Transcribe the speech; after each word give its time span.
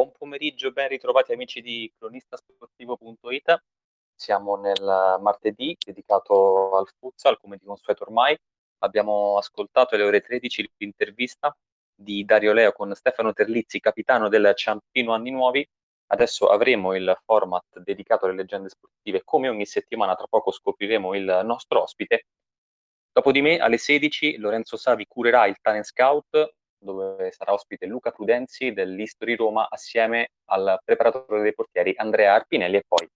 Buon 0.00 0.12
pomeriggio, 0.16 0.72
ben 0.72 0.88
ritrovati 0.88 1.34
amici 1.34 1.60
di 1.60 1.92
cronistasportivo.it. 1.98 3.62
Siamo 4.14 4.56
nel 4.56 4.80
martedì 5.20 5.76
dedicato 5.78 6.74
al 6.74 6.88
futsal, 6.98 7.38
come 7.38 7.58
di 7.58 7.66
consueto 7.66 8.04
ormai. 8.04 8.34
Abbiamo 8.78 9.36
ascoltato 9.36 9.96
alle 9.96 10.04
ore 10.04 10.22
13 10.22 10.70
l'intervista 10.78 11.54
di 11.94 12.24
Dario 12.24 12.54
Leo 12.54 12.72
con 12.72 12.94
Stefano 12.94 13.34
Terlizzi, 13.34 13.78
capitano 13.78 14.30
del 14.30 14.50
Ciampino 14.54 15.12
Anni 15.12 15.32
Nuovi. 15.32 15.68
Adesso 16.06 16.48
avremo 16.48 16.94
il 16.96 17.14
format 17.26 17.78
dedicato 17.80 18.24
alle 18.24 18.36
leggende 18.36 18.70
sportive. 18.70 19.20
Come 19.22 19.50
ogni 19.50 19.66
settimana, 19.66 20.14
tra 20.14 20.26
poco 20.26 20.50
scopriremo 20.50 21.14
il 21.14 21.42
nostro 21.44 21.82
ospite. 21.82 22.24
Dopo 23.12 23.32
di 23.32 23.42
me, 23.42 23.58
alle 23.58 23.76
16, 23.76 24.38
Lorenzo 24.38 24.78
Savi 24.78 25.04
curerà 25.06 25.44
il 25.44 25.58
Talent 25.60 25.84
Scout 25.84 26.54
dove 26.80 27.30
sarà 27.32 27.52
ospite 27.52 27.86
Luca 27.86 28.10
Prudenzi 28.10 28.72
dell'History 28.72 29.36
Roma 29.36 29.68
assieme 29.68 30.30
al 30.46 30.80
preparatore 30.84 31.42
dei 31.42 31.54
portieri 31.54 31.92
Andrea 31.96 32.34
Arpinelli 32.34 32.76
e 32.76 32.84
poi 32.86 33.06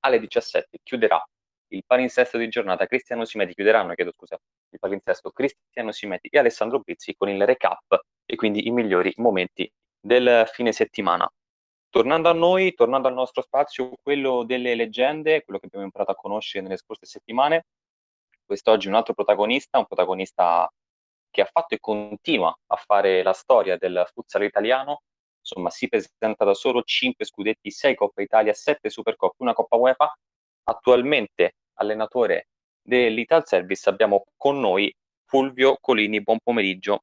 alle 0.00 0.18
17 0.18 0.78
chiuderà 0.82 1.24
il 1.68 1.82
palinsesto 1.86 2.38
di 2.38 2.48
giornata 2.48 2.86
Cristiano 2.86 3.24
Simeti, 3.24 3.54
chiuderanno, 3.54 3.94
chiedo 3.94 4.12
scusa, 4.12 4.38
il 4.70 4.78
palinsesto 4.78 5.30
Cristiano 5.30 5.92
Simeti 5.92 6.28
e 6.28 6.38
Alessandro 6.38 6.80
Bizzi 6.80 7.14
con 7.16 7.28
il 7.28 7.44
recap 7.44 8.00
e 8.24 8.36
quindi 8.36 8.66
i 8.66 8.70
migliori 8.70 9.12
momenti 9.16 9.70
del 9.98 10.48
fine 10.52 10.72
settimana. 10.72 11.28
Tornando 11.88 12.28
a 12.28 12.32
noi, 12.32 12.74
tornando 12.74 13.08
al 13.08 13.14
nostro 13.14 13.42
spazio, 13.42 13.92
quello 14.02 14.44
delle 14.44 14.74
leggende, 14.74 15.42
quello 15.42 15.58
che 15.58 15.66
abbiamo 15.66 15.84
imparato 15.84 16.12
a 16.12 16.16
conoscere 16.16 16.62
nelle 16.62 16.76
scorse 16.76 17.06
settimane, 17.06 17.66
quest'oggi 18.44 18.88
un 18.88 18.94
altro 18.94 19.14
protagonista, 19.14 19.78
un 19.78 19.86
protagonista 19.86 20.70
che 21.36 21.42
ha 21.42 21.50
fatto 21.52 21.74
e 21.74 21.80
continua 21.80 22.56
a 22.68 22.76
fare 22.76 23.22
la 23.22 23.34
storia 23.34 23.76
del 23.76 24.08
futsal 24.10 24.44
italiano, 24.44 25.02
insomma 25.40 25.68
si 25.68 25.86
presenta 25.86 26.46
da 26.46 26.54
solo 26.54 26.82
5 26.82 27.26
scudetti, 27.26 27.70
6 27.70 27.94
Coppa 27.94 28.22
Italia, 28.22 28.54
7 28.54 28.88
Supercoppa, 28.88 29.34
una 29.40 29.52
Coppa 29.52 29.76
UEFA, 29.76 30.16
attualmente 30.64 31.56
allenatore 31.74 32.48
dell'Ital 32.80 33.46
Service 33.46 33.86
abbiamo 33.88 34.24
con 34.36 34.58
noi 34.60 34.90
Fulvio 35.26 35.76
Colini, 35.78 36.22
buon 36.22 36.38
pomeriggio. 36.42 37.02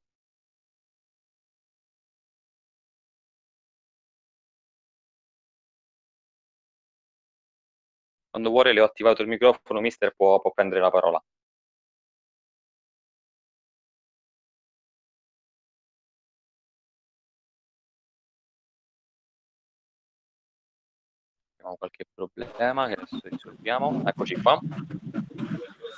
Quando 8.30 8.50
vuole 8.50 8.74
le 8.74 8.82
ho 8.82 8.86
attivato 8.86 9.22
il 9.22 9.28
microfono, 9.28 9.80
mister 9.80 10.14
può, 10.16 10.40
può 10.42 10.52
prendere 10.52 10.82
la 10.82 10.90
parola. 10.90 11.24
Abbiamo 21.74 21.78
qualche 21.78 22.06
problema 22.14 22.88
che 22.88 22.94
adesso 22.94 23.20
risolviamo. 23.24 24.02
Eccoci 24.06 24.42
qua. 24.42 24.60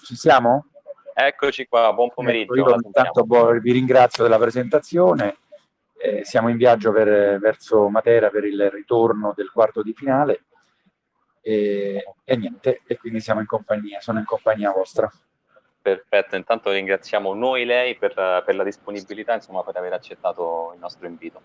Ci 0.05 0.15
siamo? 0.15 0.67
Eccoci 1.13 1.67
qua, 1.67 1.93
buon 1.93 2.07
ecco, 2.07 2.15
pomeriggio. 2.15 2.53
Ecco, 2.53 2.69
io 2.69 2.75
intanto 2.83 3.23
boh, 3.25 3.59
vi 3.59 3.71
ringrazio 3.71 4.23
della 4.23 4.37
presentazione. 4.37 5.37
Eh, 5.97 6.23
siamo 6.23 6.49
in 6.49 6.57
viaggio 6.57 6.91
per, 6.91 7.39
verso 7.39 7.89
Matera 7.89 8.29
per 8.29 8.43
il 8.45 8.69
ritorno 8.69 9.33
del 9.35 9.49
quarto 9.49 9.81
di 9.81 9.93
finale 9.93 10.43
e, 11.41 12.03
e 12.23 12.35
niente, 12.35 12.81
e 12.85 12.97
quindi 12.97 13.21
siamo 13.21 13.39
in 13.39 13.45
compagnia, 13.45 14.01
sono 14.01 14.19
in 14.19 14.25
compagnia 14.25 14.71
vostra. 14.71 15.09
Perfetto, 15.81 16.35
intanto 16.35 16.71
ringraziamo 16.71 17.33
noi 17.33 17.63
lei 17.63 17.95
per, 17.95 18.13
per 18.45 18.55
la 18.55 18.63
disponibilità, 18.63 19.35
insomma, 19.35 19.63
per 19.63 19.77
aver 19.77 19.93
accettato 19.93 20.71
il 20.73 20.79
nostro 20.79 21.07
invito 21.07 21.41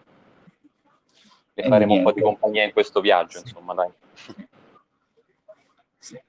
e 1.60 1.68
faremo 1.68 1.92
niente. 1.92 1.98
un 1.98 2.04
po' 2.04 2.12
di 2.12 2.22
compagnia 2.22 2.64
in 2.64 2.72
questo 2.72 3.00
viaggio, 3.00 3.38
sì. 3.38 3.44
insomma, 3.48 3.74
dai. 3.74 3.90
Sì. 5.98 6.20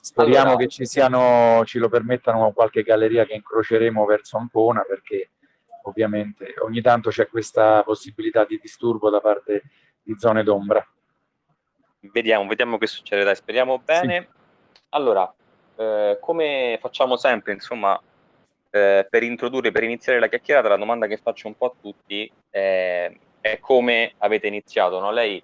Speriamo 0.00 0.50
allora, 0.50 0.56
che 0.56 0.68
ci 0.68 0.84
siano, 0.84 1.62
ci 1.64 1.78
lo 1.78 1.88
permettano 1.88 2.52
qualche 2.52 2.82
galleria 2.82 3.24
che 3.24 3.34
incroceremo 3.34 4.04
verso 4.04 4.36
Ancona, 4.36 4.82
perché 4.82 5.30
ovviamente 5.84 6.54
ogni 6.64 6.80
tanto 6.80 7.10
c'è 7.10 7.28
questa 7.28 7.82
possibilità 7.82 8.44
di 8.44 8.58
disturbo 8.60 9.10
da 9.10 9.20
parte 9.20 9.62
di 10.02 10.14
zone 10.18 10.42
d'ombra. 10.42 10.84
Vediamo, 12.00 12.48
vediamo 12.48 12.78
che 12.78 12.86
succederà, 12.88 13.34
speriamo 13.34 13.78
bene. 13.78 14.28
Sì. 14.72 14.78
Allora, 14.90 15.32
eh, 15.76 16.18
come 16.20 16.78
facciamo 16.80 17.16
sempre, 17.16 17.52
insomma, 17.52 18.00
eh, 18.70 19.06
per 19.08 19.22
introdurre, 19.22 19.70
per 19.70 19.84
iniziare 19.84 20.18
la 20.18 20.28
chiacchierata, 20.28 20.68
la 20.68 20.76
domanda 20.76 21.06
che 21.06 21.18
faccio 21.18 21.46
un 21.46 21.56
po' 21.56 21.66
a 21.66 21.74
tutti 21.80 22.30
è 22.50 23.12
è 23.42 23.58
come 23.58 24.14
avete 24.18 24.46
iniziato, 24.46 25.00
no? 25.00 25.10
Lei 25.10 25.42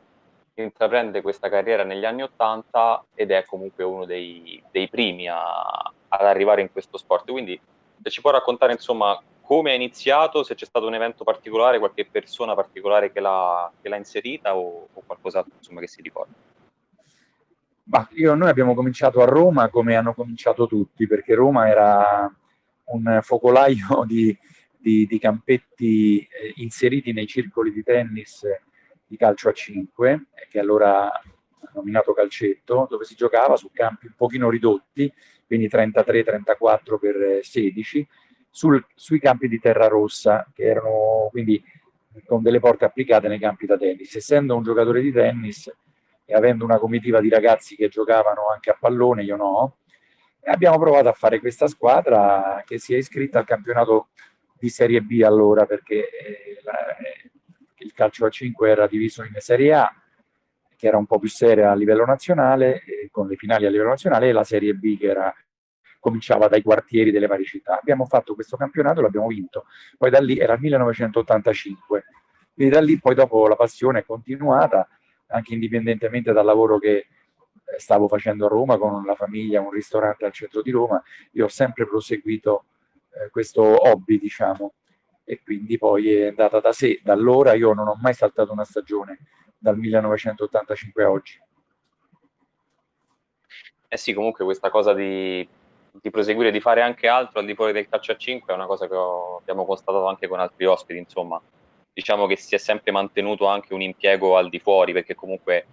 intraprende 0.54 1.20
questa 1.20 1.48
carriera 1.48 1.84
negli 1.84 2.04
anni 2.04 2.22
Ottanta 2.22 3.04
ed 3.14 3.30
è 3.30 3.44
comunque 3.44 3.84
uno 3.84 4.06
dei, 4.06 4.62
dei 4.70 4.88
primi 4.88 5.28
a, 5.28 5.38
ad 6.08 6.26
arrivare 6.26 6.62
in 6.62 6.72
questo 6.72 6.96
sport. 6.96 7.30
Quindi 7.30 7.60
se 8.02 8.10
ci 8.10 8.20
può 8.20 8.30
raccontare 8.30 8.72
insomma 8.72 9.20
come 9.42 9.72
è 9.72 9.74
iniziato, 9.74 10.42
se 10.42 10.54
c'è 10.54 10.64
stato 10.64 10.86
un 10.86 10.94
evento 10.94 11.24
particolare, 11.24 11.78
qualche 11.78 12.06
persona 12.06 12.54
particolare 12.54 13.10
che 13.12 13.20
l'ha, 13.20 13.70
che 13.80 13.88
l'ha 13.88 13.96
inserita 13.96 14.56
o, 14.56 14.88
o 14.92 15.02
qualcos'altro 15.04 15.54
insomma, 15.56 15.80
che 15.80 15.88
si 15.88 16.02
ricorda. 16.02 16.34
Bah, 17.82 18.06
io, 18.12 18.34
noi 18.34 18.50
abbiamo 18.50 18.74
cominciato 18.74 19.22
a 19.22 19.24
Roma 19.24 19.70
come 19.70 19.96
hanno 19.96 20.12
cominciato 20.12 20.66
tutti, 20.66 21.06
perché 21.06 21.34
Roma 21.34 21.66
era 21.66 22.30
un 22.90 23.20
focolaio 23.22 24.04
di, 24.06 24.36
di, 24.78 25.06
di 25.06 25.18
campetti 25.18 26.20
eh, 26.20 26.52
inseriti 26.56 27.12
nei 27.12 27.26
circoli 27.26 27.72
di 27.72 27.82
tennis 27.82 28.44
di 29.06 29.16
calcio 29.16 29.48
a 29.48 29.52
5, 29.52 30.26
che 30.50 30.58
allora 30.58 31.10
nominato 31.74 32.12
calcetto, 32.12 32.86
dove 32.88 33.04
si 33.04 33.14
giocava 33.14 33.56
su 33.56 33.70
campi 33.72 34.06
un 34.06 34.14
pochino 34.16 34.50
ridotti, 34.50 35.12
quindi 35.46 35.68
33-34 35.68 36.98
per 37.00 37.40
16, 37.42 38.06
sul, 38.50 38.84
sui 38.94 39.18
campi 39.18 39.48
di 39.48 39.58
terra 39.58 39.88
rossa, 39.88 40.46
che 40.54 40.64
erano 40.64 41.28
quindi 41.30 41.62
con 42.26 42.42
delle 42.42 42.60
porte 42.60 42.84
applicate 42.84 43.28
nei 43.28 43.38
campi 43.38 43.66
da 43.66 43.76
tennis. 43.76 44.14
Essendo 44.14 44.56
un 44.56 44.62
giocatore 44.62 45.00
di 45.00 45.12
tennis 45.12 45.72
e 46.24 46.34
avendo 46.34 46.64
una 46.64 46.78
comitiva 46.78 47.20
di 47.20 47.28
ragazzi 47.28 47.76
che 47.76 47.88
giocavano 47.88 48.48
anche 48.52 48.70
a 48.70 48.76
pallone, 48.78 49.22
io 49.22 49.36
no, 49.36 49.76
abbiamo 50.44 50.78
provato 50.78 51.08
a 51.08 51.12
fare 51.12 51.40
questa 51.40 51.66
squadra 51.66 52.62
che 52.66 52.78
si 52.78 52.94
è 52.94 52.98
iscritta 52.98 53.38
al 53.38 53.46
campionato 53.46 54.08
di 54.58 54.68
Serie 54.68 55.00
B 55.00 55.22
allora, 55.24 55.66
perché 55.66 56.08
eh, 56.10 56.60
la, 56.62 56.96
eh, 56.96 57.30
il 57.78 57.92
calcio 57.92 58.26
a 58.26 58.30
5 58.30 58.70
era 58.70 58.86
diviso 58.86 59.22
in 59.22 59.34
Serie 59.38 59.72
A, 59.74 59.92
che 60.76 60.86
era 60.86 60.96
un 60.96 61.06
po' 61.06 61.18
più 61.18 61.28
seria 61.28 61.72
a 61.72 61.74
livello 61.74 62.04
nazionale, 62.04 62.82
con 63.10 63.26
le 63.26 63.36
finali 63.36 63.66
a 63.66 63.70
livello 63.70 63.88
nazionale, 63.88 64.28
e 64.28 64.32
la 64.32 64.44
Serie 64.44 64.74
B 64.74 64.96
che 64.96 65.06
era, 65.06 65.34
cominciava 65.98 66.48
dai 66.48 66.62
quartieri 66.62 67.10
delle 67.10 67.26
varie 67.26 67.44
città. 67.44 67.78
Abbiamo 67.78 68.06
fatto 68.06 68.34
questo 68.34 68.56
campionato 68.56 69.00
l'abbiamo 69.00 69.26
vinto. 69.26 69.64
Poi 69.96 70.10
da 70.10 70.20
lì 70.20 70.38
era 70.38 70.54
il 70.54 70.60
1985. 70.60 72.04
Quindi 72.54 72.72
da 72.72 72.80
lì 72.80 72.98
poi 72.98 73.14
dopo 73.14 73.48
la 73.48 73.56
passione 73.56 74.00
è 74.00 74.04
continuata, 74.04 74.88
anche 75.28 75.54
indipendentemente 75.54 76.32
dal 76.32 76.44
lavoro 76.44 76.78
che 76.78 76.96
eh, 76.96 77.06
stavo 77.76 78.08
facendo 78.08 78.46
a 78.46 78.48
Roma 78.48 78.78
con 78.78 79.04
la 79.04 79.14
famiglia, 79.14 79.60
un 79.60 79.70
ristorante 79.70 80.24
al 80.24 80.32
centro 80.32 80.62
di 80.62 80.70
Roma, 80.70 81.02
io 81.32 81.44
ho 81.44 81.48
sempre 81.48 81.86
proseguito 81.86 82.64
eh, 83.10 83.30
questo 83.30 83.62
hobby, 83.62 84.18
diciamo, 84.18 84.74
e 85.24 85.42
quindi 85.42 85.76
poi 85.78 86.12
è 86.12 86.28
andata 86.28 86.60
da 86.60 86.72
sé. 86.72 87.00
Da 87.02 87.12
allora 87.12 87.54
io 87.54 87.72
non 87.72 87.88
ho 87.88 87.98
mai 88.00 88.14
saltato 88.14 88.52
una 88.52 88.64
stagione, 88.64 89.18
dal 89.58 89.76
1985 89.76 91.04
a 91.04 91.10
oggi. 91.10 91.40
Eh 93.88 93.96
sì, 93.96 94.12
comunque 94.12 94.44
questa 94.44 94.70
cosa 94.70 94.92
di, 94.92 95.46
di 95.92 96.10
proseguire, 96.10 96.50
di 96.50 96.60
fare 96.60 96.82
anche 96.82 97.08
altro 97.08 97.40
al 97.40 97.46
di 97.46 97.54
fuori 97.54 97.72
del 97.72 97.88
calcio 97.88 98.12
a 98.12 98.16
5 98.16 98.52
è 98.52 98.56
una 98.56 98.66
cosa 98.66 98.86
che 98.86 98.94
ho, 98.94 99.36
abbiamo 99.38 99.64
constatato 99.64 100.06
anche 100.06 100.28
con 100.28 100.40
altri 100.40 100.66
ospiti, 100.66 100.98
insomma. 100.98 101.40
Diciamo 101.92 102.26
che 102.26 102.36
si 102.36 102.54
è 102.54 102.58
sempre 102.58 102.92
mantenuto 102.92 103.46
anche 103.46 103.74
un 103.74 103.82
impiego 103.82 104.36
al 104.36 104.48
di 104.48 104.60
fuori, 104.60 104.92
perché 104.92 105.14
comunque 105.14 105.66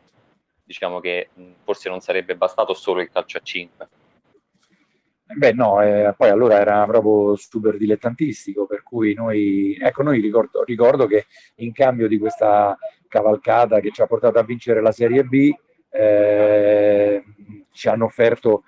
diciamo 0.64 1.00
che 1.00 1.30
forse 1.64 1.90
non 1.90 2.00
sarebbe 2.02 2.36
bastato 2.36 2.74
solo 2.74 3.02
il 3.02 3.12
calcio 3.12 3.38
a 3.38 3.42
5. 3.42 3.90
Beh, 5.28 5.54
no, 5.54 5.82
eh, 5.82 6.14
poi 6.16 6.30
allora 6.30 6.60
era 6.60 6.86
proprio 6.86 7.36
super 7.36 7.78
dilettantistico, 7.78 8.68
per 8.68 8.84
cui 8.84 9.16
noi, 9.16 9.76
ecco, 9.82 10.04
noi 10.04 10.22
ricordo, 10.22 10.64
ricordo, 10.64 11.08
che 11.08 11.26
in 11.56 11.72
cambio 11.74 12.08
di 12.08 12.20
questa 12.20 12.78
cavalcata 13.08 13.80
che 13.80 13.92
ci 13.92 14.02
ha 14.02 14.06
portato 14.06 14.38
a 14.38 14.44
vincere 14.44 14.82
la 14.82 14.92
Serie 14.92 15.24
B, 15.24 15.52
eh, 15.90 17.24
ci 17.72 17.88
hanno 17.90 18.06
offerto 18.06 18.64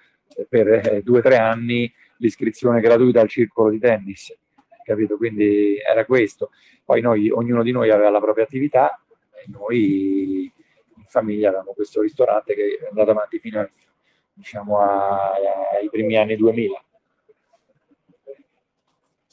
per 0.49 0.67
eh, 0.67 1.01
due 1.03 1.19
o 1.19 1.21
tre 1.21 1.37
anni 1.37 1.91
l'iscrizione 2.17 2.81
gratuita 2.81 3.21
al 3.21 3.29
circolo 3.29 3.69
di 3.69 3.79
tennis, 3.79 4.35
capito? 4.83 5.15
Quindi 5.17 5.77
era 5.77 6.05
questo. 6.05 6.49
Poi 6.83 7.01
noi, 7.01 7.29
ognuno 7.29 7.61
di 7.61 7.71
noi 7.71 7.91
aveva 7.91 8.09
la 8.09 8.19
propria 8.19 8.45
attività 8.45 8.99
e 9.31 9.45
noi 9.51 10.51
in 10.95 11.03
famiglia 11.05 11.49
avevamo 11.49 11.73
questo 11.73 12.01
ristorante 12.01 12.55
che 12.55 12.79
è 12.81 12.87
andato 12.87 13.11
avanti 13.11 13.37
fino 13.39 13.59
a 13.59 13.69
diciamo 14.37 14.79
a, 14.79 15.31
ai 15.73 15.89
primi 15.89 16.15
anni 16.15 16.35
2000. 16.35 16.81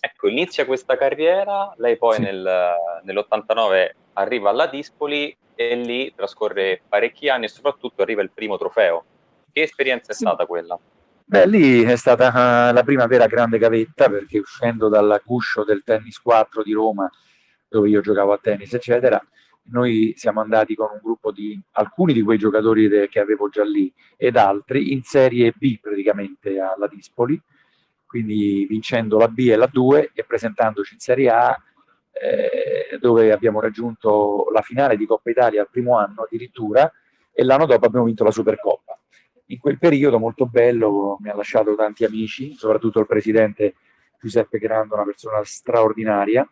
Ecco, 0.01 0.29
inizia 0.29 0.67
questa 0.67 0.97
carriera, 0.97 1.73
lei 1.77 1.97
poi 1.97 2.17
sì. 2.17 2.23
nel, 2.23 2.75
nell'89 3.05 3.91
arriva 4.15 4.51
alla 4.51 4.67
Dispoli 4.67 5.35
e 5.55 5.75
lì 5.77 6.13
trascorre 6.15 6.83
parecchi 6.89 7.29
anni 7.29 7.45
e 7.47 7.49
soprattutto 7.49 8.03
arriva 8.03 8.21
il 8.21 8.31
primo 8.31 8.59
trofeo. 8.59 9.05
Che 9.51 9.63
esperienza 9.63 10.13
è 10.13 10.15
Sì. 10.15 10.25
stata 10.25 10.45
quella? 10.47 10.79
Beh, 11.27 11.47
lì 11.47 11.83
è 11.85 11.97
stata 11.97 12.69
eh, 12.69 12.73
la 12.75 12.83
prima 12.83 13.07
vera 13.07 13.27
grande 13.27 13.57
gavetta 13.57 14.11
perché 14.11 14.39
uscendo 14.39 14.89
dal 14.89 15.23
guscio 15.25 15.65
del 15.65 15.83
tennis 15.83 16.19
4 16.19 16.63
di 16.63 16.73
Roma, 16.73 17.11
dove 17.67 17.89
io 17.89 18.03
giocavo 18.03 18.33
a 18.35 18.39
tennis, 18.39 18.75
eccetera, 18.75 19.19
noi 19.67 20.13
siamo 20.17 20.41
andati 20.41 20.75
con 20.75 20.89
un 20.93 21.01
gruppo 21.03 21.31
di 21.31 21.61
alcuni 21.73 22.13
di 22.13 22.23
quei 22.23 22.39
giocatori 22.39 22.89
de- 22.89 23.09
che 23.09 23.21
avevo 23.21 23.49
già 23.49 23.65
lì 23.65 23.93
ed 24.17 24.37
altri 24.37 24.93
in 24.93 25.03
Serie 25.03 25.53
B 25.57 25.79
praticamente 25.81 26.59
alla 26.59 26.87
Dispoli, 26.87 27.41
quindi 28.07 28.67
vincendo 28.69 29.19
la 29.19 29.29
B 29.29 29.49
e 29.51 29.57
la 29.57 29.69
2 29.71 30.11
e 30.13 30.25
presentandoci 30.25 30.95
in 30.95 31.01
Serie 31.01 31.31
A 31.31 31.63
eh, 32.13 32.99
dove 32.99 33.33
abbiamo 33.33 33.61
raggiunto 33.61 34.47
la 34.53 34.63
finale 34.63 34.97
di 34.97 35.07
Coppa 35.07 35.31
Italia 35.31 35.63
al 35.63 35.71
primo 35.71 35.99
anno 35.99 36.23
addirittura 36.23 36.91
e 37.33 37.43
l'anno 37.43 37.67
dopo 37.67 37.87
abbiamo 37.87 38.07
vinto 38.07 38.23
la 38.23 38.31
Supercoppa. 38.31 38.99
In 39.47 39.59
quel 39.59 39.79
periodo 39.79 40.19
molto 40.19 40.47
bello, 40.47 41.19
mi 41.21 41.29
ha 41.29 41.35
lasciato 41.35 41.75
tanti 41.75 42.05
amici, 42.05 42.53
soprattutto 42.55 43.01
il 43.01 43.07
presidente 43.07 43.75
Giuseppe 44.21 44.59
Grando, 44.59 44.95
una 44.95 45.05
persona 45.05 45.43
straordinaria, 45.43 46.49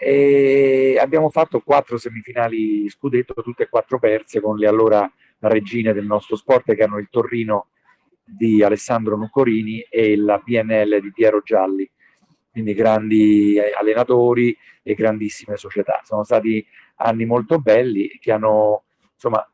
e 0.00 0.96
abbiamo 1.00 1.28
fatto 1.28 1.60
quattro 1.60 1.98
semifinali 1.98 2.88
scudetto, 2.88 3.34
tutte 3.42 3.64
e 3.64 3.68
quattro 3.68 3.98
perse 3.98 4.40
con 4.40 4.56
le 4.56 4.68
allora 4.68 5.10
regine 5.40 5.92
del 5.92 6.06
nostro 6.06 6.36
sport 6.36 6.66
che 6.74 6.82
erano 6.82 6.98
il 6.98 7.08
Torrino 7.10 7.68
di 8.24 8.62
Alessandro 8.62 9.16
Nuccorini 9.16 9.80
e 9.90 10.16
la 10.16 10.38
PNL 10.38 11.00
di 11.00 11.12
Piero 11.12 11.40
Gialli, 11.42 11.90
quindi 12.50 12.74
grandi 12.74 13.56
eh, 13.56 13.72
allenatori 13.76 14.56
e 14.82 14.94
grandissime 14.94 15.56
società. 15.56 16.00
Sono 16.04 16.22
stati 16.22 16.64
anni 16.96 17.24
molto 17.24 17.58
belli 17.58 18.18
che 18.20 18.30
hanno 18.30 18.84
insomma 19.14 19.44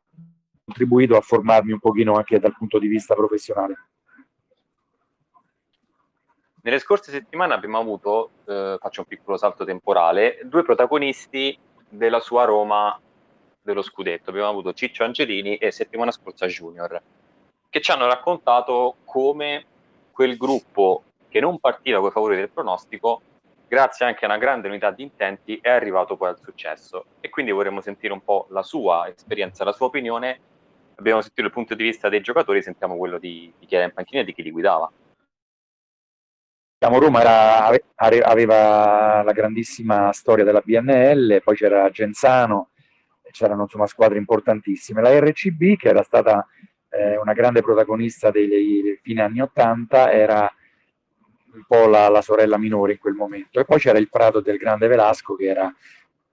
contribuito 0.64 1.16
a 1.16 1.20
formarmi 1.20 1.72
un 1.72 1.78
pochino 1.78 2.14
anche 2.14 2.38
dal 2.38 2.54
punto 2.56 2.78
di 2.78 2.88
vista 2.88 3.14
professionale. 3.14 3.76
Nelle 6.64 6.78
scorse 6.78 7.10
settimane 7.10 7.52
abbiamo 7.52 7.78
avuto, 7.78 8.30
eh, 8.46 8.78
faccio 8.80 9.02
un 9.02 9.06
piccolo 9.06 9.36
salto 9.36 9.66
temporale, 9.66 10.40
due 10.44 10.62
protagonisti 10.62 11.58
della 11.86 12.20
sua 12.20 12.44
Roma 12.44 12.98
dello 13.60 13.82
scudetto. 13.82 14.30
Abbiamo 14.30 14.48
avuto 14.48 14.72
Ciccio 14.72 15.04
Angelini 15.04 15.56
e 15.58 15.70
settimana 15.70 16.10
scorsa 16.10 16.46
Junior, 16.46 17.02
che 17.68 17.80
ci 17.82 17.90
hanno 17.90 18.06
raccontato 18.06 18.96
come 19.04 19.66
quel 20.10 20.38
gruppo 20.38 21.02
che 21.28 21.38
non 21.38 21.58
partiva 21.58 21.98
con 21.98 22.08
i 22.08 22.12
favori 22.12 22.36
del 22.36 22.48
pronostico, 22.48 23.20
grazie 23.68 24.06
anche 24.06 24.24
a 24.24 24.28
una 24.28 24.38
grande 24.38 24.66
unità 24.66 24.90
di 24.90 25.02
intenti, 25.02 25.58
è 25.60 25.68
arrivato 25.68 26.16
poi 26.16 26.30
al 26.30 26.40
successo. 26.40 27.04
E 27.20 27.28
quindi 27.28 27.52
vorremmo 27.52 27.82
sentire 27.82 28.14
un 28.14 28.24
po' 28.24 28.46
la 28.48 28.62
sua 28.62 29.06
esperienza, 29.06 29.64
la 29.64 29.72
sua 29.72 29.88
opinione. 29.88 30.40
Abbiamo 30.94 31.20
sentito 31.20 31.46
il 31.46 31.52
punto 31.52 31.74
di 31.74 31.82
vista 31.82 32.08
dei 32.08 32.22
giocatori, 32.22 32.62
sentiamo 32.62 32.96
quello 32.96 33.18
di, 33.18 33.52
di 33.58 33.66
chi 33.66 33.74
era 33.74 33.84
in 33.84 33.92
panchina 33.92 34.22
e 34.22 34.24
di 34.24 34.32
chi 34.32 34.42
li 34.42 34.50
guidava. 34.50 34.90
Diciamo, 36.84 37.02
Roma 37.02 37.20
era, 37.22 37.66
ave- 37.96 38.20
aveva 38.20 39.22
la 39.22 39.32
grandissima 39.32 40.12
storia 40.12 40.44
della 40.44 40.60
BNL, 40.62 41.40
poi 41.42 41.56
c'era 41.56 41.88
Genzano, 41.88 42.72
c'erano 43.30 43.62
insomma 43.62 43.86
squadre 43.86 44.18
importantissime. 44.18 45.00
La 45.00 45.18
RCB, 45.18 45.76
che 45.78 45.88
era 45.88 46.02
stata 46.02 46.46
eh, 46.90 47.16
una 47.16 47.32
grande 47.32 47.62
protagonista 47.62 48.30
dei, 48.30 48.46
dei 48.48 48.98
fine 49.00 49.22
anni 49.22 49.40
80, 49.40 50.12
era 50.12 50.54
un 51.54 51.64
po' 51.66 51.86
la, 51.86 52.08
la 52.08 52.20
sorella 52.20 52.58
minore 52.58 52.92
in 52.92 52.98
quel 52.98 53.14
momento. 53.14 53.60
E 53.60 53.64
poi 53.64 53.78
c'era 53.78 53.96
il 53.96 54.10
Prato 54.10 54.42
del 54.42 54.58
grande 54.58 54.86
Velasco, 54.86 55.36
che 55.36 55.46
era 55.46 55.74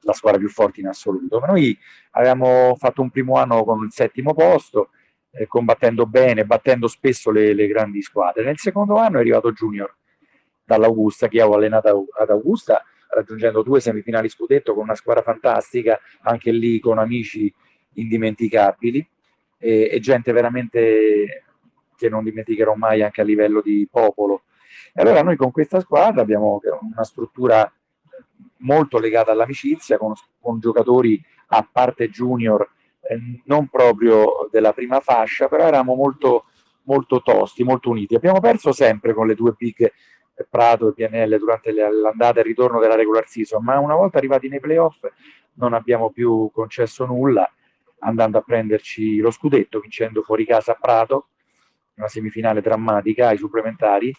la 0.02 0.14
squadra 0.14 0.38
più 0.38 0.50
forte 0.50 0.82
in 0.82 0.88
assoluto. 0.88 1.40
Ma 1.40 1.48
noi 1.48 1.80
avevamo 2.12 2.76
fatto 2.78 3.02
un 3.02 3.10
primo 3.10 3.38
anno 3.38 3.64
con 3.64 3.86
il 3.86 3.92
settimo 3.94 4.34
posto, 4.34 4.90
eh, 5.32 5.48
combattendo 5.48 6.06
bene, 6.06 6.44
battendo 6.44 6.90
spesso 6.90 7.32
le, 7.32 7.54
le 7.54 7.68
grandi 7.68 8.02
squadre. 8.02 8.44
Nel 8.44 8.58
secondo 8.58 8.98
anno 8.98 9.16
è 9.16 9.22
arrivato 9.22 9.54
Junior 9.54 9.96
dall'Augusta, 10.72 11.28
che 11.28 11.42
avevo 11.42 11.56
allenato 11.56 12.08
ad 12.18 12.30
Augusta, 12.30 12.84
raggiungendo 13.10 13.62
due 13.62 13.82
semifinali 13.82 14.30
scudetto 14.30 14.74
con 14.74 14.84
una 14.84 14.96
squadra 14.96 15.22
fantastica, 15.22 16.00
anche 16.22 16.52
lì 16.52 16.80
con 16.80 16.98
amici 16.98 17.54
indimenticabili 17.94 19.06
e, 19.58 19.90
e 19.92 20.00
gente 20.00 20.32
veramente 20.32 21.44
che 21.98 22.10
non 22.10 22.24
dimenticherò 22.24 22.74
mai 22.76 23.04
anche 23.04 23.22
a 23.22 23.26
livello 23.26 23.62
di 23.62 23.88
popolo. 23.92 24.44
E 24.94 25.02
allora 25.02 25.22
noi 25.22 25.36
con 25.36 25.52
questa 25.52 25.80
squadra 25.80 26.22
abbiamo 26.22 26.60
una 26.94 27.04
struttura 27.04 27.72
molto 28.58 28.98
legata 28.98 29.32
all'amicizia, 29.32 29.98
con, 29.98 30.14
con 30.40 30.60
giocatori 30.60 31.22
a 31.48 31.68
parte 31.70 32.10
junior, 32.10 32.68
eh, 33.02 33.42
non 33.46 33.68
proprio 33.68 34.48
della 34.50 34.74
prima 34.74 35.00
fascia, 35.00 35.48
però 35.48 35.68
eravamo 35.68 35.96
molto, 35.96 36.46
molto 36.84 37.22
tosti, 37.22 37.64
molto 37.64 37.90
uniti. 37.90 38.16
Abbiamo 38.16 38.40
perso 38.40 38.72
sempre 38.72 39.14
con 39.14 39.28
le 39.28 39.36
due 39.36 39.54
big 39.58 39.92
Prato 40.50 40.90
e 40.90 40.94
PNL 40.94 41.38
durante 41.38 41.72
l'andata 41.72 42.38
e 42.38 42.42
il 42.42 42.48
ritorno 42.48 42.80
della 42.80 42.96
regular 42.96 43.28
season, 43.28 43.64
ma 43.64 43.80
una 43.80 43.96
volta 43.96 44.18
arrivati 44.18 44.48
nei 44.48 44.60
playoff 44.60 45.06
non 45.54 45.74
abbiamo 45.74 46.12
più 46.12 46.50
concesso 46.54 47.06
nulla, 47.06 47.50
andando 48.00 48.38
a 48.38 48.42
prenderci 48.42 49.18
lo 49.18 49.32
scudetto, 49.32 49.80
vincendo 49.80 50.22
fuori 50.22 50.46
casa 50.46 50.74
a 50.74 50.78
Prato, 50.80 51.28
una 51.96 52.08
semifinale 52.08 52.62
drammatica 52.62 53.30
ai 53.30 53.38
supplementari, 53.38 54.14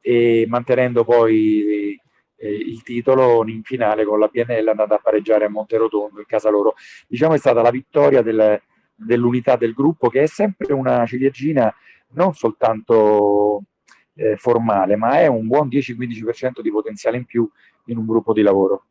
e 0.00 0.46
mantenendo 0.48 1.04
poi 1.04 1.98
eh, 2.36 2.50
il 2.50 2.82
titolo 2.82 3.46
in 3.46 3.62
finale 3.62 4.04
con 4.04 4.18
la 4.18 4.28
PNL 4.28 4.68
andando 4.68 4.94
a 4.94 5.00
pareggiare 5.02 5.44
a 5.44 5.50
Monterotondo 5.50 6.20
in 6.20 6.26
casa 6.26 6.50
loro. 6.50 6.74
Diciamo 7.06 7.34
è 7.34 7.38
stata 7.38 7.60
la 7.60 7.70
vittoria 7.70 8.22
del, 8.22 8.60
dell'unità 8.94 9.56
del 9.56 9.74
gruppo 9.74 10.08
che 10.08 10.22
è 10.22 10.26
sempre 10.26 10.72
una 10.72 11.04
ciliegina 11.04 11.72
non 12.10 12.32
soltanto 12.32 13.62
eh, 14.18 14.36
formale, 14.36 14.96
ma 14.96 15.20
è 15.20 15.28
un 15.28 15.46
buon 15.46 15.68
10-15% 15.68 16.60
di 16.60 16.70
potenziale 16.72 17.16
in 17.16 17.24
più 17.24 17.48
in 17.86 17.98
un 17.98 18.04
gruppo 18.04 18.32
di 18.32 18.42
lavoro. 18.42 18.84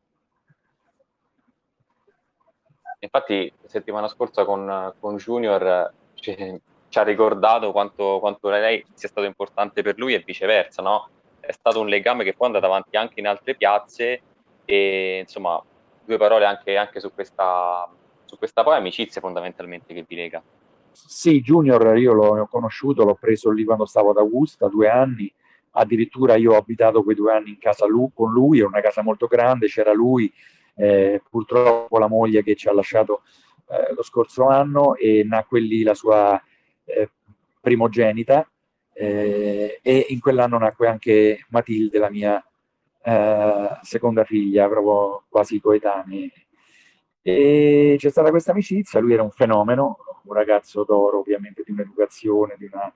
Infatti, 3.00 3.52
settimana 3.66 4.08
scorsa 4.08 4.46
con, 4.46 4.94
con 5.00 5.18
Junior 5.18 5.94
ci, 6.16 6.60
ci, 6.90 6.98
ha 6.98 7.04
ricordato 7.04 7.72
quanto, 7.72 8.20
quanto, 8.20 8.50
lei 8.50 8.84
sia 8.94 9.10
stato 9.10 9.28
importante 9.28 9.84
per 9.84 9.98
lui 9.98 10.14
e 10.14 10.24
viceversa, 10.26 10.82
no? 10.82 11.10
È 11.40 11.52
stato 11.52 11.80
un 11.80 11.88
legame 11.88 12.24
che 12.24 12.34
poi 12.34 12.50
è 12.50 12.54
andato 12.54 12.66
avanti 12.66 12.98
anche 12.98 13.20
in 13.20 13.28
altre 13.28 13.56
piazze 13.56 14.22
e 14.66 15.20
insomma, 15.20 15.62
due 16.04 16.18
parole 16.18 16.46
anche, 16.46 16.76
anche 16.76 17.00
su 17.00 17.14
questa, 17.14 17.88
su 18.26 18.38
questa 18.38 18.64
poi 18.64 18.78
amicizia 18.78 19.22
fondamentalmente 19.22 19.94
che 19.94 20.06
vi 20.08 20.16
lega. 20.16 20.42
Sì, 21.06 21.42
Junior 21.42 21.98
io 21.98 22.14
l'ho 22.14 22.48
conosciuto, 22.48 23.04
l'ho 23.04 23.16
preso 23.16 23.52
lì 23.52 23.64
quando 23.64 23.86
stavo 23.86 24.10
ad 24.10 24.18
Augusta, 24.18 24.68
due 24.68 24.90
anni, 24.90 25.32
addirittura 25.72 26.36
io 26.36 26.54
ho 26.54 26.58
abitato 26.58 27.04
quei 27.04 27.16
due 27.16 27.34
anni 27.34 27.52
in 27.52 27.60
casa 27.60 27.86
lui, 27.86 28.10
con 28.14 28.32
lui, 28.32 28.60
è 28.60 28.66
una 28.66 28.82
casa 28.82 29.04
molto 29.04 29.28
grande, 29.28 29.68
c'era 29.68 29.94
lui, 29.94 30.32
eh, 30.76 31.22
purtroppo 31.30 32.00
la 32.00 32.08
moglie 32.08 32.44
che 32.44 32.56
ci 32.56 32.68
ha 32.68 32.74
lasciato 32.74 33.22
eh, 33.70 33.94
lo 33.94 34.02
scorso 34.04 34.48
anno 34.48 34.96
e 34.96 35.24
nacque 35.24 35.60
lì 35.60 35.84
la 35.84 35.94
sua 35.94 36.42
eh, 36.86 37.12
primogenita 37.62 38.50
eh, 38.94 39.80
e 39.82 40.06
in 40.10 40.20
quell'anno 40.20 40.58
nacque 40.58 40.88
anche 40.88 41.46
Matilde, 41.50 42.00
la 42.00 42.10
mia 42.10 42.44
eh, 43.04 43.80
seconda 43.84 44.24
figlia, 44.24 44.68
proprio 44.68 45.26
quasi 45.30 45.60
coetanea. 45.62 46.28
E 47.22 47.96
c'è 48.00 48.10
stata 48.10 48.30
questa 48.32 48.52
amicizia, 48.52 49.00
lui 49.00 49.14
era 49.14 49.24
un 49.24 49.32
fenomeno, 49.32 49.98
un 50.28 50.34
ragazzo 50.34 50.84
d'oro, 50.84 51.20
ovviamente 51.20 51.64
di 51.66 51.72
un'educazione, 51.72 52.56
di 52.58 52.70
una 52.72 52.94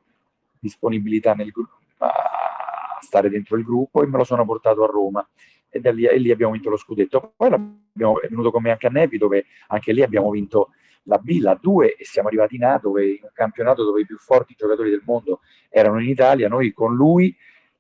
disponibilità 0.60 1.34
nel 1.34 1.52
a 1.98 3.00
stare 3.02 3.30
dentro 3.30 3.58
il 3.58 3.64
gruppo 3.64 4.04
e 4.04 4.08
me 4.08 4.18
lo 4.18 4.24
sono 4.24 4.46
portato 4.46 4.84
a 4.84 4.88
Roma 4.88 5.28
e, 5.70 5.80
da 5.80 5.92
lì, 5.92 6.06
e 6.06 6.18
lì 6.18 6.32
abbiamo 6.32 6.54
vinto 6.54 6.70
lo 6.70 6.78
scudetto. 6.78 7.34
Poi 7.36 7.50
è 7.50 8.28
venuto 8.28 8.52
con 8.52 8.62
me 8.62 8.72
anche 8.72 8.88
a 8.88 8.90
Nepi 8.92 9.18
dove 9.18 9.46
anche 9.68 9.94
lì 9.94 10.02
abbiamo 10.02 10.30
vinto 10.30 10.70
la 11.04 11.18
B, 11.18 11.40
la 11.40 11.58
2 11.60 11.96
e 11.96 12.06
siamo 12.06 12.28
arrivati 12.28 12.56
in 12.56 12.64
A 12.64 12.78
dove 12.78 13.06
in 13.06 13.20
un 13.24 13.32
campionato 13.34 13.84
dove 13.84 14.02
i 14.02 14.06
più 14.06 14.18
forti 14.18 14.54
giocatori 14.56 14.90
del 14.90 15.02
mondo 15.04 15.42
erano 15.70 16.00
in 16.00 16.10
Italia, 16.10 16.48
noi 16.48 16.72
con 16.74 16.94
lui, 16.94 17.36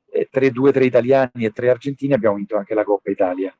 eh, 0.10 0.28
3-2, 0.32 0.72
3 0.72 0.86
italiani 0.86 1.46
e 1.46 1.52
3 1.52 1.70
argentini 1.70 2.14
abbiamo 2.14 2.36
vinto 2.36 2.58
anche 2.58 2.74
la 2.74 2.84
Coppa 2.84 3.12
Italia. 3.12 3.56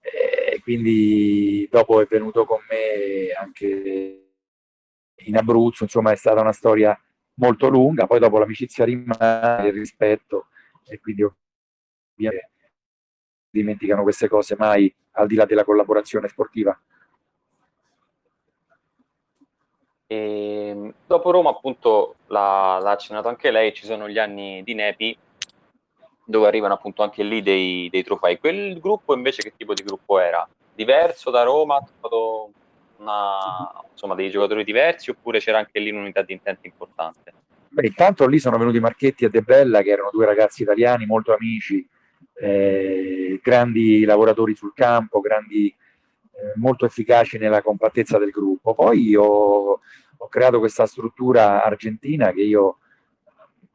E 0.00 0.60
quindi 0.62 1.68
dopo 1.70 2.00
è 2.00 2.06
venuto 2.06 2.44
con 2.46 2.60
me 2.70 3.30
anche 3.38 4.27
in 5.26 5.36
Abruzzo, 5.36 5.84
insomma 5.84 6.12
è 6.12 6.16
stata 6.16 6.40
una 6.40 6.52
storia 6.52 6.98
molto 7.34 7.68
lunga, 7.68 8.06
poi 8.06 8.18
dopo 8.18 8.38
l'amicizia 8.38 8.84
rimane, 8.84 9.68
il 9.68 9.72
rispetto 9.72 10.46
e 10.86 10.98
quindi 10.98 11.22
ovviamente 11.22 12.50
dimenticano 13.50 14.02
queste 14.02 14.28
cose 14.28 14.56
mai 14.58 14.92
al 15.12 15.26
di 15.26 15.34
là 15.34 15.44
della 15.44 15.64
collaborazione 15.64 16.28
sportiva. 16.28 16.78
E 20.06 20.94
dopo 21.06 21.30
Roma, 21.30 21.50
appunto, 21.50 22.16
l'ha, 22.28 22.78
l'ha, 22.80 22.90
accennato 22.92 23.28
anche 23.28 23.50
lei, 23.50 23.74
ci 23.74 23.84
sono 23.84 24.08
gli 24.08 24.18
anni 24.18 24.62
di 24.62 24.72
Nepi, 24.74 25.16
dove 26.24 26.46
arrivano 26.46 26.74
appunto 26.74 27.02
anche 27.02 27.22
lì 27.22 27.42
dei, 27.42 27.88
dei, 27.90 28.02
trofei. 28.02 28.38
Quel 28.38 28.78
gruppo 28.80 29.14
invece 29.14 29.42
che 29.42 29.52
tipo 29.56 29.74
di 29.74 29.82
gruppo 29.82 30.18
era? 30.18 30.48
diverso 30.78 31.30
da 31.30 31.42
Roma? 31.42 31.80
Trovato 32.00 32.52
una, 32.98 33.72
insomma, 33.90 34.14
dei 34.14 34.30
giocatori 34.30 34.64
diversi 34.64 35.10
oppure 35.10 35.38
c'era 35.40 35.58
anche 35.58 35.78
lì 35.78 35.90
un'unità 35.90 36.22
di 36.22 36.32
intenti 36.32 36.66
importante? 36.66 37.32
Beh, 37.68 37.86
intanto 37.86 38.26
lì 38.26 38.38
sono 38.38 38.58
venuti 38.58 38.80
Marchetti 38.80 39.24
e 39.24 39.28
De 39.28 39.42
Bella, 39.42 39.82
che 39.82 39.90
erano 39.90 40.10
due 40.12 40.26
ragazzi 40.26 40.62
italiani 40.62 41.06
molto 41.06 41.34
amici, 41.34 41.86
eh, 42.34 43.40
grandi 43.42 44.04
lavoratori 44.04 44.54
sul 44.54 44.72
campo, 44.74 45.20
grandi, 45.20 45.68
eh, 45.68 46.52
molto 46.56 46.86
efficaci 46.86 47.38
nella 47.38 47.62
compattezza 47.62 48.18
del 48.18 48.30
gruppo. 48.30 48.74
Poi 48.74 49.08
io 49.08 49.22
ho 49.22 50.28
creato 50.28 50.58
questa 50.58 50.86
struttura 50.86 51.62
argentina 51.62 52.32
che 52.32 52.42
io 52.42 52.78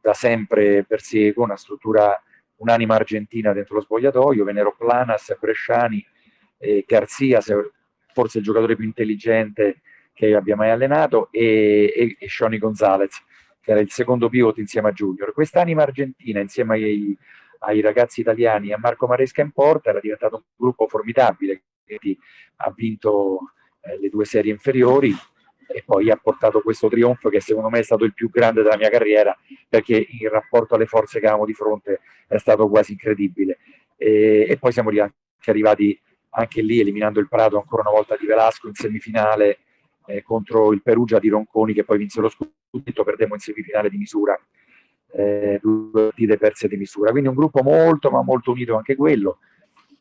da 0.00 0.12
sempre 0.12 0.84
perseguo, 0.84 1.44
una 1.44 1.56
struttura, 1.56 2.20
un'anima 2.56 2.94
argentina 2.94 3.52
dentro 3.52 3.76
lo 3.76 3.80
spogliatoio, 3.80 4.44
vennero 4.44 4.74
Planas, 4.76 5.34
Bresciani, 5.40 6.04
eh, 6.58 6.84
Garzia, 6.86 7.40
forse 8.14 8.38
il 8.38 8.44
giocatore 8.44 8.76
più 8.76 8.84
intelligente 8.84 9.80
che 10.14 10.34
abbia 10.34 10.54
mai 10.54 10.70
allenato, 10.70 11.28
e, 11.32 11.92
e, 11.94 12.16
e 12.18 12.28
Shoni 12.28 12.58
Gonzalez, 12.58 13.20
che 13.60 13.72
era 13.72 13.80
il 13.80 13.90
secondo 13.90 14.28
pivot 14.28 14.58
insieme 14.58 14.90
a 14.90 14.92
Junior. 14.92 15.32
Quest'anima 15.32 15.82
argentina 15.82 16.38
insieme 16.38 16.74
ai, 16.74 17.18
ai 17.58 17.80
ragazzi 17.80 18.20
italiani 18.20 18.68
e 18.68 18.74
a 18.74 18.78
Marco 18.78 19.06
Maresca 19.06 19.42
in 19.42 19.50
porta 19.50 19.90
era 19.90 19.98
diventato 19.98 20.36
un 20.36 20.42
gruppo 20.56 20.86
formidabile 20.86 21.62
che 21.84 21.98
ha 22.56 22.72
vinto 22.74 23.50
eh, 23.80 23.98
le 23.98 24.08
due 24.08 24.24
serie 24.24 24.52
inferiori 24.52 25.12
e 25.66 25.82
poi 25.84 26.10
ha 26.10 26.16
portato 26.16 26.60
questo 26.60 26.88
trionfo 26.88 27.28
che 27.28 27.40
secondo 27.40 27.68
me 27.68 27.80
è 27.80 27.82
stato 27.82 28.04
il 28.04 28.14
più 28.14 28.30
grande 28.30 28.62
della 28.62 28.76
mia 28.76 28.90
carriera 28.90 29.36
perché 29.68 29.96
in 29.96 30.28
rapporto 30.28 30.74
alle 30.74 30.86
forze 30.86 31.18
che 31.18 31.26
avevamo 31.26 31.46
di 31.46 31.54
fronte 31.54 32.00
è 32.28 32.36
stato 32.36 32.68
quasi 32.68 32.92
incredibile 32.92 33.58
e, 33.96 34.46
e 34.48 34.56
poi 34.58 34.72
siamo 34.72 34.90
arrivati 35.46 36.00
anche 36.36 36.62
lì 36.62 36.80
eliminando 36.80 37.20
il 37.20 37.28
Prato 37.28 37.58
ancora 37.58 37.82
una 37.82 37.96
volta 37.96 38.16
di 38.18 38.26
Velasco 38.26 38.68
in 38.68 38.74
semifinale 38.74 39.58
eh, 40.06 40.22
contro 40.22 40.72
il 40.72 40.82
Perugia 40.82 41.18
di 41.18 41.28
Ronconi 41.28 41.72
che 41.72 41.84
poi 41.84 41.98
vinse 41.98 42.20
lo 42.20 42.28
scudetto, 42.28 43.04
perdemmo 43.04 43.34
in 43.34 43.40
semifinale 43.40 43.88
di 43.88 43.96
misura, 43.96 44.38
eh, 45.12 45.58
due 45.62 45.90
partite 46.06 46.36
perse 46.36 46.68
di 46.68 46.76
misura, 46.76 47.10
quindi 47.10 47.28
un 47.28 47.36
gruppo 47.36 47.62
molto 47.62 48.10
ma 48.10 48.22
molto 48.22 48.50
unito 48.50 48.76
anche 48.76 48.96
quello, 48.96 49.38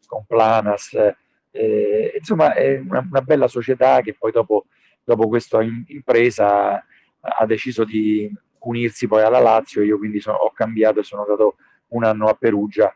con 0.07 0.25
Planas, 0.25 0.97
eh, 1.51 2.15
insomma 2.17 2.53
è 2.53 2.79
una, 2.79 3.05
una, 3.07 3.21
bella 3.21 3.47
società 3.47 4.01
che 4.01 4.15
poi 4.15 4.31
dopo, 4.31 4.65
dopo 5.03 5.27
questa 5.27 5.61
impresa 5.61 6.83
ha 7.19 7.45
deciso 7.45 7.83
di 7.85 8.31
unirsi 8.61 9.07
poi 9.07 9.21
alla 9.21 9.39
Lazio, 9.39 9.83
io 9.83 9.97
quindi 9.97 10.19
sono, 10.19 10.37
ho 10.37 10.51
cambiato 10.51 10.99
e 10.99 11.03
sono 11.03 11.21
andato 11.21 11.57
un 11.89 12.03
anno 12.03 12.27
a 12.27 12.33
Perugia 12.33 12.93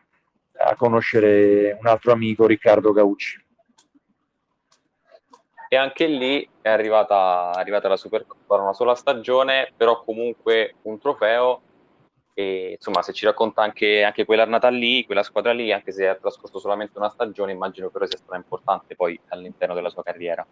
a 0.58 0.74
conoscere 0.74 1.76
un 1.78 1.86
altro 1.86 2.12
amico, 2.12 2.46
Riccardo 2.46 2.92
Gaucci. 2.92 3.46
E 5.70 5.76
anche 5.76 6.06
lì 6.06 6.48
è 6.62 6.68
arrivata, 6.68 7.52
è 7.54 7.60
arrivata 7.60 7.88
la 7.88 7.96
Supercoppa, 7.96 8.56
una 8.56 8.72
sola 8.72 8.94
stagione, 8.94 9.72
però 9.76 10.02
comunque 10.02 10.76
un 10.82 10.98
trofeo. 10.98 11.60
E 12.32 12.76
insomma, 12.76 13.02
se 13.02 13.12
ci 13.12 13.26
racconta 13.26 13.62
anche, 13.62 14.02
anche 14.02 14.24
quella 14.24 14.44
annata 14.44 14.68
lì, 14.68 15.04
quella 15.04 15.22
squadra 15.22 15.52
lì, 15.52 15.72
anche 15.72 15.92
se 15.92 16.08
ha 16.08 16.14
trascorso 16.14 16.58
solamente 16.58 16.96
una 16.96 17.10
stagione, 17.10 17.52
immagino 17.52 17.90
però 17.90 18.06
sia 18.06 18.16
stata 18.16 18.36
importante 18.36 18.94
poi 18.94 19.20
all'interno 19.28 19.74
della 19.74 19.90
sua 19.90 20.02
carriera. 20.02 20.46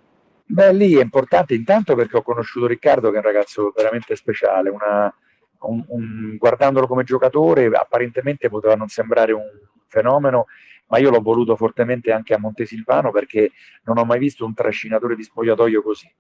Beh, 0.48 0.72
lì 0.72 0.94
è 0.94 1.02
importante 1.02 1.54
intanto 1.54 1.94
perché 1.94 2.16
ho 2.16 2.22
conosciuto 2.22 2.66
Riccardo, 2.66 3.10
che 3.10 3.16
è 3.16 3.18
un 3.18 3.24
ragazzo 3.24 3.72
veramente 3.74 4.14
speciale, 4.16 4.68
una, 4.68 5.12
un, 5.60 5.84
un, 5.88 6.36
guardandolo 6.36 6.86
come 6.86 7.04
giocatore, 7.04 7.66
apparentemente 7.66 8.48
poteva 8.48 8.74
non 8.74 8.88
sembrare 8.88 9.32
un 9.32 9.44
fenomeno, 9.86 10.46
ma 10.88 10.98
io 10.98 11.10
l'ho 11.10 11.20
voluto 11.20 11.56
fortemente 11.56 12.12
anche 12.12 12.34
a 12.34 12.38
Montesilvano 12.38 13.10
perché 13.10 13.52
non 13.84 13.98
ho 13.98 14.04
mai 14.04 14.18
visto 14.18 14.44
un 14.44 14.54
trascinatore 14.54 15.16
di 15.16 15.22
spogliatoio 15.22 15.82
così. 15.82 16.12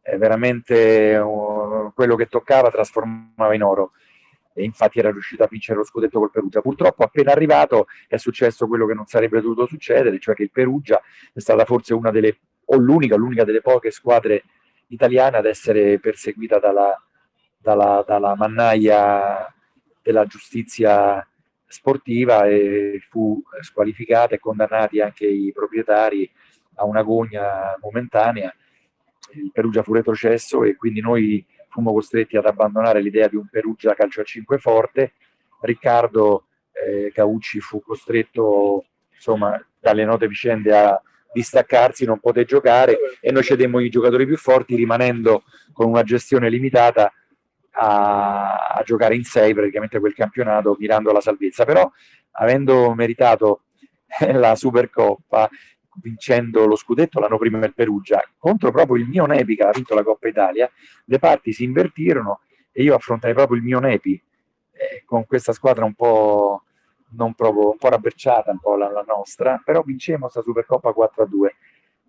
È 0.00 0.16
veramente 0.16 1.16
uh, 1.16 1.92
quello 1.94 2.16
che 2.16 2.26
toccava 2.26 2.70
trasformava 2.70 3.54
in 3.54 3.62
oro 3.62 3.92
e 4.52 4.64
infatti 4.64 4.98
era 4.98 5.10
riuscito 5.10 5.42
a 5.42 5.48
vincere 5.48 5.78
lo 5.78 5.84
scudetto 5.84 6.18
col 6.18 6.30
Perugia. 6.30 6.60
Purtroppo 6.60 7.04
appena 7.04 7.32
arrivato 7.32 7.86
è 8.08 8.16
successo 8.16 8.66
quello 8.66 8.86
che 8.86 8.94
non 8.94 9.06
sarebbe 9.06 9.40
dovuto 9.40 9.66
succedere, 9.66 10.18
cioè 10.18 10.34
che 10.34 10.42
il 10.44 10.50
Perugia 10.50 11.00
è 11.32 11.40
stata 11.40 11.64
forse 11.64 11.94
una 11.94 12.10
delle, 12.10 12.38
o 12.66 12.76
l'unica, 12.76 13.16
l'unica 13.16 13.44
delle 13.44 13.60
poche 13.60 13.90
squadre 13.90 14.44
italiane 14.88 15.36
ad 15.36 15.46
essere 15.46 15.98
perseguita 15.98 16.58
dalla, 16.58 16.94
dalla, 17.60 18.02
dalla 18.06 18.34
mannaia 18.34 19.52
della 20.02 20.24
giustizia 20.24 21.24
sportiva 21.66 22.46
e 22.46 23.00
fu 23.08 23.40
squalificata 23.60 24.34
e 24.34 24.40
condannati 24.40 25.00
anche 25.00 25.26
i 25.26 25.52
proprietari 25.52 26.28
a 26.76 26.84
un'agonia 26.84 27.78
momentanea. 27.80 28.52
Il 29.34 29.50
Perugia 29.52 29.82
fu 29.82 29.92
retrocesso 29.92 30.64
e 30.64 30.74
quindi 30.74 31.00
noi 31.00 31.44
fummo 31.68 31.92
costretti 31.92 32.36
ad 32.36 32.46
abbandonare 32.46 33.00
l'idea 33.00 33.28
di 33.28 33.36
un 33.36 33.46
Perugia 33.48 33.94
calcio 33.94 34.22
a 34.22 34.24
5 34.24 34.58
forte. 34.58 35.12
Riccardo 35.60 36.46
eh, 36.72 37.12
Caucci 37.12 37.60
fu 37.60 37.80
costretto, 37.82 38.86
insomma, 39.14 39.64
dalle 39.78 40.04
note 40.04 40.26
vicende 40.26 40.76
a 40.76 41.00
distaccarsi, 41.32 42.04
non 42.04 42.18
poté 42.18 42.44
giocare 42.44 42.98
e 43.20 43.30
noi 43.30 43.44
cedemmo 43.44 43.78
i 43.78 43.88
giocatori 43.88 44.26
più 44.26 44.36
forti 44.36 44.74
rimanendo 44.74 45.44
con 45.72 45.86
una 45.86 46.02
gestione 46.02 46.50
limitata 46.50 47.12
a, 47.72 48.56
a 48.74 48.82
giocare 48.84 49.14
in 49.14 49.24
6 49.24 49.54
praticamente 49.54 49.98
quel 50.00 50.14
campionato 50.14 50.76
mirando 50.78 51.10
alla 51.10 51.20
salvezza, 51.20 51.64
però 51.64 51.90
avendo 52.32 52.94
meritato 52.94 53.62
la 54.32 54.54
Supercoppa 54.54 55.48
vincendo 56.02 56.66
lo 56.66 56.76
scudetto 56.76 57.18
l'anno 57.18 57.36
prima 57.36 57.58
del 57.58 57.74
Perugia 57.74 58.22
contro 58.38 58.70
proprio 58.70 58.96
il 58.96 59.08
mio 59.08 59.26
Nepi 59.26 59.56
che 59.56 59.64
ha 59.64 59.70
vinto 59.70 59.94
la 59.94 60.04
Coppa 60.04 60.28
Italia 60.28 60.70
le 61.04 61.18
parti 61.18 61.52
si 61.52 61.64
invertirono 61.64 62.42
e 62.70 62.84
io 62.84 62.94
affrontai 62.94 63.34
proprio 63.34 63.58
il 63.58 63.64
mio 63.64 63.80
Nepi 63.80 64.22
eh, 64.72 65.02
con 65.04 65.26
questa 65.26 65.52
squadra 65.52 65.84
un 65.84 65.94
po' 65.94 66.62
non 67.10 67.34
proprio 67.34 67.70
un 67.70 67.76
po' 67.76 67.88
rabberciata 67.88 68.50
un 68.50 68.60
po' 68.60 68.76
la, 68.76 68.90
la 68.90 69.04
nostra. 69.06 69.60
Però 69.64 69.82
vincemmo 69.82 70.22
questa 70.22 70.42
Supercoppa 70.42 70.92
4 70.92 71.22
a 71.22 71.26
2 71.26 71.54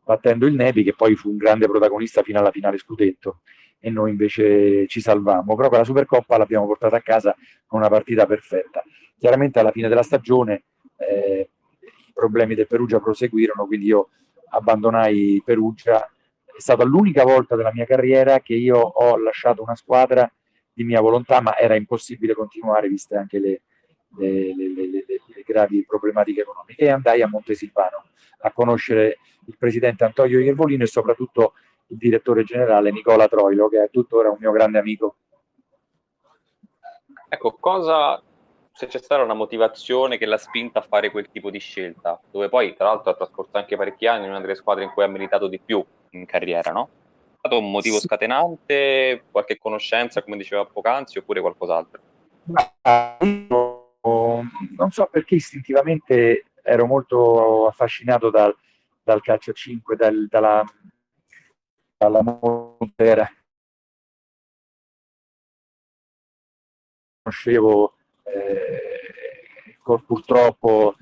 battendo 0.03 0.45
il 0.45 0.55
Nepi 0.55 0.83
che 0.83 0.93
poi 0.93 1.15
fu 1.15 1.29
un 1.29 1.37
grande 1.37 1.67
protagonista 1.67 2.23
fino 2.23 2.39
alla 2.39 2.51
finale 2.51 2.77
scudetto 2.77 3.41
e 3.81 3.89
noi 3.89 4.11
invece 4.11 4.87
ci 4.87 5.01
salvammo. 5.01 5.55
Però 5.55 5.69
la 5.69 5.83
Supercoppa 5.83 6.37
l'abbiamo 6.37 6.67
portata 6.67 6.95
a 6.95 7.01
casa 7.01 7.35
con 7.65 7.79
una 7.79 7.89
partita 7.89 8.25
perfetta. 8.25 8.81
Chiaramente 9.17 9.59
alla 9.59 9.71
fine 9.71 9.89
della 9.89 10.03
stagione 10.03 10.63
eh, 10.97 11.49
i 11.81 12.11
problemi 12.13 12.55
del 12.55 12.67
Perugia 12.67 12.99
proseguirono, 12.99 13.65
quindi 13.65 13.87
io 13.87 14.09
abbandonai 14.51 15.41
Perugia. 15.43 15.99
È 15.99 16.59
stata 16.59 16.83
l'unica 16.83 17.23
volta 17.23 17.55
della 17.55 17.71
mia 17.73 17.85
carriera 17.85 18.39
che 18.39 18.53
io 18.53 18.77
ho 18.77 19.17
lasciato 19.17 19.63
una 19.63 19.75
squadra 19.75 20.31
di 20.71 20.83
mia 20.83 21.01
volontà, 21.01 21.41
ma 21.41 21.57
era 21.57 21.75
impossibile 21.75 22.33
continuare 22.33 22.87
viste 22.87 23.15
anche 23.15 23.39
le, 23.39 23.61
le, 24.17 24.53
le, 24.55 24.89
le 25.07 25.43
gravi 25.45 25.83
problematiche 25.85 26.41
economiche. 26.41 26.85
E 26.85 26.89
andai 26.89 27.21
a 27.21 27.27
Montesilvano 27.27 28.05
a 28.43 28.51
conoscere 28.51 29.17
il 29.45 29.55
presidente 29.57 30.03
Antonio 30.03 30.39
Iervolino 30.39 30.83
e 30.83 30.87
soprattutto 30.87 31.53
il 31.91 31.97
direttore 31.97 32.43
generale 32.43 32.91
Nicola 32.91 33.27
Troilo, 33.27 33.67
che 33.67 33.83
è 33.83 33.89
tuttora 33.89 34.29
un 34.29 34.37
mio 34.39 34.51
grande 34.51 34.79
amico. 34.79 35.15
Ecco, 37.27 37.57
cosa, 37.59 38.21
se 38.73 38.87
c'è 38.87 38.97
stata 38.97 39.23
una 39.23 39.33
motivazione 39.33 40.17
che 40.17 40.25
l'ha 40.25 40.37
spinta 40.37 40.79
a 40.79 40.85
fare 40.87 41.11
quel 41.11 41.29
tipo 41.29 41.49
di 41.49 41.59
scelta, 41.59 42.19
dove 42.31 42.49
poi 42.49 42.75
tra 42.75 42.85
l'altro 42.85 43.11
ha 43.11 43.15
trascorso 43.15 43.57
anche 43.57 43.75
parecchi 43.75 44.07
anni 44.07 44.23
in 44.25 44.31
una 44.31 44.39
delle 44.41 44.55
squadre 44.55 44.83
in 44.83 44.91
cui 44.91 45.03
ha 45.03 45.07
militato 45.07 45.47
di 45.47 45.59
più 45.59 45.83
in 46.11 46.25
carriera, 46.25 46.71
no? 46.71 46.89
È 47.33 47.47
stato 47.47 47.57
un 47.57 47.71
motivo 47.71 47.97
sì. 47.97 48.05
scatenante, 48.05 49.23
qualche 49.31 49.57
conoscenza, 49.57 50.23
come 50.23 50.37
diceva 50.37 50.65
poc'anzi, 50.65 51.17
oppure 51.17 51.41
qualcos'altro? 51.41 52.01
non 54.77 54.89
so 54.89 55.07
perché 55.11 55.35
istintivamente 55.35 56.45
ero 56.63 56.85
molto 56.85 57.67
affascinato 57.67 58.29
dal, 58.29 58.55
dal 59.03 59.21
calcio 59.21 59.51
5, 59.53 59.95
dal, 59.95 60.27
dalla, 60.27 60.63
alla 62.05 62.21
Montera. 62.21 63.29
Conoscevo 67.23 67.93
eh, 68.23 69.77
purtroppo 70.05 70.95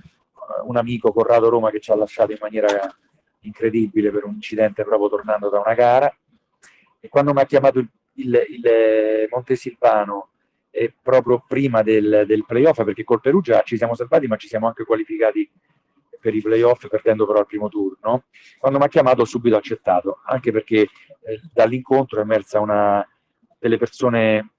un 0.65 0.77
amico 0.77 1.13
Corrado 1.13 1.49
Roma 1.49 1.69
che 1.69 1.79
ci 1.79 1.91
ha 1.91 1.95
lasciato 1.95 2.31
in 2.31 2.37
maniera 2.41 2.67
incredibile 3.41 4.11
per 4.11 4.25
un 4.25 4.33
incidente 4.33 4.83
proprio 4.83 5.09
tornando 5.09 5.49
da 5.49 5.59
una 5.59 5.73
gara 5.73 6.13
e 6.99 7.07
quando 7.07 7.33
mi 7.33 7.39
ha 7.39 7.45
chiamato 7.45 7.79
il, 7.79 7.89
il, 8.15 8.45
il 8.49 9.27
Montesilvano 9.29 10.31
eh, 10.71 10.93
proprio 11.01 11.43
prima 11.47 11.81
del, 11.81 12.23
del 12.27 12.43
playoff 12.45 12.83
perché 12.83 13.05
col 13.05 13.21
Perugia 13.21 13.61
ci 13.61 13.77
siamo 13.77 13.95
salvati 13.95 14.27
ma 14.27 14.35
ci 14.35 14.47
siamo 14.47 14.67
anche 14.67 14.83
qualificati 14.83 15.49
per 16.19 16.35
i 16.35 16.41
playoff 16.41 16.87
perdendo 16.87 17.25
però 17.25 17.39
il 17.39 17.45
primo 17.45 17.69
turno. 17.69 18.25
Quando 18.57 18.77
mi 18.77 18.85
ha 18.85 18.89
chiamato 18.89 19.21
ho 19.21 19.25
subito 19.25 19.55
accettato, 19.55 20.19
anche 20.25 20.51
perché 20.51 20.81
eh, 20.81 21.41
dall'incontro 21.53 22.19
è 22.19 22.23
emersa 22.23 22.59
una 22.59 23.07
delle 23.57 23.77
persone 23.77 24.51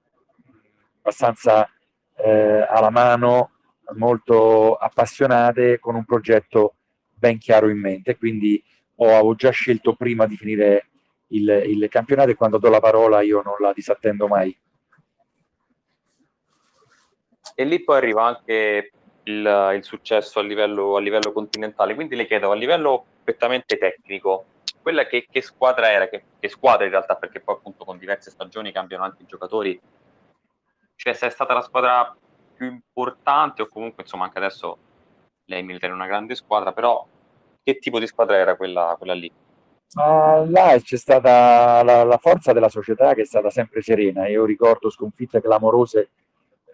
abbastanza 0.97 1.67
eh, 2.15 2.65
alla 2.69 2.89
mano, 2.89 3.51
molto 3.95 4.75
appassionate, 4.75 5.79
con 5.79 5.95
un 5.95 6.05
progetto 6.05 6.75
ben 7.13 7.37
chiaro 7.37 7.69
in 7.69 7.79
mente. 7.79 8.17
Quindi 8.17 8.63
o 8.95 9.09
avevo 9.09 9.35
già 9.35 9.49
scelto 9.49 9.95
prima 9.95 10.27
di 10.27 10.37
finire 10.37 10.89
il, 11.27 11.49
il 11.65 11.87
campionato 11.89 12.29
e 12.29 12.35
quando 12.35 12.57
do 12.57 12.69
la 12.69 12.79
parola 12.79 13.21
io 13.21 13.41
non 13.41 13.55
la 13.59 13.73
disattendo 13.73 14.27
mai. 14.27 14.55
E 17.55 17.63
lì 17.63 17.83
poi 17.83 17.97
arriva 17.97 18.25
anche 18.25 18.91
il, 19.23 19.71
il 19.75 19.83
successo 19.83 20.39
a 20.39 20.43
livello, 20.43 20.95
a 20.95 20.99
livello, 20.99 21.31
continentale, 21.31 21.95
quindi 21.95 22.15
le 22.15 22.25
chiedo 22.25 22.51
a 22.51 22.55
livello 22.55 23.05
prettamente 23.23 23.77
tecnico, 23.77 24.45
quella 24.81 25.05
che, 25.05 25.27
che 25.29 25.41
squadra 25.41 25.91
era, 25.91 26.07
che, 26.09 26.23
che, 26.39 26.49
squadra 26.49 26.85
in 26.85 26.91
realtà, 26.91 27.15
perché 27.15 27.39
poi 27.39 27.55
appunto 27.55 27.85
con 27.85 27.97
diverse 27.97 28.31
stagioni 28.31 28.71
cambiano 28.71 29.03
anche 29.03 29.23
i 29.23 29.27
giocatori, 29.27 29.79
cioè 30.95 31.13
se 31.13 31.27
è 31.27 31.29
stata 31.29 31.53
la 31.53 31.61
squadra 31.61 32.15
più 32.55 32.67
importante 32.67 33.63
o 33.63 33.67
comunque 33.67 34.03
insomma 34.03 34.25
anche 34.25 34.37
adesso 34.37 34.77
lei 35.45 35.63
milita 35.63 35.87
in 35.87 35.93
una 35.93 36.07
grande 36.07 36.35
squadra, 36.35 36.71
però 36.71 37.05
che 37.63 37.77
tipo 37.77 37.99
di 37.99 38.07
squadra 38.07 38.37
era 38.37 38.55
quella, 38.55 38.95
quella 38.97 39.13
lì? 39.13 39.31
Uh, 39.93 40.49
là 40.49 40.79
c'è 40.81 40.95
stata 40.95 41.83
la, 41.83 42.03
la, 42.03 42.17
forza 42.17 42.53
della 42.53 42.69
società 42.69 43.13
che 43.13 43.21
è 43.21 43.25
stata 43.25 43.49
sempre 43.49 43.81
serena. 43.81 44.27
Io 44.27 44.45
ricordo 44.45 44.89
sconfitte 44.89 45.41
clamorose, 45.41 46.11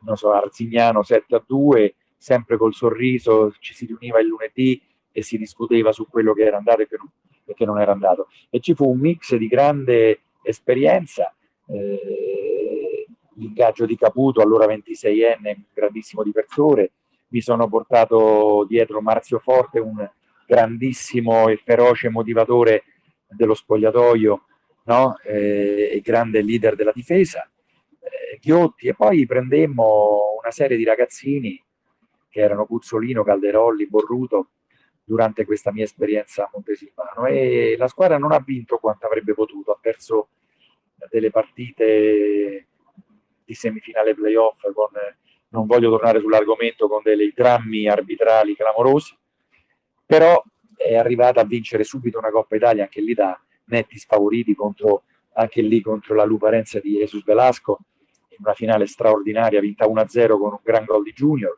non 0.01 0.16
so, 0.16 0.32
Arzignano 0.32 1.01
7 1.01 1.36
a 1.36 1.44
2, 1.46 1.96
sempre 2.17 2.57
col 2.57 2.74
sorriso, 2.74 3.53
ci 3.59 3.74
si 3.74 3.86
riuniva 3.86 4.19
il 4.19 4.27
lunedì 4.27 4.81
e 5.12 5.21
si 5.21 5.38
discuteva 5.38 5.91
su 5.91 6.07
quello 6.07 6.33
che 6.33 6.43
era 6.43 6.57
andato 6.57 6.81
e 6.81 6.88
che 6.88 6.97
non, 6.97 7.09
e 7.45 7.53
che 7.53 7.65
non 7.65 7.79
era 7.79 7.91
andato. 7.91 8.27
E 8.50 8.59
ci 8.59 8.74
fu 8.74 8.89
un 8.89 9.00
mix 9.00 9.36
di 9.36 9.47
grande 9.47 10.21
esperienza, 10.41 11.33
eh, 11.67 13.05
l'ingaggio 13.36 13.86
di 13.86 13.95
Caputo, 13.95 14.41
allora 14.41 14.65
26enne, 14.65 15.55
un 15.55 15.63
grandissimo 15.74 16.24
difensore, 16.24 16.91
mi 17.29 17.41
sono 17.41 17.67
portato 17.67 18.65
dietro 18.67 19.01
Marzio 19.01 19.39
Forte, 19.39 19.79
un 19.79 20.09
grandissimo 20.45 21.50
e 21.50 21.57
feroce 21.57 22.09
motivatore 22.09 22.83
dello 23.27 23.53
spogliatoio 23.53 24.45
no? 24.86 25.17
eh, 25.24 25.91
e 25.93 26.01
grande 26.01 26.41
leader 26.41 26.75
della 26.75 26.93
difesa, 26.93 27.50
eh, 28.00 28.39
Ghiotti, 28.41 28.88
e 28.88 28.93
poi 28.93 29.25
prendemmo 29.25 30.38
una 30.41 30.51
serie 30.51 30.77
di 30.77 30.86
ragazzini 30.86 31.62
che 32.38 32.44
erano 32.44 32.67
Puzzolino, 32.67 33.24
Calderolli, 33.24 33.88
Borruto, 33.88 34.50
durante 35.03 35.44
questa 35.44 35.72
mia 35.72 35.86
esperienza 35.86 36.44
a 36.44 36.50
Montesilvano 36.53 37.25
e 37.25 37.75
la 37.79 37.88
squadra 37.88 38.20
non 38.20 38.32
ha 38.32 38.39
vinto 38.39 38.77
quanto 38.77 39.08
avrebbe 39.08 39.34
potuto, 39.34 39.72
ha 39.72 39.79
perso 39.82 40.27
delle 41.10 41.32
partite 41.32 42.67
di 43.44 43.53
semifinale 43.56 44.13
playoff 44.13 44.62
con, 44.72 44.89
non 45.50 45.65
voglio 45.65 45.89
tornare 45.89 46.20
sull'argomento, 46.20 46.88
con 46.88 47.01
dei 47.03 47.34
drammi 47.36 47.88
arbitrali 47.88 48.56
clamorosi, 48.56 49.17
però 50.06 50.39
è 50.75 50.96
arrivata 50.96 51.41
a 51.41 51.46
vincere 51.46 51.84
subito 51.84 52.20
una 52.20 52.29
Coppa 52.29 52.56
Italia 52.56 52.84
anche 52.84 53.01
lì 53.01 53.15
da 53.15 53.39
netti 53.65 53.98
sfavoriti 53.98 54.53
contro, 54.53 55.06
anche 55.34 55.63
lì 55.63 55.82
contro 55.82 56.13
la 56.13 56.24
Luparenza 56.24 56.79
di 56.79 56.98
Jesus 56.98 57.24
Velasco 57.24 57.79
in 58.29 58.38
una 58.41 58.53
finale 58.53 58.86
straordinaria 58.86 59.60
vinta 59.60 59.88
1-0 59.88 60.38
con 60.38 60.51
un 60.51 60.60
gran 60.62 60.86
gol 60.86 61.01
di 61.01 61.13
Junior 61.13 61.58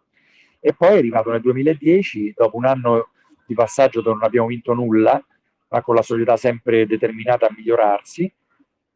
e 0.59 0.73
poi 0.73 0.95
è 0.95 0.97
arrivato 0.97 1.31
nel 1.31 1.41
2010 1.41 2.33
dopo 2.35 2.57
un 2.57 2.65
anno 2.65 3.09
di 3.45 3.53
passaggio 3.53 4.01
dove 4.01 4.15
non 4.15 4.25
abbiamo 4.25 4.47
vinto 4.47 4.73
nulla 4.73 5.23
ma 5.69 5.81
con 5.81 5.95
la 5.95 6.01
società 6.01 6.37
sempre 6.37 6.85
determinata 6.85 7.47
a 7.47 7.53
migliorarsi 7.55 8.31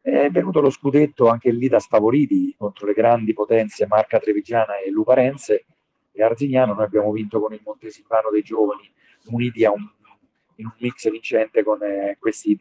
è 0.06 0.28
venuto 0.28 0.60
lo 0.60 0.68
scudetto 0.68 1.28
anche 1.28 1.50
lì 1.50 1.66
da 1.66 1.78
sfavoriti 1.78 2.54
contro 2.58 2.86
le 2.86 2.92
grandi 2.92 3.32
potenze 3.32 3.86
Marca 3.86 4.18
Trevigiana 4.18 4.76
e 4.76 4.90
Luparense 4.90 5.64
e 6.12 6.22
Arzignano. 6.22 6.74
Noi 6.74 6.84
abbiamo 6.84 7.10
vinto 7.10 7.40
con 7.40 7.54
il 7.54 7.62
Montesilvano 7.64 8.28
dei 8.30 8.42
giovani 8.42 8.92
uniti 9.28 9.64
un, 9.64 9.88
in 10.56 10.66
un 10.66 10.74
mix 10.76 11.10
vincente 11.10 11.62
con 11.62 11.82
eh, 11.82 12.18
questi 12.20 12.58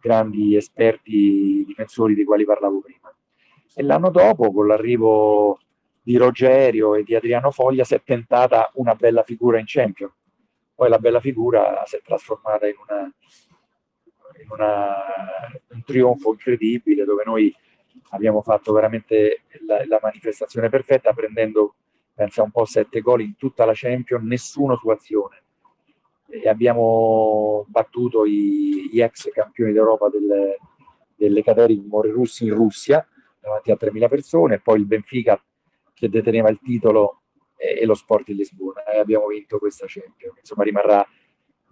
grandi 0.00 0.56
esperti 0.56 1.62
difensori 1.64 2.16
dei 2.16 2.24
quali 2.24 2.44
parlavo 2.44 2.80
prima. 2.80 3.14
E 3.72 3.82
l'anno 3.84 4.10
dopo 4.10 4.50
con 4.50 4.66
l'arrivo 4.66 5.60
di 6.02 6.16
Rogerio 6.16 6.94
e 6.94 7.02
di 7.02 7.14
Adriano 7.14 7.50
Foglia 7.50 7.84
si 7.84 7.94
è 7.94 8.02
tentata 8.02 8.70
una 8.74 8.94
bella 8.94 9.22
figura 9.22 9.58
in 9.58 9.64
Champions. 9.66 10.12
Poi 10.74 10.88
la 10.88 10.98
bella 10.98 11.20
figura 11.20 11.82
si 11.84 11.96
è 11.96 12.02
trasformata 12.02 12.66
in, 12.66 12.74
una, 12.82 13.12
in 14.42 14.50
una, 14.50 14.94
un 15.68 15.84
trionfo 15.84 16.32
incredibile 16.32 17.04
dove 17.04 17.22
noi 17.24 17.54
abbiamo 18.10 18.40
fatto 18.40 18.72
veramente 18.72 19.42
la, 19.66 19.84
la 19.86 19.98
manifestazione 20.02 20.70
perfetta 20.70 21.12
prendendo, 21.12 21.74
pensa 22.14 22.42
un 22.42 22.50
po', 22.50 22.64
sette 22.64 23.00
gol 23.00 23.20
in 23.20 23.36
tutta 23.36 23.64
la 23.66 23.72
Champions, 23.74 24.24
nessuno 24.24 24.76
su 24.76 24.88
azione. 24.88 25.42
E 26.28 26.48
abbiamo 26.48 27.66
battuto 27.68 28.24
i, 28.24 28.88
gli 28.90 29.02
ex 29.02 29.30
campioni 29.32 29.72
d'Europa 29.72 30.08
delle, 30.08 30.58
delle 31.14 31.42
catering 31.42 31.92
Russi 31.92 32.46
in 32.46 32.54
Russia 32.54 33.06
davanti 33.40 33.70
a 33.70 33.76
3.000 33.78 34.08
persone, 34.08 34.60
poi 34.60 34.78
il 34.78 34.86
Benfica 34.86 35.42
che 36.00 36.08
deteneva 36.08 36.48
il 36.48 36.58
titolo 36.60 37.20
e, 37.56 37.80
e 37.80 37.84
lo 37.84 37.94
Sport 37.94 38.24
di 38.24 38.34
Lisbona 38.34 38.84
e 38.84 38.98
abbiamo 38.98 39.26
vinto 39.26 39.58
questa 39.58 39.84
Champions. 39.86 40.38
Insomma, 40.38 40.64
rimarrà 40.64 41.06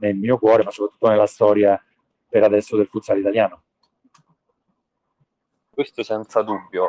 nel 0.00 0.16
mio 0.16 0.38
cuore, 0.38 0.64
ma 0.64 0.70
soprattutto 0.70 1.08
nella 1.08 1.26
storia 1.26 1.82
per 2.28 2.42
adesso 2.42 2.76
del 2.76 2.86
futsal 2.86 3.18
italiano. 3.18 3.62
Questo 5.70 6.02
senza 6.02 6.42
dubbio. 6.42 6.88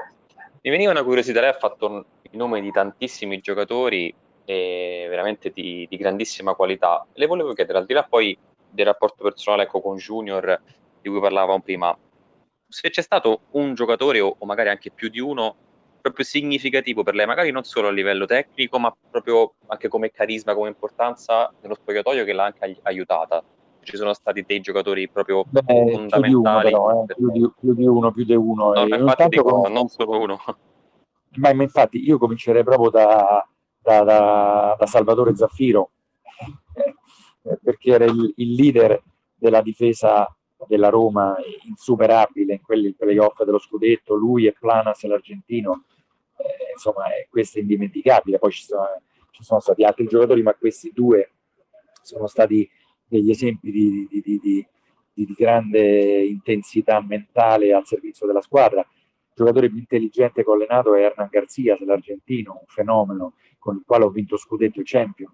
Mi 0.62 0.70
veniva 0.70 0.92
una 0.92 1.04
curiosità, 1.04 1.40
lei 1.40 1.52
ha 1.52 1.58
fatto 1.58 2.06
i 2.32 2.36
nomi 2.36 2.60
di 2.60 2.72
tantissimi 2.72 3.40
giocatori 3.40 4.14
e 4.44 5.06
veramente 5.08 5.52
di, 5.52 5.88
di, 5.90 5.96
grandissima 5.96 6.54
qualità. 6.56 7.08
Le 7.14 7.26
volevo 7.26 7.54
chiedere, 7.54 7.78
al 7.78 7.86
di 7.86 7.94
là 7.94 8.04
poi 8.04 8.38
del 8.70 8.86
rapporto 8.86 9.24
personale 9.24 9.64
ecco, 9.64 9.80
con 9.80 9.96
Junior 9.96 10.62
di 11.02 11.08
cui 11.08 11.22
parlavamo 11.22 11.62
prima, 11.62 11.98
se 12.68 12.90
c'è 12.90 13.02
stato 13.02 13.44
un 13.52 13.74
giocatore 13.74 14.20
o, 14.20 14.36
o 14.38 14.46
magari 14.46 14.70
anche 14.70 14.92
più 14.92 15.08
di 15.08 15.20
uno 15.20 15.69
proprio 16.02 16.26
significativo 16.26 17.04
per 17.04 17.16
lei, 17.16 17.26
magari 17.26 17.52
non 17.52 17.64
solo 17.64 17.88
a 17.88 17.92
livello 17.92 18.26
tecnico, 18.26 18.80
ma 18.80 18.96
proprio 19.10 19.54
anche 19.68 19.88
come 19.88 20.12
carisma, 20.12 20.54
come 20.54 20.70
importanza 20.70 21.54
nello 21.62 21.76
spogliatoio 21.76 22.24
che 22.26 22.34
l'ha 22.34 22.46
anche 22.46 22.78
aiutata. 22.84 23.44
Ci 23.82 23.98
sono 23.98 24.14
stati 24.14 24.44
dei 24.46 24.60
giocatori 24.60 25.10
proprio 25.10 25.46
Beh, 25.48 25.64
fondamentali. 25.66 26.22
Più 26.22 26.30
di, 26.30 26.34
uno, 26.34 26.62
però, 26.62 27.04
eh. 27.04 27.14
più, 27.16 27.32
di, 27.32 27.52
più 27.60 27.74
di, 27.74 27.86
uno, 27.86 28.12
più 28.12 28.26
di 28.26 28.36
uno. 28.36 28.74
No, 28.74 28.96
infatti 28.96 29.28
dico, 29.30 29.68
non 29.68 29.88
solo 29.88 30.20
uno. 30.20 30.40
Ma, 31.36 31.54
ma, 31.54 31.64
infatti 31.64 32.04
io 32.04 32.18
comincerei 32.18 32.64
proprio 32.64 32.90
da, 32.90 33.48
da, 33.82 34.04
da, 34.04 34.76
da 34.78 34.86
Salvatore 34.86 35.36
Zaffiro, 35.36 35.92
perché 37.64 37.92
era 37.92 38.06
il, 38.06 38.34
il 38.36 38.54
leader 38.54 39.02
della 39.36 39.62
difesa 39.62 40.28
della 40.68 40.90
Roma 40.90 41.36
insuperabile 41.68 42.54
in 42.54 42.62
quelli 42.62 42.94
playoff 42.94 43.44
dello 43.44 43.60
scudetto, 43.60 44.16
lui 44.16 44.46
e 44.46 44.54
Planas 44.54 45.04
l'argentino, 45.04 45.86
eh, 46.38 46.72
insomma 46.74 47.14
eh, 47.14 47.28
questo 47.30 47.58
è 47.58 47.62
indimenticabile, 47.62 48.40
poi 48.40 48.52
ci 48.52 48.64
sono, 48.64 49.02
ci 49.32 49.44
sono, 49.44 49.60
stati 49.60 49.84
altri 49.84 50.06
giocatori, 50.06 50.42
ma 50.42 50.54
questi 50.54 50.92
due 50.94 51.32
sono 52.02 52.28
stati 52.28 52.70
degli 53.06 53.30
esempi 53.30 53.72
di, 53.72 54.08
di, 54.10 54.40
di, 54.40 54.68
di 55.14 55.34
grande 55.34 56.24
intensità 56.24 57.02
mentale 57.02 57.74
al 57.74 57.86
servizio 57.86 58.28
della 58.28 58.42
squadra. 58.42 58.82
Il 58.82 59.46
giocatore 59.46 59.70
più 59.70 59.78
intelligente 59.78 60.44
che 60.44 60.50
ho 60.50 60.54
allenato 60.54 60.96
è 60.96 61.02
Hernan 61.02 61.30
Garcia, 61.30 61.78
l'argentino, 61.80 62.52
un 62.54 62.68
fenomeno 62.68 63.34
con 63.58 63.76
il 63.76 63.84
quale 63.86 64.06
ho 64.06 64.10
vinto 64.10 64.38
scudetto 64.38 64.80
e 64.80 64.84
champion. 64.86 65.32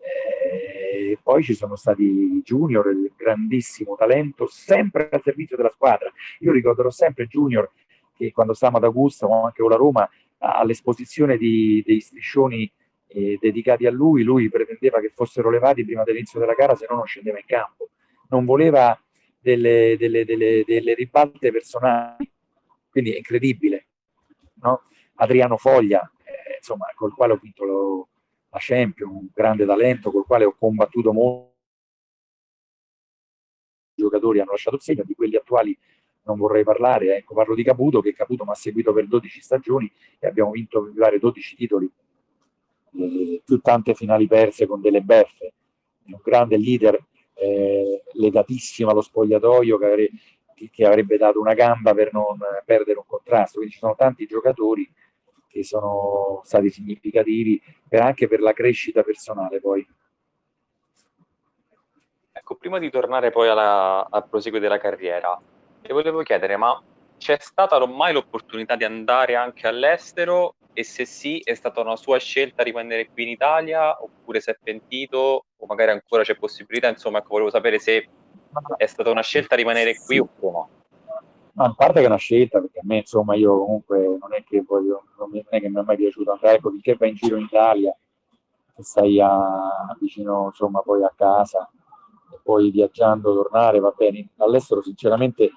E 0.00 1.18
poi 1.22 1.42
ci 1.42 1.54
sono 1.54 1.76
stati 1.76 2.40
Junior, 2.42 2.88
il 2.88 3.12
grandissimo 3.16 3.96
talento, 3.96 4.46
sempre 4.46 5.08
al 5.10 5.22
servizio 5.22 5.56
della 5.56 5.70
squadra. 5.70 6.10
Io 6.40 6.52
ricorderò 6.52 6.90
sempre 6.90 7.26
Junior 7.26 7.70
che 8.16 8.32
quando 8.32 8.52
stavamo 8.52 8.78
ad 8.78 8.84
Augusta, 8.84 9.26
ma 9.26 9.44
anche 9.44 9.62
con 9.62 9.70
la 9.70 9.76
Roma, 9.76 10.08
all'esposizione 10.38 11.36
di, 11.36 11.82
dei 11.86 12.00
striscioni 12.00 12.70
eh, 13.06 13.38
dedicati 13.40 13.86
a 13.86 13.90
lui, 13.90 14.22
lui 14.22 14.48
pretendeva 14.48 15.00
che 15.00 15.08
fossero 15.08 15.50
levati 15.50 15.84
prima 15.84 16.02
dell'inizio 16.04 16.38
della 16.38 16.54
gara, 16.54 16.74
se 16.74 16.86
no 16.88 16.96
non 16.96 17.06
scendeva 17.06 17.38
in 17.38 17.44
campo. 17.46 17.90
Non 18.28 18.44
voleva 18.44 18.98
delle, 19.40 19.96
delle, 19.98 20.24
delle, 20.24 20.62
delle 20.66 20.94
ribalte 20.94 21.50
personali, 21.50 22.30
quindi 22.90 23.12
è 23.12 23.16
incredibile. 23.16 23.86
No? 24.62 24.82
Adriano 25.14 25.56
Foglia, 25.56 26.00
eh, 26.24 26.56
insomma, 26.56 26.86
col 26.94 27.14
quale 27.14 27.32
ho 27.32 27.38
vinto 27.40 27.64
lo, 27.64 28.08
la 28.50 28.58
Champions, 28.60 29.12
un 29.12 29.28
grande 29.32 29.64
talento 29.64 30.10
col 30.10 30.26
quale 30.26 30.44
ho 30.44 30.54
combattuto 30.56 31.12
molto. 31.12 31.48
I 33.94 34.02
giocatori 34.02 34.40
hanno 34.40 34.50
lasciato 34.52 34.76
il 34.76 34.82
segno, 34.82 35.04
di 35.04 35.14
quelli 35.14 35.36
attuali 35.36 35.78
non 36.22 36.36
vorrei 36.36 36.64
parlare, 36.64 37.16
ecco, 37.16 37.34
parlo 37.34 37.54
di 37.54 37.62
Caputo, 37.62 38.00
che 38.00 38.12
Caputo 38.12 38.44
mi 38.44 38.50
ha 38.50 38.54
seguito 38.54 38.92
per 38.92 39.06
12 39.06 39.40
stagioni 39.40 39.90
e 40.18 40.26
abbiamo 40.26 40.50
vinto 40.50 40.82
mi 40.82 40.92
pare 40.92 41.18
12 41.18 41.56
titoli, 41.56 41.90
eh, 42.98 43.42
più 43.44 43.60
tante 43.60 43.94
finali 43.94 44.26
perse 44.26 44.66
con 44.66 44.80
delle 44.80 45.00
beffe. 45.00 45.52
Un 46.06 46.20
grande 46.22 46.56
leader, 46.56 47.02
eh, 47.34 48.02
legatissimo 48.12 48.90
allo 48.90 49.00
spogliatoio 49.00 49.78
che, 49.78 49.84
avrebbe, 49.86 50.10
che 50.70 50.84
avrebbe 50.84 51.16
dato 51.16 51.40
una 51.40 51.54
gamba 51.54 51.94
per 51.94 52.12
non 52.12 52.38
perdere 52.64 52.98
un 52.98 53.06
contrasto. 53.06 53.56
Quindi 53.56 53.72
ci 53.72 53.78
sono 53.78 53.94
tanti 53.96 54.26
giocatori 54.26 54.88
che 55.50 55.64
sono 55.64 56.40
stati 56.44 56.70
significativi 56.70 57.60
per, 57.88 58.00
anche 58.02 58.28
per 58.28 58.40
la 58.40 58.52
crescita 58.52 59.02
personale 59.02 59.60
poi. 59.60 59.86
Ecco, 62.32 62.54
prima 62.54 62.78
di 62.78 62.88
tornare 62.88 63.30
poi 63.30 63.48
alla, 63.48 64.06
al 64.08 64.28
proseguo 64.28 64.60
della 64.60 64.78
carriera, 64.78 65.38
ti 65.82 65.92
volevo 65.92 66.22
chiedere, 66.22 66.56
ma 66.56 66.80
c'è 67.18 67.36
stata 67.38 67.84
mai 67.86 68.12
l'opportunità 68.12 68.76
di 68.76 68.84
andare 68.84 69.34
anche 69.34 69.66
all'estero 69.66 70.54
e 70.72 70.84
se 70.84 71.04
sì, 71.04 71.40
è 71.40 71.54
stata 71.54 71.80
una 71.80 71.96
sua 71.96 72.18
scelta 72.18 72.62
rimanere 72.62 73.08
qui 73.08 73.24
in 73.24 73.28
Italia 73.30 74.00
oppure 74.02 74.40
si 74.40 74.50
è 74.50 74.56
pentito 74.62 75.44
o 75.56 75.66
magari 75.66 75.90
ancora 75.90 76.22
c'è 76.22 76.36
possibilità, 76.36 76.88
insomma, 76.88 77.18
ecco, 77.18 77.28
volevo 77.30 77.50
sapere 77.50 77.78
se 77.78 78.08
è 78.76 78.86
stata 78.86 79.10
una 79.10 79.22
scelta 79.22 79.56
rimanere 79.56 79.96
qui 79.98 80.18
oppure 80.18 80.52
no. 80.52 80.79
Ma 81.54 81.64
a 81.64 81.74
parte 81.74 81.98
che 81.98 82.04
è 82.04 82.08
una 82.08 82.16
scelta, 82.16 82.60
perché 82.60 82.78
a 82.78 82.82
me, 82.84 82.98
insomma, 82.98 83.34
io 83.34 83.58
comunque 83.58 83.98
non 84.20 84.32
è 84.34 84.44
che 84.44 84.62
voglio, 84.66 85.04
non 85.18 85.30
è 85.48 85.60
che 85.60 85.68
mi 85.68 85.80
è 85.80 85.82
mai 85.82 85.96
piaciuto 85.96 86.32
andare, 86.32 86.56
ecco, 86.56 86.70
finché 86.70 86.96
vai 86.96 87.10
in 87.10 87.14
giro 87.16 87.36
in 87.36 87.44
Italia 87.44 87.94
e 88.76 88.82
stai 88.82 89.20
a, 89.20 89.96
vicino, 89.98 90.46
insomma, 90.46 90.80
poi 90.80 91.02
a 91.02 91.12
casa 91.14 91.68
e 92.32 92.38
poi 92.42 92.70
viaggiando, 92.70 93.34
tornare, 93.34 93.80
va 93.80 93.92
bene. 93.96 94.28
All'estero, 94.36 94.82
sinceramente, 94.82 95.50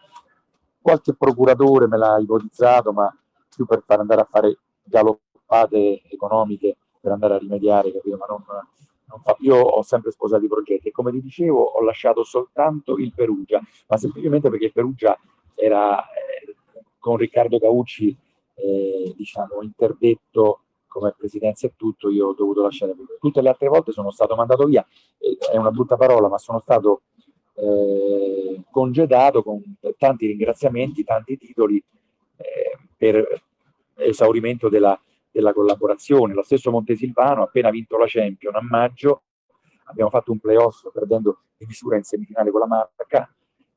qualche 0.81 1.13
procuratore 1.13 1.87
me 1.87 1.97
l'ha 1.97 2.17
ipotizzato, 2.17 2.91
ma 2.91 3.15
più 3.55 3.65
per 3.65 3.83
far 3.85 3.99
andare 3.99 4.21
a 4.21 4.27
fare 4.29 4.57
galoppate 4.83 6.01
economiche 6.09 6.77
per 6.99 7.11
andare 7.11 7.35
a 7.35 7.37
rimediare, 7.37 7.91
capito? 7.91 8.17
Ma 8.17 8.25
non, 8.27 8.43
io 9.39 9.57
ho 9.57 9.81
sempre 9.83 10.11
sposato 10.11 10.43
i 10.43 10.47
progetti 10.47 10.87
e 10.87 10.91
come 10.91 11.11
ti 11.11 11.21
dicevo 11.21 11.61
ho 11.61 11.83
lasciato 11.83 12.23
soltanto 12.23 12.97
il 12.97 13.13
Perugia, 13.13 13.61
ma 13.87 13.97
semplicemente 13.97 14.49
perché 14.49 14.65
il 14.65 14.71
Perugia 14.71 15.17
era 15.55 16.01
eh, 16.03 16.55
con 16.99 17.17
Riccardo 17.17 17.59
Caucci 17.59 18.15
eh, 18.55 19.13
diciamo 19.15 19.61
interdetto 19.61 20.59
come 20.87 21.13
presidenza 21.17 21.65
e 21.65 21.73
tutto, 21.75 22.09
io 22.09 22.27
ho 22.27 22.33
dovuto 22.33 22.61
lasciare 22.61 22.93
tutte 23.19 23.41
le 23.41 23.49
altre 23.49 23.67
volte 23.67 23.91
sono 23.91 24.11
stato 24.11 24.35
mandato 24.35 24.65
via, 24.65 24.85
è 25.51 25.57
una 25.57 25.71
brutta 25.71 25.97
parola, 25.97 26.27
ma 26.27 26.37
sono 26.37 26.59
stato 26.59 27.01
eh, 27.55 28.61
congedato 28.69 29.41
con 29.41 29.59
tanti 29.97 30.27
ringraziamenti, 30.27 31.03
tanti 31.03 31.35
titoli 31.35 31.83
eh, 32.37 32.77
per 32.95 33.41
esaurimento 33.95 34.69
della, 34.69 34.99
della 35.31 35.51
collaborazione. 35.51 36.35
Lo 36.35 36.43
stesso 36.43 36.69
Montesilvano, 36.69 37.41
appena 37.41 37.71
vinto 37.71 37.97
la 37.97 38.05
Champion 38.07 38.55
a 38.55 38.61
maggio, 38.61 39.23
abbiamo 39.85 40.11
fatto 40.11 40.31
un 40.31 40.39
playoff 40.39 40.91
perdendo 40.91 41.39
di 41.57 41.65
misura 41.65 41.97
in 41.97 42.03
semifinale 42.03 42.51
con 42.51 42.59
la 42.59 42.67
Marca 42.67 43.33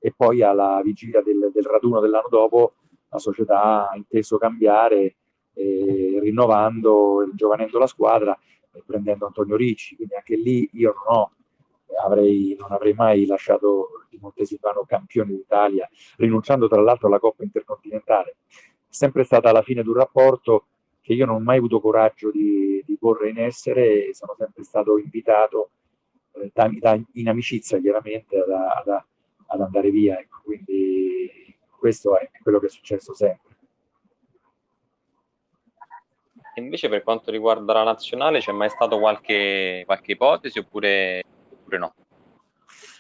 e 0.07 0.15
poi 0.17 0.41
alla 0.41 0.81
vigilia 0.85 1.21
del, 1.21 1.51
del 1.53 1.65
raduno 1.65 1.99
dell'anno 1.99 2.29
dopo 2.31 2.75
la 3.09 3.19
società 3.19 3.91
ha 3.91 3.97
inteso 3.97 4.39
cambiare 4.39 5.17
eh, 5.53 6.19
rinnovando, 6.23 7.29
giovanendo 7.35 7.77
la 7.81 7.89
squadra 7.89 8.39
e 8.73 8.85
prendendo 8.87 9.27
Antonio 9.27 9.57
Ricci, 9.57 9.97
quindi 9.97 10.15
anche 10.15 10.37
lì 10.37 10.71
io 10.75 10.95
non, 10.95 11.17
ho, 11.17 11.33
avrei, 12.05 12.55
non 12.57 12.71
avrei 12.71 12.93
mai 12.93 13.27
lasciato 13.27 14.07
il 14.11 14.21
Montesilvano 14.21 14.85
campione 14.87 15.33
d'Italia, 15.33 15.91
rinunciando 16.19 16.69
tra 16.69 16.81
l'altro 16.81 17.09
alla 17.09 17.19
Coppa 17.19 17.43
Intercontinentale. 17.43 18.37
È 18.49 18.55
sempre 18.87 19.25
stata 19.25 19.49
alla 19.49 19.63
fine 19.63 19.83
di 19.83 19.89
un 19.89 19.95
rapporto 19.95 20.67
che 21.01 21.15
io 21.15 21.27
non 21.27 21.35
ho 21.35 21.41
mai 21.41 21.57
avuto 21.57 21.81
coraggio 21.81 22.31
di, 22.31 22.81
di 22.87 22.97
porre 22.97 23.31
in 23.31 23.39
essere 23.39 24.07
e 24.07 24.15
sono 24.15 24.37
sempre 24.39 24.63
stato 24.63 24.99
invitato 24.99 25.71
eh, 26.35 26.53
da, 26.55 26.71
da, 26.79 26.97
in 27.15 27.29
amicizia 27.29 27.81
chiaramente 27.81 28.39
ad, 28.39 28.51
ad, 28.51 29.05
ad 29.47 29.61
andare 29.61 29.91
via. 29.91 30.19
Ecco. 30.19 30.41
Quindi 30.45 31.57
questo 31.79 32.19
è 32.19 32.31
quello 32.43 32.59
che 32.59 32.67
è 32.67 32.71
successo 32.71 33.15
sempre. 33.15 33.55
Invece 36.55 36.89
per 36.89 37.03
quanto 37.03 37.31
riguarda 37.31 37.75
la 37.75 37.83
nazionale 37.83 38.39
c'è 38.39 38.53
mai 38.53 38.71
stata 38.71 38.97
qualche, 38.99 39.83
qualche 39.85 40.13
ipotesi 40.13 40.59
oppure, 40.59 41.23
oppure, 41.53 41.79
no? 41.79 41.95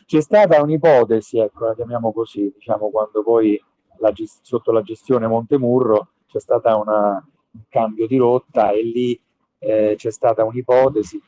C'è 0.04 0.20
stata 0.20 0.60
un'ipotesi, 0.62 1.38
ecco, 1.38 1.64
la 1.64 1.74
chiamiamo 1.74 2.12
così, 2.12 2.52
diciamo 2.54 2.90
quando 2.90 3.22
poi 3.22 3.60
la 3.98 4.12
gest- 4.12 4.44
sotto 4.44 4.72
la 4.72 4.82
gestione 4.82 5.26
Montemurro 5.26 6.08
c'è 6.26 6.38
stato 6.38 6.68
un 6.76 7.22
cambio 7.68 8.06
di 8.06 8.18
rotta 8.18 8.70
e 8.70 8.82
lì 8.82 9.20
eh, 9.58 9.94
c'è 9.96 10.10
stata 10.10 10.44
un'ipotesi 10.44 11.20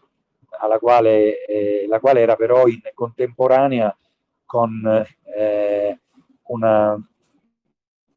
alla 0.61 0.79
quale, 0.79 1.45
eh, 1.47 1.87
la 1.89 1.99
quale 1.99 2.21
era 2.21 2.37
però 2.37 2.67
in 2.67 2.81
contemporanea 2.95 3.97
con 4.49 5.07
eh, 5.37 6.01
una, 6.45 6.97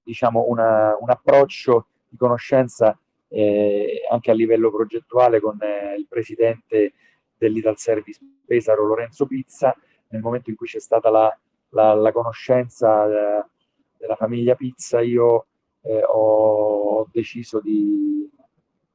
diciamo 0.01 0.45
una, 0.47 0.95
un 0.97 1.09
approccio 1.09 1.87
di 2.07 2.15
conoscenza 2.15 2.97
eh, 3.27 4.01
anche 4.09 4.31
a 4.31 4.33
livello 4.33 4.71
progettuale 4.71 5.41
con 5.41 5.61
eh, 5.61 5.95
il 5.97 6.07
presidente 6.07 6.93
dell'Ital 7.37 7.77
Service 7.77 8.21
Pesaro 8.45 8.85
Lorenzo 8.85 9.25
Pizza, 9.25 9.75
nel 10.07 10.21
momento 10.21 10.49
in 10.49 10.55
cui 10.55 10.67
c'è 10.67 10.79
stata 10.79 11.09
la, 11.09 11.37
la, 11.71 11.93
la 11.95 12.11
conoscenza 12.13 13.05
eh, 13.07 13.45
della 13.97 14.15
famiglia 14.15 14.55
Pizza, 14.55 15.01
io 15.01 15.47
eh, 15.81 16.01
ho 16.05 17.09
deciso 17.11 17.59
di, 17.59 18.25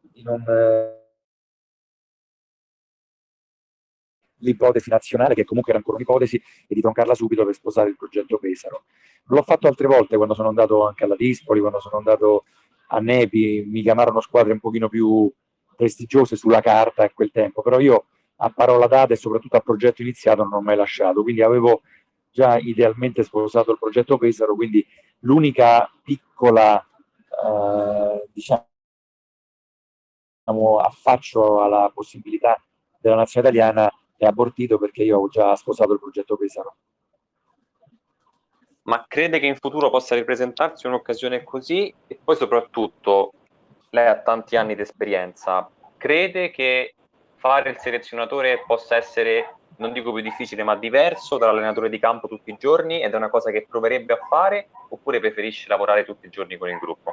di 0.00 0.22
non 0.22 0.42
l'ipotesi 4.46 4.90
nazionale, 4.90 5.34
che 5.34 5.44
comunque 5.44 5.72
era 5.72 5.80
ancora 5.80 5.98
un'ipotesi, 5.98 6.36
e 6.36 6.74
di 6.74 6.80
troncarla 6.80 7.14
subito 7.14 7.44
per 7.44 7.54
sposare 7.54 7.90
il 7.90 7.96
progetto 7.96 8.38
Pesaro. 8.38 8.84
L'ho 9.24 9.42
fatto 9.42 9.66
altre 9.66 9.86
volte 9.86 10.16
quando 10.16 10.34
sono 10.34 10.48
andato 10.48 10.86
anche 10.86 11.04
alla 11.04 11.16
Dispoli, 11.16 11.60
quando 11.60 11.80
sono 11.80 11.98
andato 11.98 12.44
a 12.88 12.98
Nepi, 13.00 13.64
mi 13.66 13.82
chiamarono 13.82 14.20
squadre 14.20 14.52
un 14.52 14.60
pochino 14.60 14.88
più 14.88 15.30
prestigiose 15.76 16.36
sulla 16.36 16.60
carta 16.60 17.04
a 17.04 17.10
quel 17.10 17.30
tempo, 17.30 17.62
però 17.62 17.78
io 17.78 18.06
a 18.36 18.50
parola 18.50 18.86
data 18.86 19.12
e 19.12 19.16
soprattutto 19.16 19.56
a 19.56 19.60
progetto 19.60 20.02
iniziato 20.02 20.42
non 20.42 20.52
ho 20.54 20.60
mai 20.60 20.76
lasciato, 20.76 21.22
quindi 21.22 21.42
avevo 21.42 21.82
già 22.30 22.58
idealmente 22.58 23.22
sposato 23.22 23.72
il 23.72 23.78
progetto 23.78 24.18
Pesaro, 24.18 24.54
quindi 24.54 24.86
l'unica 25.20 25.90
piccola 26.02 26.78
eh, 26.80 28.28
diciamo 28.32 28.66
affaccio 30.78 31.62
alla 31.62 31.90
possibilità 31.92 32.62
della 33.00 33.16
nazione 33.16 33.48
italiana 33.48 33.90
è 34.16 34.24
abortito 34.24 34.78
perché 34.78 35.02
io 35.02 35.18
ho 35.18 35.28
già 35.28 35.54
sposato 35.56 35.92
il 35.92 36.00
progetto 36.00 36.36
Pesaro. 36.36 36.76
Ma 38.82 39.04
crede 39.08 39.40
che 39.40 39.46
in 39.46 39.56
futuro 39.56 39.90
possa 39.90 40.14
ripresentarsi 40.14 40.86
un'occasione 40.86 41.42
così? 41.42 41.92
E 42.06 42.18
poi 42.22 42.36
soprattutto, 42.36 43.32
lei 43.90 44.06
ha 44.06 44.20
tanti 44.20 44.56
anni 44.56 44.76
di 44.76 44.82
esperienza, 44.82 45.68
crede 45.96 46.50
che 46.50 46.94
fare 47.34 47.70
il 47.70 47.78
selezionatore 47.78 48.62
possa 48.64 48.96
essere, 48.96 49.56
non 49.78 49.92
dico 49.92 50.12
più 50.12 50.22
difficile, 50.22 50.62
ma 50.62 50.76
diverso 50.76 51.36
dall'allenatore 51.36 51.88
di 51.88 51.98
campo 51.98 52.28
tutti 52.28 52.50
i 52.50 52.56
giorni 52.58 53.02
ed 53.02 53.12
è 53.12 53.16
una 53.16 53.28
cosa 53.28 53.50
che 53.50 53.66
proverebbe 53.68 54.12
a 54.12 54.26
fare 54.28 54.68
oppure 54.90 55.18
preferisce 55.18 55.68
lavorare 55.68 56.04
tutti 56.04 56.26
i 56.26 56.30
giorni 56.30 56.56
con 56.56 56.68
il 56.68 56.78
gruppo? 56.78 57.12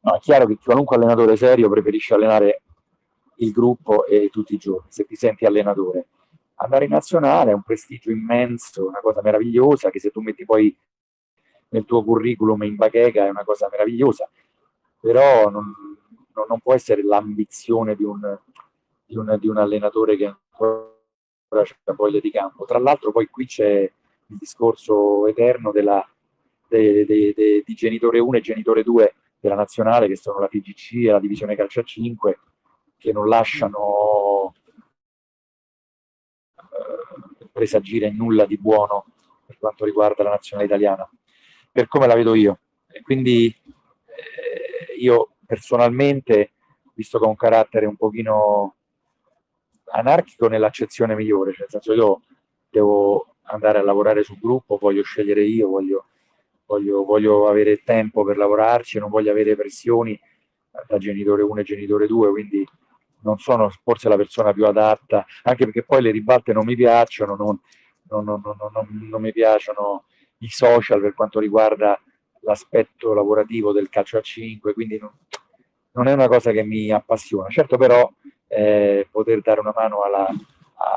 No, 0.00 0.14
è 0.14 0.18
chiaro 0.20 0.46
che 0.46 0.56
qualunque 0.62 0.94
allenatore 0.94 1.36
serio 1.36 1.68
preferisce 1.68 2.14
allenare 2.14 2.62
il 3.36 3.52
gruppo 3.52 4.06
e 4.06 4.28
tutti 4.30 4.54
i 4.54 4.58
giorni, 4.58 4.86
se 4.88 5.04
ti 5.04 5.16
senti 5.16 5.44
allenatore. 5.44 6.06
Andare 6.56 6.86
in 6.86 6.90
nazionale 6.90 7.50
è 7.50 7.54
un 7.54 7.62
prestigio 7.62 8.10
immenso, 8.10 8.86
una 8.86 9.00
cosa 9.00 9.20
meravigliosa 9.22 9.90
che 9.90 10.00
se 10.00 10.10
tu 10.10 10.20
metti 10.20 10.44
poi 10.44 10.74
nel 11.68 11.84
tuo 11.84 12.02
curriculum 12.02 12.62
in 12.62 12.76
bacheca 12.76 13.26
è 13.26 13.28
una 13.28 13.44
cosa 13.44 13.68
meravigliosa, 13.70 14.30
però 15.00 15.50
non, 15.50 15.72
non, 16.48 16.60
può 16.60 16.72
essere 16.72 17.02
l'ambizione 17.02 17.94
di 17.94 18.04
un, 18.04 18.38
di, 19.04 19.16
un, 19.16 19.36
di 19.38 19.48
un, 19.48 19.56
allenatore 19.58 20.16
che 20.16 20.26
ancora 20.26 20.94
ha 21.50 21.92
voglia 21.92 22.20
di 22.20 22.30
campo. 22.30 22.64
Tra 22.64 22.78
l'altro 22.78 23.12
poi 23.12 23.26
qui 23.26 23.46
c'è 23.46 23.80
il 23.80 24.36
discorso 24.38 25.26
eterno 25.26 25.72
della, 25.72 26.06
de, 26.68 27.04
de, 27.04 27.32
de, 27.34 27.62
di 27.64 27.74
genitore 27.74 28.18
1 28.18 28.38
e 28.38 28.40
genitore 28.40 28.82
2 28.82 29.14
della 29.40 29.54
nazionale, 29.54 30.08
che 30.08 30.16
sono 30.16 30.38
la 30.38 30.48
PGC 30.48 30.94
e 31.06 31.10
la 31.10 31.20
divisione 31.20 31.56
calcio 31.56 31.80
a 31.80 31.84
5, 31.84 32.38
che 32.96 33.12
non 33.12 33.28
lasciano 33.28 34.54
eh, 36.56 37.48
presagire 37.52 38.10
nulla 38.10 38.46
di 38.46 38.58
buono 38.58 39.06
per 39.46 39.58
quanto 39.58 39.84
riguarda 39.84 40.22
la 40.22 40.30
nazionale 40.30 40.66
italiana, 40.66 41.08
per 41.70 41.88
come 41.88 42.06
la 42.06 42.14
vedo 42.14 42.34
io. 42.34 42.58
E 42.88 43.02
quindi 43.02 43.46
eh, 43.46 44.94
io 44.98 45.36
personalmente, 45.46 46.52
visto 46.94 47.18
che 47.18 47.24
ho 47.24 47.28
un 47.28 47.36
carattere 47.36 47.86
un 47.86 47.96
pochino 47.96 48.74
anarchico 49.92 50.48
nell'accezione 50.48 51.14
migliore, 51.14 51.52
cioè 51.52 51.60
nel 51.60 51.70
senso 51.70 51.92
io 51.92 52.22
devo 52.68 53.36
andare 53.42 53.78
a 53.78 53.82
lavorare 53.82 54.22
sul 54.22 54.38
gruppo, 54.38 54.78
voglio 54.78 55.02
scegliere 55.02 55.44
io, 55.44 55.68
voglio, 55.68 56.06
voglio, 56.66 57.04
voglio 57.04 57.48
avere 57.48 57.82
tempo 57.82 58.24
per 58.24 58.36
lavorarci, 58.36 58.98
non 58.98 59.10
voglio 59.10 59.30
avere 59.30 59.54
pressioni 59.54 60.18
da 60.86 60.98
genitore 60.98 61.42
1 61.42 61.60
e 61.60 61.64
genitore 61.64 62.06
2, 62.06 62.30
quindi 62.30 62.66
non 63.26 63.38
sono 63.38 63.68
forse 63.82 64.08
la 64.08 64.16
persona 64.16 64.52
più 64.52 64.64
adatta, 64.64 65.26
anche 65.42 65.64
perché 65.64 65.82
poi 65.82 66.00
le 66.00 66.12
ribalte 66.12 66.52
non 66.52 66.64
mi 66.64 66.76
piacciono, 66.76 67.34
non, 67.34 67.58
non, 68.08 68.24
non, 68.24 69.08
non 69.10 69.20
mi 69.20 69.32
piacciono 69.32 70.04
i 70.38 70.48
social 70.48 71.00
per 71.00 71.12
quanto 71.12 71.40
riguarda 71.40 72.00
l'aspetto 72.40 73.12
lavorativo 73.12 73.72
del 73.72 73.88
calcio 73.88 74.18
a 74.18 74.20
5, 74.20 74.72
quindi 74.72 74.98
non, 74.98 76.06
è 76.06 76.12
una 76.12 76.28
cosa 76.28 76.52
che 76.52 76.62
mi 76.62 76.92
appassiona. 76.92 77.48
Certo 77.48 77.76
però 77.76 78.08
eh, 78.46 79.08
poter 79.10 79.40
dare 79.40 79.58
una 79.58 79.72
mano 79.74 80.02
alla, 80.02 80.28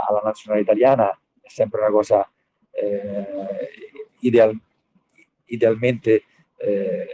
alla 0.07 0.21
nazionale 0.23 0.61
italiana 0.61 1.17
sempre 1.43 1.79
una 1.81 1.89
cosa 1.89 2.29
eh, 2.69 3.25
ideal, 4.19 4.55
idealmente 5.45 6.23
eh, 6.57 7.07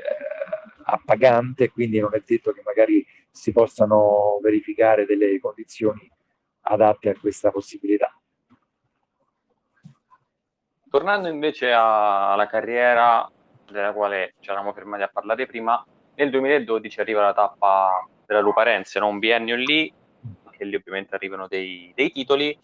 appagante, 0.83 1.71
quindi 1.71 1.99
non 1.99 2.13
è 2.13 2.21
detto 2.25 2.51
che 2.51 2.61
magari 2.65 3.05
si 3.35 3.51
possano 3.51 4.39
verificare 4.41 5.05
delle 5.05 5.37
condizioni 5.41 6.09
adatte 6.61 7.09
a 7.09 7.19
questa 7.19 7.51
possibilità. 7.51 8.17
Tornando 10.89 11.27
invece 11.27 11.69
alla 11.73 12.47
carriera 12.47 13.29
della 13.69 13.91
quale 13.91 14.35
ci 14.39 14.49
eravamo 14.49 14.71
fermati 14.71 15.03
a 15.03 15.09
parlare 15.11 15.45
prima, 15.47 15.85
nel 16.15 16.29
2012 16.29 17.01
arriva 17.01 17.23
la 17.23 17.33
tappa 17.33 18.07
della 18.25 18.39
Luparense, 18.39 18.99
no? 18.99 19.09
un 19.09 19.19
biennio 19.19 19.57
lì, 19.57 19.93
che 20.51 20.63
lì 20.63 20.75
ovviamente 20.75 21.13
arrivano 21.13 21.47
dei, 21.47 21.91
dei 21.93 22.13
titoli. 22.13 22.57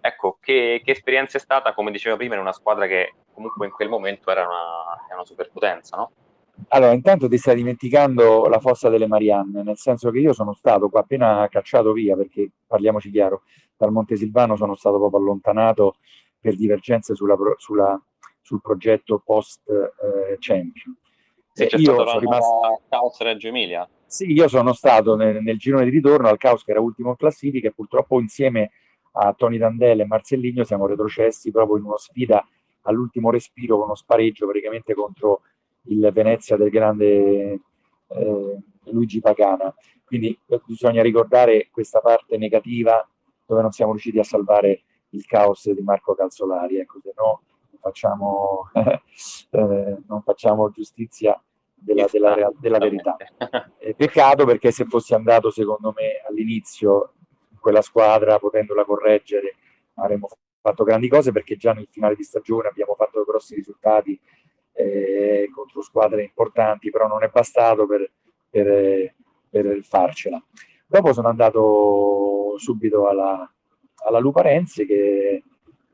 Ecco, 0.00 0.38
che, 0.40 0.80
che, 0.82 0.92
esperienza 0.92 1.36
è 1.36 1.40
stata, 1.40 1.74
come 1.74 1.90
dicevo 1.90 2.16
prima, 2.16 2.34
in 2.34 2.40
una 2.40 2.52
squadra 2.52 2.86
che 2.86 3.12
comunque 3.34 3.66
in 3.66 3.72
quel 3.72 3.90
momento 3.90 4.30
era 4.30 4.46
una, 4.46 5.14
una 5.14 5.24
superpotenza, 5.26 5.98
no? 5.98 6.12
Allora, 6.68 6.92
intanto 6.92 7.28
ti 7.28 7.36
stai 7.36 7.56
dimenticando 7.56 8.46
la 8.46 8.58
fossa 8.60 8.88
delle 8.88 9.06
Marianne, 9.06 9.62
nel 9.62 9.76
senso 9.76 10.10
che 10.10 10.18
io 10.18 10.32
sono 10.32 10.54
stato 10.54 10.88
qua 10.88 11.00
appena 11.00 11.46
cacciato 11.50 11.92
via, 11.92 12.16
perché 12.16 12.50
parliamoci 12.66 13.10
chiaro, 13.10 13.42
dal 13.76 13.92
Montesilvano 13.92 14.56
sono 14.56 14.74
stato 14.74 14.98
proprio 14.98 15.20
allontanato 15.20 15.96
per 16.40 16.56
divergenze 16.56 17.14
sulla, 17.14 17.36
sulla, 17.56 18.00
sul 18.40 18.60
progetto 18.60 19.22
post-champion. 19.24 20.96
Eh, 21.54 21.66
c'è 21.66 21.76
io 21.76 21.94
sono 21.94 22.18
rimasto 22.18 22.82
Caos 22.88 23.20
Reggio 23.20 23.48
Emilia. 23.48 23.88
Sì, 24.06 24.30
io 24.32 24.48
sono 24.48 24.72
stato 24.72 25.16
nel, 25.16 25.42
nel, 25.42 25.56
girone 25.56 25.84
di 25.84 25.90
ritorno 25.90 26.28
al 26.28 26.36
Caos 26.36 26.64
che 26.64 26.72
era 26.72 26.80
ultimo 26.80 27.10
in 27.10 27.16
classifica 27.16 27.68
e 27.68 27.72
purtroppo 27.72 28.20
insieme 28.20 28.70
a 29.12 29.32
Tony 29.32 29.58
Dandelle 29.58 30.02
e 30.02 30.06
Marcelligno 30.06 30.64
siamo 30.64 30.86
retrocessi 30.86 31.50
proprio 31.50 31.78
in 31.78 31.84
una 31.84 31.96
sfida 31.96 32.46
all'ultimo 32.82 33.30
respiro 33.30 33.76
con 33.76 33.86
uno 33.86 33.94
spareggio 33.94 34.46
praticamente 34.46 34.94
contro 34.94 35.42
il 35.86 36.10
Venezia 36.12 36.56
del 36.56 36.70
grande 36.70 37.60
eh, 38.08 38.58
Luigi 38.84 39.20
Pagana. 39.20 39.74
Quindi 40.04 40.38
eh, 40.46 40.60
bisogna 40.66 41.02
ricordare 41.02 41.68
questa 41.70 42.00
parte 42.00 42.36
negativa 42.36 43.06
dove 43.46 43.62
non 43.62 43.72
siamo 43.72 43.92
riusciti 43.92 44.18
a 44.18 44.24
salvare 44.24 44.82
il 45.10 45.24
caos 45.26 45.70
di 45.70 45.82
Marco 45.82 46.14
Calzolari, 46.14 46.78
ecco, 46.78 46.98
se 47.00 47.12
no 47.16 47.42
facciamo, 47.80 48.70
eh, 48.74 49.96
non 50.06 50.22
facciamo 50.22 50.70
giustizia 50.70 51.40
della, 51.74 52.06
della, 52.10 52.50
della 52.58 52.78
verità. 52.78 53.16
Peccato 53.96 54.44
perché 54.44 54.70
se 54.70 54.86
fossi 54.86 55.14
andato 55.14 55.50
secondo 55.50 55.92
me 55.94 56.22
all'inizio 56.28 57.12
in 57.50 57.58
quella 57.60 57.82
squadra, 57.82 58.38
potendola 58.38 58.84
correggere, 58.84 59.56
avremmo 59.94 60.28
fatto 60.60 60.84
grandi 60.84 61.08
cose 61.08 61.30
perché 61.30 61.56
già 61.56 61.72
nel 61.72 61.88
finale 61.90 62.16
di 62.16 62.22
stagione 62.22 62.68
abbiamo 62.68 62.94
fatto 62.94 63.22
grossi 63.24 63.54
risultati 63.54 64.18
eh, 64.74 65.48
contro 65.54 65.82
squadre 65.82 66.22
importanti, 66.22 66.90
però 66.90 67.06
non 67.06 67.22
è 67.22 67.28
bastato 67.28 67.86
per, 67.86 68.10
per, 68.50 69.14
per 69.48 69.82
farcela. 69.82 70.42
Dopo 70.86 71.12
sono 71.12 71.28
andato 71.28 72.54
subito 72.58 73.08
alla, 73.08 73.50
alla 74.04 74.18
Luparense 74.18 74.86
che, 74.86 75.42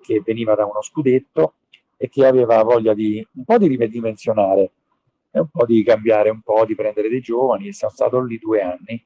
che, 0.00 0.22
veniva 0.24 0.54
da 0.54 0.64
uno 0.64 0.82
scudetto 0.82 1.54
e 1.96 2.08
che 2.08 2.26
aveva 2.26 2.62
voglia 2.62 2.94
di 2.94 3.26
un 3.34 3.44
po' 3.44 3.58
di 3.58 3.68
ridimensionare 3.68 4.72
e 5.30 5.40
un 5.40 5.48
po' 5.48 5.64
di 5.64 5.82
cambiare, 5.84 6.30
un 6.30 6.40
po' 6.40 6.64
di 6.64 6.74
prendere 6.74 7.08
dei 7.08 7.20
giovani 7.20 7.68
e 7.68 7.72
sono 7.72 7.92
stato 7.92 8.20
lì 8.20 8.38
due 8.38 8.62
anni 8.62 9.04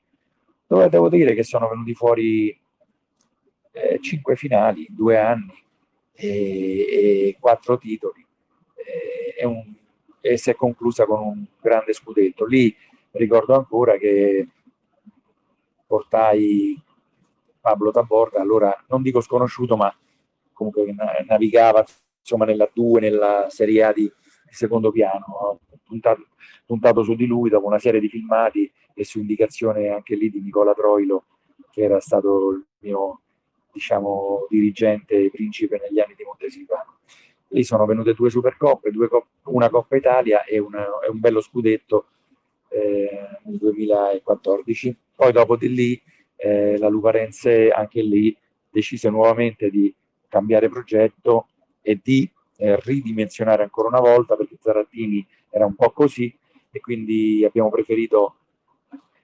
dove 0.66 0.88
devo 0.88 1.08
dire 1.08 1.34
che 1.34 1.42
sono 1.44 1.68
venuti 1.68 1.94
fuori 1.94 2.48
eh, 3.72 3.98
cinque 4.00 4.34
finali, 4.36 4.86
due 4.88 5.18
anni 5.18 5.54
e, 6.12 7.28
e 7.28 7.36
quattro 7.38 7.76
titoli 7.76 8.24
e, 8.74 9.23
un, 9.44 9.62
e 10.20 10.36
si 10.38 10.50
è 10.50 10.54
conclusa 10.54 11.04
con 11.04 11.20
un 11.20 11.44
grande 11.60 11.92
scudetto. 11.92 12.46
Lì 12.46 12.74
ricordo 13.12 13.54
ancora 13.54 13.96
che 13.96 14.48
portai 15.86 16.80
Pablo 17.60 17.90
Taborda, 17.90 18.40
allora 18.40 18.74
non 18.88 19.02
dico 19.02 19.20
sconosciuto, 19.20 19.76
ma 19.76 19.94
comunque 20.52 20.94
navigava 21.26 21.84
insomma 22.20 22.44
nella 22.44 22.68
2, 22.72 23.00
nella 23.00 23.48
Serie 23.50 23.84
A 23.84 23.92
di, 23.92 24.10
secondo 24.50 24.90
piano, 24.90 25.60
puntato, 25.84 26.28
puntato, 26.64 27.02
su 27.02 27.14
di 27.14 27.26
lui 27.26 27.50
dopo 27.50 27.66
una 27.66 27.78
serie 27.78 28.00
di 28.00 28.08
filmati 28.08 28.70
e 28.94 29.04
su 29.04 29.18
indicazione 29.18 29.88
anche 29.88 30.16
lì 30.16 30.30
di 30.30 30.40
Nicola 30.40 30.72
Troilo, 30.72 31.24
che 31.70 31.82
era 31.82 32.00
stato 32.00 32.50
il 32.50 32.64
mio 32.78 33.20
diciamo, 33.72 34.46
dirigente 34.48 35.30
principe 35.30 35.78
negli 35.78 36.00
anni 36.00 36.14
di 36.16 36.24
Montesilvano 36.24 36.98
lì 37.54 37.62
sono 37.62 37.86
venute 37.86 38.14
due 38.14 38.30
Supercoppe, 38.30 38.90
due 38.90 39.08
Cop- 39.08 39.26
una 39.44 39.70
Coppa 39.70 39.96
Italia 39.96 40.44
e, 40.44 40.58
una, 40.58 40.84
e 41.06 41.08
un 41.08 41.20
bello 41.20 41.40
scudetto 41.40 42.06
eh, 42.68 43.38
nel 43.44 43.56
2014. 43.58 44.96
Poi 45.14 45.32
dopo 45.32 45.56
di 45.56 45.72
lì 45.72 46.02
eh, 46.36 46.76
la 46.78 46.88
Luparense 46.88 47.70
anche 47.70 48.02
lì 48.02 48.36
decise 48.68 49.08
nuovamente 49.08 49.70
di 49.70 49.94
cambiare 50.28 50.68
progetto 50.68 51.46
e 51.80 52.00
di 52.02 52.28
eh, 52.56 52.76
ridimensionare 52.80 53.62
ancora 53.62 53.88
una 53.88 54.00
volta 54.00 54.34
perché 54.34 54.56
Zarattini 54.60 55.24
era 55.48 55.64
un 55.64 55.76
po' 55.76 55.92
così 55.92 56.36
e 56.72 56.80
quindi 56.80 57.44
abbiamo 57.44 57.70
preferito 57.70 58.34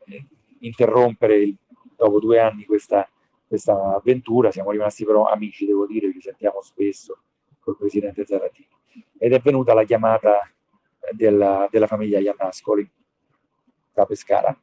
eh, 0.06 0.24
interrompere 0.60 1.36
il, 1.36 1.56
dopo 1.96 2.20
due 2.20 2.38
anni 2.38 2.64
questa, 2.64 3.08
questa 3.48 3.96
avventura. 3.96 4.52
Siamo 4.52 4.70
rimasti 4.70 5.04
però 5.04 5.24
amici, 5.24 5.66
devo 5.66 5.84
dire, 5.84 6.12
ci 6.12 6.20
sentiamo 6.20 6.60
spesso 6.62 7.18
col 7.70 7.76
presidente 7.76 8.26
Zaratini. 8.26 8.68
Ed 9.18 9.32
è 9.32 9.38
venuta 9.40 9.74
la 9.74 9.84
chiamata 9.84 10.40
della, 11.12 11.68
della 11.70 11.86
famiglia 11.86 12.18
Iannascoli 12.18 12.88
da 13.92 14.04
Pescara. 14.04 14.58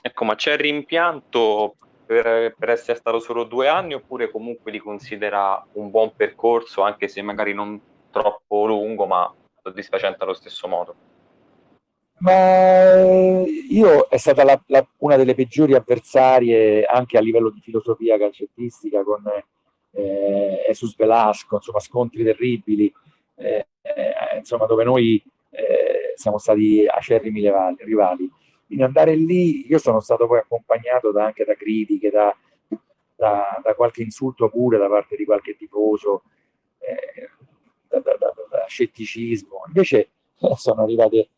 Ecco, 0.00 0.24
ma 0.24 0.34
c'è 0.34 0.56
rimpianto 0.56 1.74
per, 2.06 2.54
per, 2.56 2.70
essere 2.70 2.96
stato 2.96 3.18
solo 3.18 3.44
due 3.44 3.68
anni 3.68 3.94
oppure 3.94 4.30
comunque 4.30 4.70
li 4.70 4.78
considera 4.78 5.64
un 5.72 5.90
buon 5.90 6.14
percorso, 6.14 6.82
anche 6.82 7.08
se 7.08 7.20
magari 7.22 7.52
non 7.52 7.80
troppo 8.10 8.66
lungo, 8.66 9.06
ma 9.06 9.32
soddisfacente 9.62 10.22
allo 10.22 10.34
stesso 10.34 10.68
modo? 10.68 10.94
Ma 12.18 13.44
io 13.68 14.06
è 14.08 14.16
stata 14.16 14.42
la, 14.44 14.58
la, 14.68 14.86
una 14.98 15.16
delle 15.16 15.34
peggiori 15.34 15.74
avversarie 15.74 16.84
anche 16.84 17.18
a 17.18 17.20
livello 17.20 17.50
di 17.50 17.60
filosofia 17.60 18.16
calcettistica 18.16 19.02
con 19.02 19.22
eh, 19.96 20.64
Jesus 20.66 20.94
Velasco, 20.94 21.56
insomma 21.56 21.80
scontri 21.80 22.22
terribili, 22.22 22.92
eh, 23.36 23.66
eh, 23.82 24.36
insomma 24.36 24.66
dove 24.66 24.84
noi 24.84 25.22
eh, 25.50 26.12
siamo 26.14 26.38
stati 26.38 26.86
acerrimi 26.86 27.40
rivali. 27.78 28.30
Quindi 28.66 28.84
andare 28.84 29.14
lì, 29.14 29.66
io 29.68 29.78
sono 29.78 30.00
stato 30.00 30.26
poi 30.26 30.38
accompagnato 30.38 31.12
da, 31.12 31.26
anche 31.26 31.44
da 31.44 31.54
critiche, 31.54 32.10
da, 32.10 32.36
da, 33.14 33.60
da, 33.62 33.74
qualche 33.74 34.02
insulto 34.02 34.48
pure 34.50 34.76
da 34.76 34.88
parte 34.88 35.16
di 35.16 35.24
qualche 35.24 35.56
tifoso, 35.56 36.24
eh, 36.78 37.30
da, 37.88 38.00
da, 38.00 38.64
scetticismo. 38.66 39.62
Invece 39.68 40.08
eh, 40.40 40.54
sono 40.56 40.82
arrivate 40.82 41.28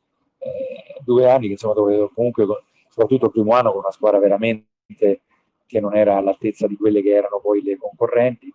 due 1.01 1.29
anni 1.29 1.47
che 1.47 1.53
insomma 1.53 1.75
dove 1.75 2.11
comunque 2.14 2.47
soprattutto 2.88 3.27
il 3.27 3.33
primo 3.33 3.55
anno 3.55 3.71
con 3.71 3.81
una 3.81 3.90
squadra 3.90 4.18
veramente 4.18 5.21
che 5.68 5.81
non 5.81 5.94
era 5.94 6.16
all'altezza 6.16 6.66
di 6.66 6.76
quelle 6.76 7.02
che 7.02 7.11
erano 7.11 7.40
poi 7.40 7.62
le 7.62 7.76
concorrenti. 7.76 8.52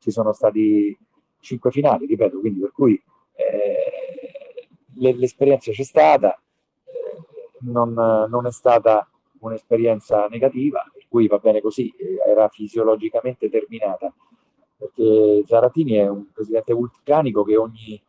Ci 0.00 0.10
sono 0.10 0.32
stati 0.32 0.96
cinque 1.38 1.70
finali, 1.70 2.06
ripeto, 2.06 2.40
quindi 2.40 2.60
per 2.60 2.72
cui 2.72 3.00
eh, 3.34 4.68
l'esperienza 5.14 5.70
c'è 5.70 5.84
stata, 5.84 6.34
eh, 6.84 7.22
non, 7.60 7.92
non, 7.92 8.46
è 8.46 8.52
stata 8.52 9.08
un'esperienza 9.38 10.26
negativa, 10.26 10.84
per 10.92 11.04
cui 11.08 11.28
va 11.28 11.38
bene 11.38 11.60
così, 11.60 11.94
era 12.26 12.48
fisiologicamente 12.48 13.48
terminata, 13.48 14.12
perché 14.76 15.44
Zaratini 15.46 15.92
è 15.94 16.08
un 16.08 16.30
presidente 16.32 16.74
vulcanico 16.74 17.44
che 17.44 17.56
ogni... 17.56 18.02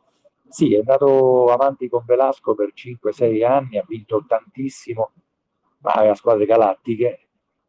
Sì, 0.50 0.74
è 0.74 0.80
andato 0.80 1.48
avanti 1.48 1.90
con 1.90 2.06
Velasco 2.06 2.56
per 2.56 2.72
5-6 2.74 3.46
anni, 3.46 3.78
ha 3.78 3.86
vinto 3.86 4.24
tantissimo, 4.26 5.12
ma 5.80 5.92
aveva 5.92 6.16
squadre 6.16 6.46
galattiche, 6.46 7.27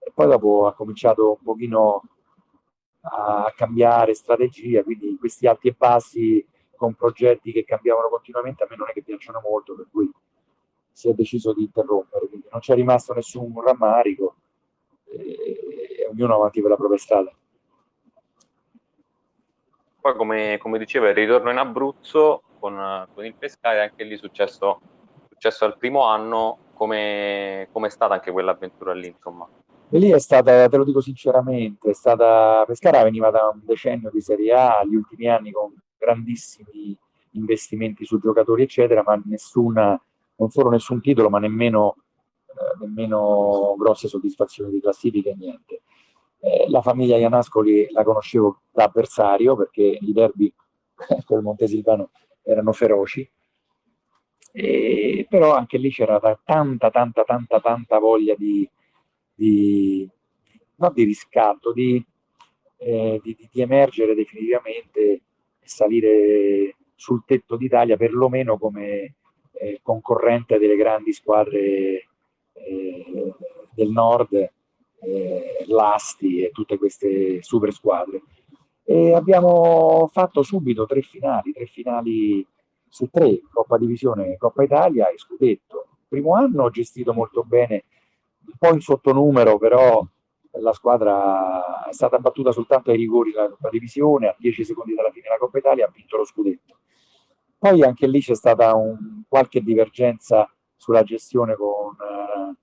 e 0.08 0.12
poi 0.14 0.26
dopo 0.26 0.66
ha 0.66 0.74
cominciato 0.74 1.32
un 1.32 1.44
pochino 1.44 2.02
a 3.00 3.52
cambiare 3.54 4.14
strategia, 4.14 4.82
quindi 4.82 5.16
questi 5.18 5.46
alti 5.46 5.68
e 5.68 5.74
bassi 5.76 6.44
con 6.74 6.94
progetti 6.94 7.52
che 7.52 7.64
cambiavano 7.64 8.08
continuamente 8.08 8.62
a 8.62 8.66
me 8.70 8.76
non 8.76 8.88
è 8.88 8.92
che 8.92 9.02
piacciono 9.02 9.40
molto, 9.42 9.74
per 9.74 9.86
cui 9.90 10.10
si 10.90 11.08
è 11.08 11.12
deciso 11.12 11.52
di 11.52 11.64
interrompere, 11.64 12.26
quindi 12.26 12.48
non 12.50 12.60
c'è 12.60 12.74
rimasto 12.74 13.12
nessun 13.12 13.52
rammarico 13.62 14.36
e, 15.04 16.06
ognuno 16.10 16.36
avanti 16.36 16.60
per 16.60 16.70
la 16.70 16.76
propria 16.76 16.98
strada. 16.98 17.32
Poi 20.00 20.16
come, 20.16 20.58
come 20.58 20.78
diceva 20.78 21.08
il 21.08 21.14
ritorno 21.14 21.50
in 21.50 21.58
Abruzzo 21.58 22.42
con, 22.58 23.06
con 23.14 23.24
il 23.24 23.34
Pescaia, 23.34 23.82
anche 23.82 24.04
lì 24.04 24.16
successo, 24.16 24.80
successo 25.28 25.64
al 25.66 25.76
primo 25.76 26.04
anno, 26.04 26.58
come 26.72 27.68
è 27.70 27.88
stata 27.88 28.14
anche 28.14 28.30
quell'avventura 28.30 28.94
lì 28.94 29.08
insomma? 29.08 29.48
E 29.90 29.98
lì 29.98 30.10
è 30.10 30.18
stata, 30.18 30.68
te 30.68 30.76
lo 30.76 30.84
dico 30.84 31.00
sinceramente, 31.00 31.90
è 31.90 31.94
stata, 31.94 32.62
Pescara 32.66 33.02
veniva 33.02 33.30
da 33.30 33.48
un 33.48 33.60
decennio 33.64 34.10
di 34.10 34.20
Serie 34.20 34.52
A, 34.52 34.84
gli 34.84 34.94
ultimi 34.94 35.28
anni 35.28 35.50
con 35.50 35.72
grandissimi 35.96 36.94
investimenti 37.32 38.04
su 38.04 38.18
giocatori, 38.18 38.64
eccetera, 38.64 39.02
ma 39.02 39.18
nessuna, 39.24 39.98
non 40.36 40.50
solo 40.50 40.68
nessun 40.68 41.00
titolo, 41.00 41.30
ma 41.30 41.38
nemmeno, 41.38 41.96
eh, 42.48 42.84
nemmeno 42.84 43.76
grosse 43.78 44.08
soddisfazioni 44.08 44.72
di 44.72 44.80
classifica 44.80 45.30
e 45.30 45.36
niente. 45.36 45.82
Eh, 46.40 46.66
la 46.68 46.82
famiglia 46.82 47.16
Ianascoli 47.16 47.88
la 47.90 48.04
conoscevo 48.04 48.60
da 48.70 48.84
avversario 48.84 49.56
perché 49.56 49.82
i 49.82 50.12
derby 50.12 50.52
col 51.24 51.42
Montesilvano 51.42 52.10
erano 52.42 52.72
feroci, 52.72 53.28
e, 54.52 55.26
però 55.30 55.54
anche 55.54 55.78
lì 55.78 55.90
c'era 55.90 56.20
tanta, 56.44 56.90
tanta, 56.90 57.24
tanta, 57.24 57.60
tanta 57.60 57.98
voglia 57.98 58.34
di, 58.34 58.68
di 59.38 60.10
non 60.78 60.92
di 60.92 61.04
riscatto, 61.04 61.72
di, 61.72 62.04
eh, 62.78 63.20
di, 63.22 63.36
di, 63.50 63.60
emergere 63.60 64.14
definitivamente 64.14 65.00
e 65.00 65.20
salire 65.62 66.76
sul 66.94 67.22
tetto 67.24 67.56
d'Italia, 67.56 67.96
perlomeno 67.96 68.58
come 68.58 69.14
eh, 69.52 69.80
concorrente 69.82 70.58
delle 70.58 70.76
grandi 70.76 71.12
squadre 71.12 72.08
eh, 72.52 73.34
del 73.74 73.90
nord, 73.90 74.34
eh, 74.34 75.64
l'Asti 75.66 76.42
e 76.42 76.50
tutte 76.50 76.78
queste 76.78 77.42
super 77.42 77.72
squadre. 77.72 78.22
E 78.84 79.12
abbiamo 79.14 80.08
fatto 80.10 80.42
subito 80.42 80.86
tre 80.86 81.02
finali, 81.02 81.52
tre 81.52 81.66
finali 81.66 82.44
su 82.88 83.08
tre, 83.10 83.40
Coppa 83.52 83.78
Divisione, 83.78 84.36
Coppa 84.36 84.62
Italia 84.62 85.08
e 85.10 85.18
Scudetto. 85.18 85.86
Primo 86.08 86.34
anno 86.34 86.64
ho 86.64 86.70
gestito 86.70 87.12
molto 87.12 87.44
bene, 87.44 87.84
un 88.48 88.56
po' 88.58 88.72
in 88.72 88.80
sottonumero, 88.80 89.58
però 89.58 90.04
la 90.60 90.72
squadra 90.72 91.86
è 91.88 91.92
stata 91.92 92.18
battuta 92.18 92.50
soltanto 92.50 92.90
ai 92.90 92.96
rigori 92.96 93.30
della 93.30 93.48
Coppa 93.48 93.68
Divisione, 93.68 94.28
a 94.28 94.36
10 94.38 94.64
secondi 94.64 94.94
dalla 94.94 95.10
fine 95.10 95.24
della 95.24 95.38
Coppa 95.38 95.58
Italia 95.58 95.86
ha 95.86 95.92
vinto 95.94 96.16
lo 96.16 96.24
Scudetto. 96.24 96.78
Poi 97.58 97.82
anche 97.82 98.06
lì 98.06 98.20
c'è 98.20 98.34
stata 98.34 98.74
un, 98.74 99.22
qualche 99.28 99.60
divergenza 99.60 100.50
sulla 100.76 101.02
gestione 101.02 101.54
con, 101.56 101.94
eh, 101.94 102.56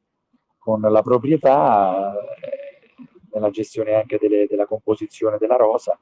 con 0.58 0.82
la 0.82 1.02
proprietà, 1.02 2.14
eh, 2.14 2.86
nella 3.34 3.50
gestione 3.50 3.94
anche 3.94 4.18
delle, 4.20 4.48
della 4.50 4.66
composizione 4.66 5.38
della 5.38 5.58
rosa. 5.58 6.00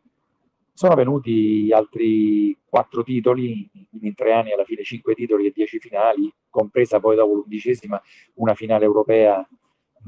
Sono 0.75 0.95
venuti 0.95 1.71
altri 1.71 2.57
quattro 2.67 3.03
titoli 3.03 3.69
in 4.01 4.13
tre 4.15 4.33
anni, 4.33 4.53
alla 4.53 4.63
fine 4.63 4.83
cinque 4.83 5.13
titoli 5.13 5.47
e 5.47 5.51
dieci 5.53 5.79
finali, 5.79 6.31
compresa 6.49 6.99
poi 6.99 7.15
dopo 7.15 7.33
l'undicesima 7.33 8.01
una 8.35 8.53
finale 8.55 8.85
europea 8.85 9.47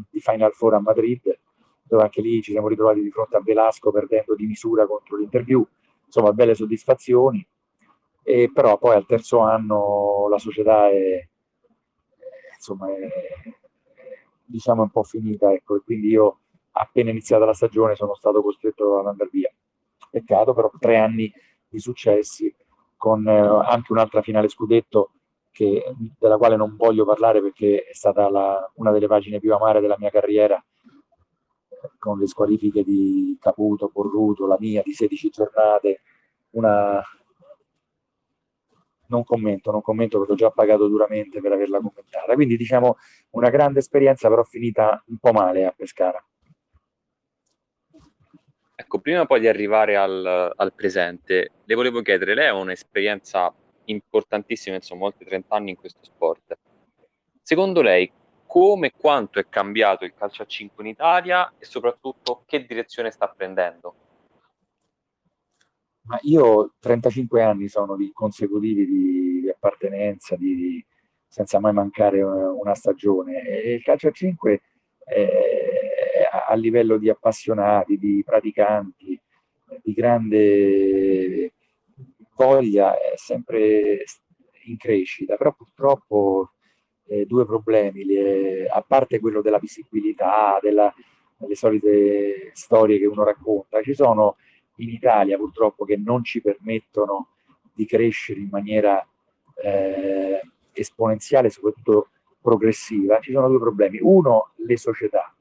di 0.10 0.20
Final 0.20 0.54
Four 0.54 0.76
a 0.76 0.80
Madrid, 0.80 1.40
dove 1.84 2.04
anche 2.04 2.22
lì 2.22 2.42
ci 2.42 2.52
siamo 2.52 2.68
ritrovati 2.68 3.02
di 3.02 3.12
fronte 3.12 3.38
a 3.38 3.42
Velasco 3.42 3.92
perdendo 3.92 4.36
di 4.36 4.46
misura 4.46 4.86
contro 4.88 5.18
l'interview. 5.18 5.66
Insomma, 6.06 6.34
belle 6.34 6.56
soddisfazioni 6.56 7.46
e 8.28 8.50
però 8.52 8.78
poi 8.80 8.96
al 8.96 9.06
terzo 9.06 9.40
anno 9.40 10.28
la 10.30 10.40
società 10.40 10.90
è, 10.90 11.28
insomma, 12.56 12.88
è, 12.90 13.08
diciamo 14.44 14.82
un 14.82 14.90
po' 14.90 15.04
finita, 15.04 15.52
ecco, 15.52 15.76
e 15.76 15.82
quindi 15.84 16.08
io 16.08 16.40
appena 16.72 17.12
iniziata 17.12 17.46
la 17.46 17.54
stagione 17.54 17.96
sono 17.96 18.16
stato 18.16 18.42
costretto 18.42 19.00
ad 19.00 19.08
andare 19.08 19.30
via. 19.32 19.54
Peccato, 20.10 20.54
però 20.54 20.72
tre 20.80 20.98
anni 20.98 21.32
di 21.68 21.80
successi 21.80 22.54
con 22.96 23.28
eh, 23.28 23.32
anche 23.38 23.92
un'altra 23.92 24.22
finale 24.22 24.48
scudetto 24.48 25.12
che, 25.56 25.96
della 26.20 26.36
quale 26.36 26.58
non 26.58 26.76
voglio 26.76 27.06
parlare 27.06 27.42
perché 27.42 27.86
è 27.86 27.94
stata 27.94 28.30
la, 28.30 28.70
una 28.76 28.92
delle 28.92 29.08
pagine 29.08 29.40
più 29.40 29.54
amare 29.54 29.80
della 29.80 29.96
mia 29.98 30.10
carriera 30.10 30.62
con 31.98 32.20
le 32.20 32.28
squalifiche 32.28 32.84
di 32.84 33.38
Caputo, 33.40 33.88
Porruto, 33.88 34.48
la 34.48 34.58
mia 34.60 34.82
di 34.84 34.92
16 34.92 35.30
giornate, 35.30 36.02
una, 36.52 37.02
non 39.08 39.24
commento, 39.24 39.72
non 39.72 39.82
commento 39.82 40.18
perché 40.18 40.34
ho 40.34 40.36
già 40.36 40.52
pagato 40.52 40.88
duramente 40.90 41.40
per 41.40 41.54
averla 41.54 41.80
commentata. 41.80 42.34
Quindi 42.34 42.58
diciamo 42.58 42.98
una 43.32 43.50
grande 43.50 43.80
esperienza, 43.80 44.28
però 44.28 44.44
finita 44.44 45.02
un 45.08 45.18
po' 45.20 45.32
male 45.32 45.66
a 45.66 45.74
Pescara. 45.74 46.22
Ecco, 48.76 49.00
prima 49.00 49.26
poi 49.26 49.40
di 49.40 49.48
arrivare 49.48 49.96
al, 49.96 50.52
al 50.54 50.74
presente, 50.74 51.52
le 51.64 51.76
volevo 51.76 52.02
chiedere, 52.02 52.34
lei 52.34 52.48
ha 52.48 52.56
un'esperienza 52.56 53.56
importantissima, 53.86 54.76
insomma, 54.76 55.06
oltre 55.06 55.26
30 55.26 55.56
anni 55.56 55.72
in 55.72 55.76
questo 55.78 56.04
sport. 56.04 56.58
Secondo 57.42 57.82
lei, 57.82 58.12
come 58.46 58.88
e 58.88 58.94
quanto 58.98 59.40
è 59.40 59.48
cambiato 59.50 60.06
il 60.06 60.14
calcio 60.14 60.44
a 60.44 60.46
5 60.46 60.84
in 60.84 60.90
Italia 60.90 61.54
e 61.58 61.66
soprattutto 61.66 62.44
che 62.46 62.66
direzione 62.66 63.12
sta 63.12 63.28
prendendo? 63.28 63.96
Ma 66.04 66.20
io 66.22 66.76
35 66.80 67.42
anni 67.42 67.68
sono 67.68 67.96
di 67.96 68.12
consecutivi 68.14 68.86
di, 68.86 69.42
di 69.42 69.50
appartenenza, 69.50 70.36
di, 70.36 70.84
senza 71.28 71.60
mai 71.60 71.74
mancare 71.74 72.22
una, 72.22 72.76
stagione. 72.76 73.42
E 73.42 73.74
il 73.74 73.82
calcio 73.82 74.10
a 74.10 74.12
5 74.12 74.62
è, 75.04 75.28
a 76.48 76.54
livello 76.56 76.98
di 76.98 77.10
appassionati, 77.10 77.98
di 77.98 78.22
praticanti, 78.24 79.20
di 79.82 79.94
grande 79.94 81.55
voglia, 82.36 82.96
è 82.96 83.14
sempre 83.16 84.04
in 84.66 84.78
crescita, 84.78 85.36
però 85.36 85.54
purtroppo 85.54 86.52
eh, 87.08 87.26
due 87.26 87.46
problemi, 87.46 88.04
le, 88.04 88.68
a 88.68 88.82
parte 88.82 89.20
quello 89.20 89.42
della 89.42 89.60
visibilità, 89.60 90.60
della, 90.62 90.94
delle 91.38 91.56
solite 91.56 92.52
storie 92.54 93.00
che 93.00 93.06
uno 93.06 93.24
racconta, 93.24 93.82
ci 93.82 93.94
sono 93.94 94.38
in 94.78 94.90
Italia 94.90 95.38
purtroppo 95.38 95.86
che 95.86 95.98
non 95.98 96.24
ci 96.24 96.42
permettono 96.42 97.30
di 97.74 97.86
crescere 97.86 98.40
in 98.40 98.50
maniera 98.52 99.06
eh, 99.62 100.42
esponenziale, 100.74 101.50
soprattutto 101.50 102.10
progressiva, 102.42 103.20
ci 103.20 103.32
sono 103.32 103.48
due 103.48 103.60
problemi. 103.60 104.00
Uno, 104.02 104.52
le 104.58 104.78
società 104.78 105.34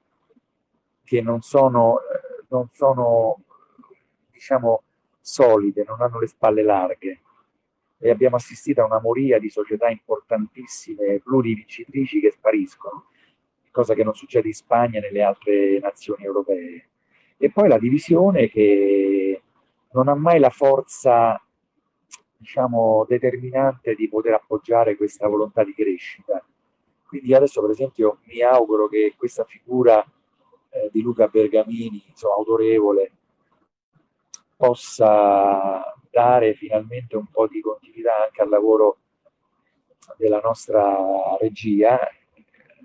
che 1.02 1.20
non 1.20 1.40
sono, 1.40 1.98
eh, 1.98 2.44
non 2.48 2.68
sono 2.70 3.40
diciamo, 4.30 4.83
solide, 5.24 5.84
non 5.86 6.02
hanno 6.02 6.18
le 6.18 6.26
spalle 6.26 6.62
larghe 6.62 7.20
e 7.98 8.10
abbiamo 8.10 8.36
assistito 8.36 8.82
a 8.82 8.84
una 8.84 9.00
moria 9.00 9.38
di 9.38 9.48
società 9.48 9.88
importantissime, 9.88 11.20
plurivincitrici 11.20 12.20
che 12.20 12.30
spariscono, 12.30 13.06
cosa 13.70 13.94
che 13.94 14.04
non 14.04 14.14
succede 14.14 14.48
in 14.48 14.54
Spagna 14.54 14.98
e 14.98 15.02
nelle 15.02 15.22
altre 15.22 15.78
nazioni 15.78 16.24
europee 16.24 16.88
e 17.38 17.50
poi 17.50 17.68
la 17.68 17.78
divisione 17.78 18.48
che 18.48 19.42
non 19.92 20.08
ha 20.08 20.14
mai 20.14 20.38
la 20.38 20.50
forza 20.50 21.40
diciamo 22.36 23.06
determinante 23.08 23.94
di 23.94 24.08
poter 24.08 24.34
appoggiare 24.34 24.96
questa 24.96 25.26
volontà 25.28 25.64
di 25.64 25.72
crescita. 25.72 26.44
Quindi 27.06 27.34
adesso 27.34 27.60
per 27.62 27.70
esempio 27.70 28.18
mi 28.24 28.42
auguro 28.42 28.88
che 28.88 29.14
questa 29.16 29.44
figura 29.44 30.04
eh, 30.70 30.90
di 30.92 31.00
Luca 31.00 31.28
Bergamini, 31.28 32.02
insomma, 32.08 32.34
autorevole, 32.34 33.12
possa 34.56 35.94
dare 36.10 36.54
finalmente 36.54 37.16
un 37.16 37.26
po' 37.26 37.46
di 37.48 37.60
continuità 37.60 38.24
anche 38.24 38.42
al 38.42 38.48
lavoro 38.48 38.98
della 40.16 40.40
nostra 40.40 41.36
regia, 41.40 41.98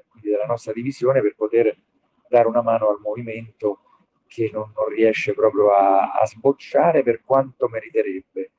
quindi 0.10 0.30
della 0.30 0.46
nostra 0.46 0.74
divisione, 0.74 1.22
per 1.22 1.36
poter 1.36 1.78
dare 2.28 2.48
una 2.48 2.62
mano 2.62 2.90
al 2.90 3.00
movimento 3.00 3.80
che 4.28 4.50
non, 4.54 4.72
non 4.76 4.88
riesce 4.90 5.34
proprio 5.34 5.72
a, 5.72 6.12
a, 6.14 6.26
sbocciare 6.26 7.04
per 7.04 7.24
quanto 7.24 7.68
meriterebbe, 7.68 8.52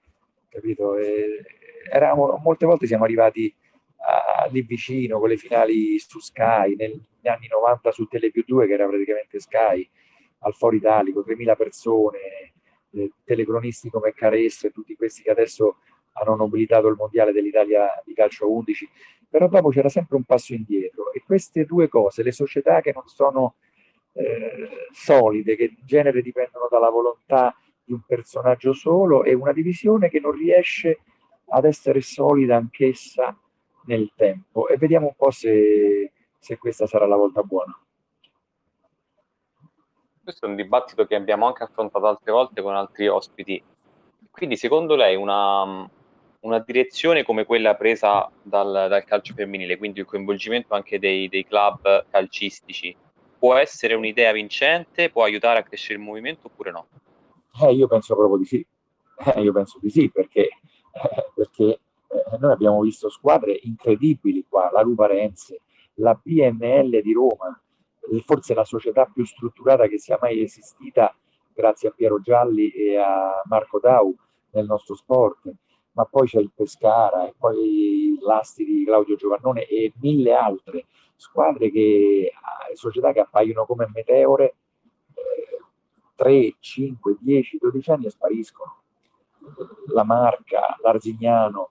capito? 0.49 0.97
E, 0.97 1.45
eravamo, 1.91 2.39
molte 2.43 2.67
volte 2.67 2.87
siamo 2.87 3.05
arrivati 3.05 3.55
a, 3.97 4.49
lì 4.51 4.63
vicino 4.63 5.19
con 5.19 5.29
le 5.29 5.37
finali 5.37 5.99
su 5.99 6.19
Sky, 6.19 6.75
negli 6.75 7.01
anni 7.25 7.47
90 7.49 7.93
su 7.93 8.07
Tele 8.07 8.31
più 8.31 8.45
2 8.47 8.67
che 8.67 8.73
era 8.73 8.87
praticamente 8.87 9.39
Sky, 9.39 9.89
al 10.41 10.55
Foro 10.55 10.75
Italico, 10.75 11.25
3.000 11.27 11.57
persone, 11.57 12.53
eh, 12.93 13.11
telecronisti 13.25 13.91
come 13.91 14.13
Caresso 14.13 14.67
e 14.67 14.71
tutti 14.71 14.97
questi 14.97 15.23
che 15.23 15.31
adesso 15.31 15.77
hanno 16.13 16.37
nobilitato 16.37 16.89
il 16.89 16.97
mondiale 16.97 17.33
dell'Italia 17.33 17.89
di 18.05 18.15
calcio 18.15 18.51
11, 18.51 18.89
però 19.29 19.49
dopo 19.49 19.71
c'era 19.71 19.89
sempre 19.89 20.17
un 20.17 20.25
passo 20.25 20.55
indietro 20.55 21.13
e 21.13 21.23
queste 21.25 21.65
due 21.65 21.89
cose, 21.89 22.23
le 22.23 22.33
società 22.33 22.81
che 22.81 22.93
non 22.93 23.07
sono 23.07 23.55
eh, 24.13 24.69
solide, 24.91 25.57
che 25.57 25.65
in 25.65 25.77
genere 25.85 26.23
dipendono 26.23 26.67
dalla 26.71 26.91
volontà 26.91 27.55
di 27.85 27.93
un 27.93 28.03
personaggio 28.07 28.73
solo, 28.73 29.25
e 29.25 29.35
una 29.35 29.53
divisione 29.53 30.09
che 30.09 30.21
non 30.21 30.33
riesce 30.33 31.01
ad 31.49 31.65
essere 31.65 32.01
solida 32.01 32.57
anch'essa 32.57 33.37
nel 33.87 34.13
tempo. 34.15 34.69
E 34.69 34.77
vediamo 34.77 35.07
un 35.07 35.15
po' 35.17 35.31
se, 35.31 36.13
se 36.39 36.59
questa 36.59 36.87
sarà 36.87 37.07
la 37.07 37.17
volta 37.17 37.43
buona. 37.43 37.77
Questo 40.31 40.47
è 40.47 40.49
un 40.49 40.55
dibattito 40.55 41.07
che 41.07 41.17
abbiamo 41.17 41.49
anche 41.49 41.65
affrontato 41.65 42.07
altre 42.07 42.31
volte 42.31 42.63
con 42.63 42.77
altri 42.77 43.09
ospiti. 43.09 43.61
Quindi, 44.31 44.57
secondo 44.57 44.95
lei, 44.95 45.17
una, 45.17 45.91
una 46.43 46.59
direzione 46.61 47.25
come 47.25 47.45
quella 47.45 47.75
presa 47.75 48.31
dal, 48.41 48.87
dal, 48.89 49.03
calcio 49.03 49.35
femminile, 49.35 49.77
quindi 49.77 49.99
il 49.99 50.07
coinvolgimento 50.07 50.75
anche 50.75 51.01
dei, 51.01 51.29
dei 51.29 51.45
club 51.45 52.07
calcistici, 52.09 52.97
può 53.37 53.57
essere 53.57 53.95
un'idea 53.95 54.31
vincente, 54.31 55.11
può 55.11 55.25
aiutare 55.25 55.59
a 55.59 55.63
crescere 55.65 55.99
il 55.99 56.05
movimento 56.05 56.47
oppure 56.47 56.71
no? 56.71 56.87
Eh, 57.61 57.73
io 57.73 57.89
penso 57.89 58.15
proprio 58.15 58.39
di 58.39 58.45
sì, 58.45 58.65
eh, 59.35 59.41
io 59.43 59.51
penso 59.51 59.81
di 59.83 59.91
sì, 59.91 60.09
perché, 60.11 60.43
eh, 60.43 61.33
perché 61.35 61.65
eh, 62.07 62.39
noi 62.39 62.53
abbiamo 62.53 62.83
visto 62.83 63.11
squadre 63.11 63.59
incredibili 63.65 64.47
qua, 64.49 64.71
la 64.73 64.83
Luparense, 64.83 65.63
la 65.95 66.17
BNL 66.23 67.03
di 67.03 67.13
Roma, 67.13 67.61
forse 68.25 68.55
la 68.55 68.65
società 68.65 69.07
più 69.07 69.25
strutturata 69.25 69.87
che 69.87 69.99
sia 69.99 70.19
mai 70.21 70.43
esistita 70.43 71.15
grazie 71.53 71.89
a 71.89 71.93
Piero 71.93 72.21
Gialli 72.21 72.71
e 72.71 72.97
a 72.97 73.43
Marco 73.45 73.79
Dau 73.79 74.15
nel 74.53 74.67
nostro 74.67 74.95
sport, 74.95 75.53
ma 75.93 76.05
poi 76.05 76.27
c'è 76.27 76.41
il 76.41 76.51
Pescara 76.55 77.29
e 77.29 77.35
poi 77.37 78.17
l'Asti 78.21 78.65
di 78.65 78.85
Claudio 78.85 79.17
Giovannone 79.17 79.67
e 79.67 79.93
mille 80.01 80.33
altre 80.33 80.87
squadre 81.17 81.71
che, 81.71 82.33
società 82.75 83.13
che 83.13 83.21
appaiono 83.21 83.67
come 83.67 83.91
meteore 83.93 84.55
eh, 85.15 85.59
3, 86.15 86.57
5, 86.59 87.17
10, 87.21 87.59
12 87.59 87.91
anni 87.91 88.07
e 88.07 88.11
spariscono. 88.11 88.77
La 89.93 90.05
Marca, 90.05 90.77
l'Arzignano, 90.83 91.71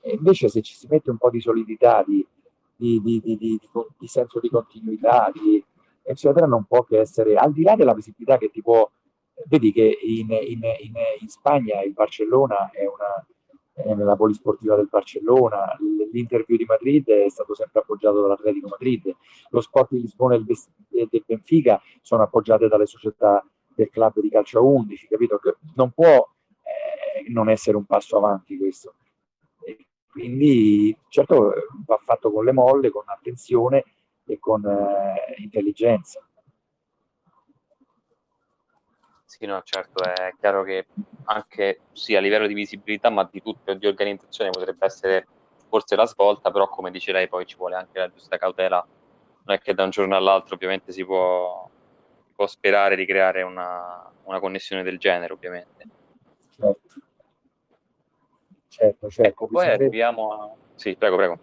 e 0.00 0.14
invece 0.14 0.48
se 0.48 0.62
ci 0.62 0.74
si 0.74 0.86
mette 0.88 1.10
un 1.10 1.18
po' 1.18 1.30
di 1.30 1.40
solidità, 1.40 2.02
di, 2.06 2.26
di, 3.00 3.20
di, 3.20 3.60
di 3.98 4.06
senso 4.06 4.40
di 4.40 4.48
continuità, 4.48 5.30
di, 5.32 5.62
eccetera, 6.02 6.46
non 6.46 6.64
può 6.64 6.82
che 6.84 6.98
essere, 6.98 7.34
al 7.34 7.52
di 7.52 7.62
là 7.62 7.76
della 7.76 7.94
visibilità 7.94 8.38
che 8.38 8.50
ti 8.50 8.62
può, 8.62 8.90
vedi 9.46 9.72
che 9.72 9.98
in, 10.02 10.30
in, 10.30 10.60
in, 10.80 10.92
in 11.20 11.28
Spagna 11.28 11.82
il 11.82 11.92
Barcellona 11.92 12.70
è 12.70 12.86
una, 12.86 13.94
nella 13.94 14.16
polisportiva 14.16 14.76
del 14.76 14.88
Barcellona, 14.90 15.76
l'interview 16.12 16.56
di 16.56 16.64
Madrid 16.64 17.08
è 17.08 17.28
stato 17.28 17.54
sempre 17.54 17.80
appoggiato 17.80 18.20
dall'Atletico 18.20 18.68
Madrid, 18.68 19.14
lo 19.50 19.60
sport 19.60 19.90
di 19.92 20.00
Lisbona 20.00 20.34
e 20.34 21.08
del 21.10 21.24
Benfica 21.24 21.80
sono 22.02 22.22
appoggiate 22.22 22.68
dalle 22.68 22.86
società 22.86 23.44
del 23.74 23.88
club 23.88 24.20
di 24.20 24.28
calcio 24.28 24.64
11, 24.66 25.06
capito? 25.06 25.38
Che 25.38 25.56
non 25.76 25.90
può 25.92 26.06
eh, 26.14 27.30
non 27.30 27.48
essere 27.48 27.76
un 27.76 27.84
passo 27.84 28.16
avanti 28.16 28.58
questo. 28.58 28.94
Quindi 30.10 30.96
certo 31.08 31.52
va 31.86 31.96
fatto 31.98 32.32
con 32.32 32.44
le 32.44 32.52
molle, 32.52 32.90
con 32.90 33.04
attenzione 33.06 33.84
e 34.24 34.38
con 34.38 34.64
eh, 34.66 35.40
intelligenza. 35.40 36.20
Sì, 39.24 39.46
no, 39.46 39.62
certo, 39.62 40.02
è 40.02 40.34
chiaro 40.38 40.64
che 40.64 40.86
anche 41.26 41.82
sì, 41.92 42.16
a 42.16 42.20
livello 42.20 42.46
di 42.48 42.54
visibilità, 42.54 43.10
ma 43.10 43.26
di 43.30 43.40
tutto 43.40 43.72
di 43.74 43.86
organizzazione 43.86 44.50
potrebbe 44.50 44.84
essere 44.84 45.26
forse 45.68 45.94
la 45.94 46.04
svolta, 46.04 46.50
però 46.50 46.68
come 46.68 46.90
dice 46.90 47.12
lei 47.12 47.28
poi 47.28 47.46
ci 47.46 47.56
vuole 47.56 47.76
anche 47.76 47.98
la 48.00 48.10
giusta 48.10 48.36
cautela. 48.36 48.84
Non 49.44 49.56
è 49.56 49.60
che 49.60 49.72
da 49.72 49.84
un 49.84 49.90
giorno 49.90 50.16
all'altro 50.16 50.56
ovviamente 50.56 50.90
si 50.92 51.04
può, 51.04 51.70
può 52.34 52.46
sperare 52.48 52.96
di 52.96 53.06
creare 53.06 53.42
una, 53.42 54.12
una 54.24 54.40
connessione 54.40 54.82
del 54.82 54.98
genere, 54.98 55.32
ovviamente. 55.32 55.99
Certo 58.80 59.10
certo. 59.10 59.30
Ecco, 59.30 59.46
poi 59.46 59.66
arriviamo 59.66 60.32
a... 60.32 60.54
Sì, 60.74 60.96
prego, 60.96 61.16
prego. 61.16 61.38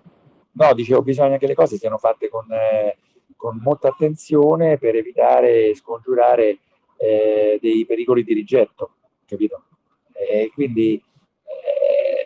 No, 0.54 0.74
dicevo, 0.74 1.04
bisogna 1.04 1.38
che 1.38 1.46
le 1.46 1.54
cose 1.54 1.78
siano 1.78 2.00
fatte 2.00 2.30
con, 2.30 2.52
eh, 2.52 2.98
con 3.36 3.60
molta 3.62 3.90
attenzione 3.90 4.80
per 4.80 4.96
evitare 4.96 5.68
e 5.68 5.76
scongiurare 5.76 6.58
eh, 6.98 7.60
dei 7.62 7.86
pericoli 7.86 8.24
di 8.24 8.34
rigetto, 8.34 8.94
capito? 9.28 9.66
Eh, 10.14 10.50
quindi, 10.52 11.00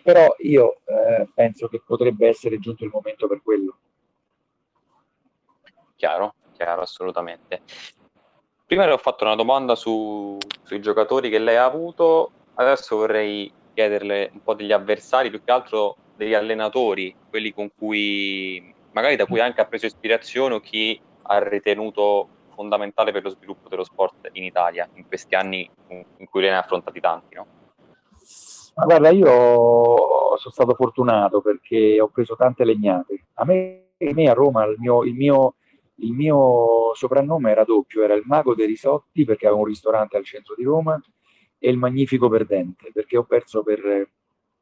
però 0.01 0.33
io 0.39 0.77
eh, 0.85 1.27
penso 1.33 1.67
che 1.67 1.81
potrebbe 1.85 2.29
essere 2.29 2.57
giunto 2.59 2.85
il 2.85 2.91
momento 2.93 3.27
per 3.27 3.41
quello. 3.43 3.77
Chiaro, 5.97 6.35
chiaro, 6.53 6.81
assolutamente. 6.81 7.63
Prima 8.65 8.85
le 8.85 8.93
ho 8.93 8.97
fatto 8.97 9.25
una 9.25 9.35
domanda 9.35 9.75
su, 9.75 10.37
sui 10.63 10.79
giocatori 10.79 11.29
che 11.29 11.39
lei 11.39 11.57
ha 11.57 11.65
avuto, 11.65 12.31
adesso 12.55 12.95
vorrei 12.95 13.59
chiederle 13.73 14.29
un 14.33 14.43
po' 14.43 14.53
degli 14.53 14.71
avversari, 14.71 15.29
più 15.29 15.43
che 15.43 15.51
altro 15.51 15.97
degli 16.15 16.33
allenatori, 16.33 17.15
quelli 17.29 17.53
con 17.53 17.71
cui 17.75 18.73
magari 18.91 19.15
da 19.15 19.25
cui 19.25 19.39
anche 19.39 19.61
ha 19.61 19.65
preso 19.65 19.85
ispirazione 19.85 20.55
o 20.55 20.59
chi 20.59 20.99
ha 21.23 21.39
ritenuto 21.47 22.27
fondamentale 22.53 23.11
per 23.11 23.23
lo 23.23 23.29
sviluppo 23.29 23.69
dello 23.69 23.83
sport 23.83 24.29
in 24.33 24.43
Italia 24.43 24.87
in 24.95 25.07
questi 25.07 25.35
anni 25.35 25.69
in 25.87 26.29
cui 26.29 26.41
lei 26.41 26.49
ne 26.49 26.57
ha 26.57 26.59
affrontati 26.59 26.99
tanti, 26.99 27.35
no? 27.35 27.47
Ma 28.75 28.85
guarda, 28.85 29.09
io 29.09 29.25
sono 30.37 30.53
stato 30.53 30.73
fortunato 30.75 31.41
perché 31.41 31.99
ho 31.99 32.07
preso 32.07 32.35
tante 32.35 32.63
legnate. 32.63 33.25
A 33.35 33.45
me, 33.45 33.89
a, 33.97 34.13
me 34.13 34.29
a 34.29 34.33
Roma 34.33 34.63
il 34.65 34.75
mio, 34.77 35.03
il, 35.03 35.13
mio, 35.13 35.55
il 35.95 36.13
mio 36.13 36.93
soprannome 36.93 37.51
era 37.51 37.63
doppio, 37.63 38.03
era 38.03 38.13
il 38.13 38.23
mago 38.25 38.55
dei 38.55 38.67
risotti 38.67 39.25
perché 39.25 39.45
avevo 39.45 39.61
un 39.61 39.67
ristorante 39.67 40.17
al 40.17 40.23
centro 40.23 40.55
di 40.55 40.63
Roma 40.63 40.99
e 41.63 41.69
il 41.69 41.77
magnifico 41.77 42.27
perdente, 42.27 42.89
perché 42.91 43.17
ho 43.17 43.23
perso 43.23 43.61
per 43.61 44.09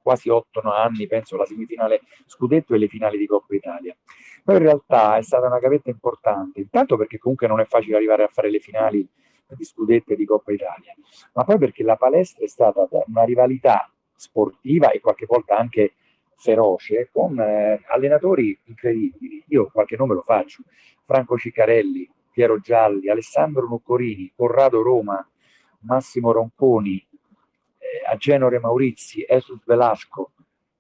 quasi 0.01 0.27
8 0.27 0.59
anni, 0.61 1.07
penso, 1.07 1.37
la 1.37 1.45
semifinale 1.45 2.01
scudetto 2.25 2.75
e 2.75 2.77
le 2.77 2.89
finali 2.89 3.17
di 3.17 3.25
Coppa 3.25 3.55
Italia. 3.55 3.95
Poi 4.43 4.57
in 4.57 4.63
realtà 4.63 5.15
è 5.15 5.21
stata 5.21 5.47
una 5.47 5.59
gavetta 5.59 5.89
importante, 5.89 6.59
intanto 6.59 6.97
perché 6.97 7.17
comunque 7.17 7.47
non 7.47 7.61
è 7.61 7.65
facile 7.65 7.95
arrivare 7.95 8.23
a 8.23 8.27
fare 8.27 8.49
le 8.49 8.59
finali 8.59 9.07
di 9.47 9.63
scudetto 9.63 10.11
e 10.11 10.17
di 10.17 10.25
Coppa 10.25 10.51
Italia, 10.51 10.93
ma 11.33 11.45
poi 11.45 11.57
perché 11.57 11.83
la 11.83 11.95
palestra 11.95 12.43
è 12.43 12.49
stata 12.49 12.85
una 13.07 13.23
rivalità 13.23 13.89
sportiva 14.13 14.91
e 14.91 14.99
qualche 14.99 15.25
volta 15.25 15.55
anche 15.55 15.93
feroce 16.35 17.09
con 17.13 17.39
eh, 17.39 17.81
allenatori 17.87 18.57
incredibili. 18.65 19.41
Io 19.47 19.69
qualche 19.71 19.95
nome 19.95 20.15
lo 20.15 20.21
faccio: 20.21 20.63
Franco 21.03 21.37
Ciccarelli, 21.37 22.09
Piero 22.29 22.59
Gialli, 22.59 23.09
Alessandro 23.09 23.65
Nuccorini, 23.67 24.31
Corrado 24.35 24.81
Roma, 24.81 25.25
Massimo 25.81 26.31
Ronconi, 26.31 26.97
eh, 27.77 28.11
a 28.11 28.15
Genore 28.17 28.59
Maurizi, 28.59 29.25
Esus 29.27 29.63
Velasco. 29.65 30.33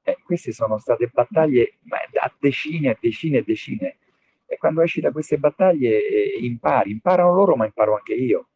Eh, 0.03 0.17
queste 0.23 0.51
sono 0.51 0.77
state 0.77 1.07
battaglie 1.07 1.77
a 2.21 2.33
decine 2.39 2.91
e 2.91 2.97
decine 2.99 3.37
e 3.37 3.43
decine. 3.43 3.97
E 4.45 4.57
quando 4.57 4.81
esci 4.81 4.99
da 4.99 5.11
queste 5.11 5.37
battaglie 5.37 6.07
eh, 6.07 6.37
impari, 6.41 6.91
imparano 6.91 7.33
loro, 7.33 7.55
ma 7.55 7.65
imparo 7.65 7.95
anche 7.95 8.13
io. 8.13 8.47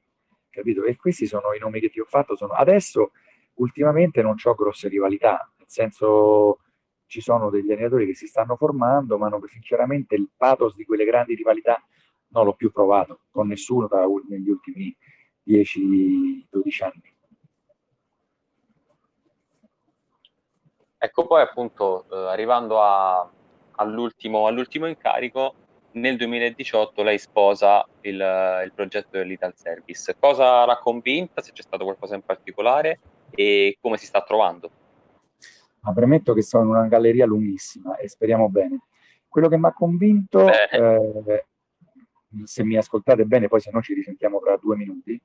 Capito? 0.50 0.84
E 0.84 0.96
questi 0.96 1.26
sono 1.26 1.54
i 1.54 1.60
nomi 1.60 1.80
che 1.80 1.90
ti 1.90 2.00
ho 2.00 2.06
fatto. 2.06 2.36
Sono... 2.36 2.54
Adesso, 2.54 3.12
ultimamente, 3.56 4.22
non 4.22 4.36
ho 4.42 4.54
grosse 4.56 4.88
rivalità, 4.88 5.52
nel 5.58 5.68
senso 5.70 6.60
ci 7.06 7.22
sono 7.22 7.52
degli 7.52 7.72
allenatori 7.72 8.08
che 8.08 8.16
si 8.16 8.26
stanno 8.26 8.56
formando, 8.56 9.20
ma 9.20 9.30
non, 9.30 9.40
sinceramente 9.48 10.16
il 10.16 10.30
pathos 10.36 10.76
di 10.76 10.84
quelle 10.84 11.06
grandi 11.06 11.36
rivalità 11.36 11.80
non 12.30 12.46
l'ho 12.46 12.54
più 12.54 12.72
provato 12.72 13.26
con 13.30 13.48
nessuno 13.48 13.88
da, 13.88 14.04
negli 14.28 14.50
ultimi 14.50 14.96
10-12 15.46 16.84
anni. 16.84 17.14
Ecco, 20.98 21.28
poi 21.28 21.42
appunto 21.42 22.06
eh, 22.10 22.30
arrivando 22.30 22.82
a, 22.82 23.30
all'ultimo, 23.76 24.48
all'ultimo, 24.48 24.88
incarico, 24.88 25.54
nel 25.92 26.16
2018 26.16 27.04
lei 27.04 27.20
sposa 27.20 27.86
il, 28.02 28.62
il 28.64 28.72
progetto 28.74 29.18
dell'Ital 29.18 29.54
Service. 29.56 30.16
Cosa 30.18 30.66
l'ha 30.66 30.78
convinta, 30.78 31.42
se 31.42 31.52
c'è 31.52 31.62
stato 31.62 31.84
qualcosa 31.84 32.16
in 32.16 32.22
particolare 32.22 33.00
e 33.32 33.78
come 33.82 33.98
si 33.98 34.06
sta 34.06 34.22
trovando? 34.22 34.70
Ma 35.82 35.92
premetto 35.92 36.34
che 36.34 36.42
sono 36.42 36.64
in 36.64 36.70
una 36.70 36.88
galleria 36.88 37.26
lunghissima 37.26 37.98
e 37.98 38.08
speriamo 38.08 38.48
bene. 38.48 38.84
Quello 39.28 39.50
che 39.50 39.58
mi 39.58 39.66
ha 39.66 39.74
convinto, 39.74 40.48
eh, 40.48 41.46
se 42.44 42.64
mi 42.64 42.78
ascoltate 42.78 43.26
bene, 43.26 43.48
poi 43.48 43.60
se 43.60 43.72
no 43.72 43.82
ci 43.82 43.94
risentiamo 43.94 44.40
tra 44.40 44.58
due 44.58 44.76
minuti, 44.76 45.20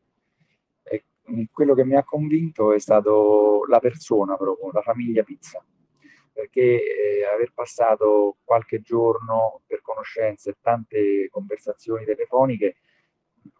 e 0.82 1.04
quello 1.52 1.74
che 1.74 1.84
mi 1.84 1.96
ha 1.96 2.04
convinto 2.04 2.72
è 2.72 2.78
stato 2.78 3.64
la 3.68 3.80
persona 3.80 4.36
proprio, 4.36 4.70
la 4.72 4.82
famiglia 4.82 5.22
Pizza, 5.22 5.64
perché 6.32 6.62
eh, 6.62 7.24
aver 7.24 7.52
passato 7.52 8.36
qualche 8.44 8.80
giorno 8.80 9.62
per 9.66 9.82
conoscenza 9.82 10.50
e 10.50 10.56
tante 10.60 11.28
conversazioni 11.30 12.04
telefoniche 12.04 12.76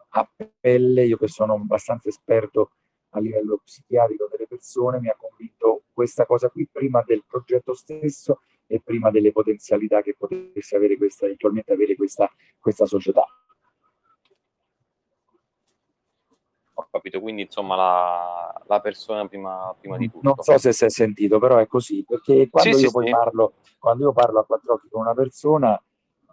a 0.09 0.29
pelle, 0.59 1.03
io 1.03 1.17
che 1.17 1.27
sono 1.27 1.53
abbastanza 1.53 2.09
esperto 2.09 2.71
a 3.09 3.19
livello 3.19 3.59
psichiatrico 3.63 4.27
delle 4.31 4.47
persone, 4.47 4.99
mi 4.99 5.09
ha 5.09 5.15
convinto 5.17 5.83
questa 5.93 6.25
cosa 6.25 6.49
qui 6.49 6.67
prima 6.71 7.03
del 7.05 7.23
progetto 7.27 7.73
stesso 7.73 8.41
e 8.71 8.79
prima 8.83 9.09
delle 9.09 9.31
potenzialità 9.31 10.03
che 10.03 10.15
potesse 10.15 10.75
avere 10.75 10.95
questa, 10.95 11.25
eventualmente 11.25 11.73
avere 11.73 11.95
questa, 11.95 12.31
questa 12.59 12.85
società. 12.85 13.25
Ho 16.75 16.87
capito, 16.91 17.19
quindi 17.19 17.41
insomma 17.41 17.75
la, 17.75 18.63
la 18.67 18.79
persona 18.79 19.27
prima, 19.27 19.75
prima, 19.79 19.97
di 19.97 20.05
tutto. 20.11 20.21
Non 20.21 20.35
so 20.37 20.55
se 20.59 20.71
si 20.71 20.85
è 20.85 20.89
sentito, 20.89 21.39
però 21.39 21.57
è 21.57 21.65
così, 21.65 22.05
perché 22.07 22.47
quando, 22.47 22.77
sì, 22.77 22.83
io, 22.83 22.87
sì, 22.89 22.93
poi 22.93 23.05
sì. 23.07 23.11
Parlo, 23.11 23.53
quando 23.79 24.03
io 24.03 24.13
parlo 24.13 24.39
a 24.39 24.45
quattro 24.45 24.73
occhi 24.75 24.87
con 24.87 25.01
una 25.01 25.15
persona 25.15 25.83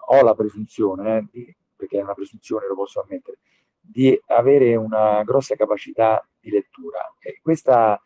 ho 0.08 0.22
la 0.22 0.34
presunzione, 0.34 1.16
eh, 1.16 1.26
di, 1.32 1.56
perché 1.74 1.98
è 1.98 2.02
una 2.02 2.14
presunzione, 2.14 2.66
lo 2.66 2.74
posso 2.74 3.00
ammettere, 3.00 3.38
di 3.80 4.20
avere 4.26 4.76
una 4.76 5.22
grossa 5.24 5.56
capacità 5.56 6.22
di 6.38 6.50
lettura. 6.50 7.14
E 7.18 7.40
questa 7.40 7.98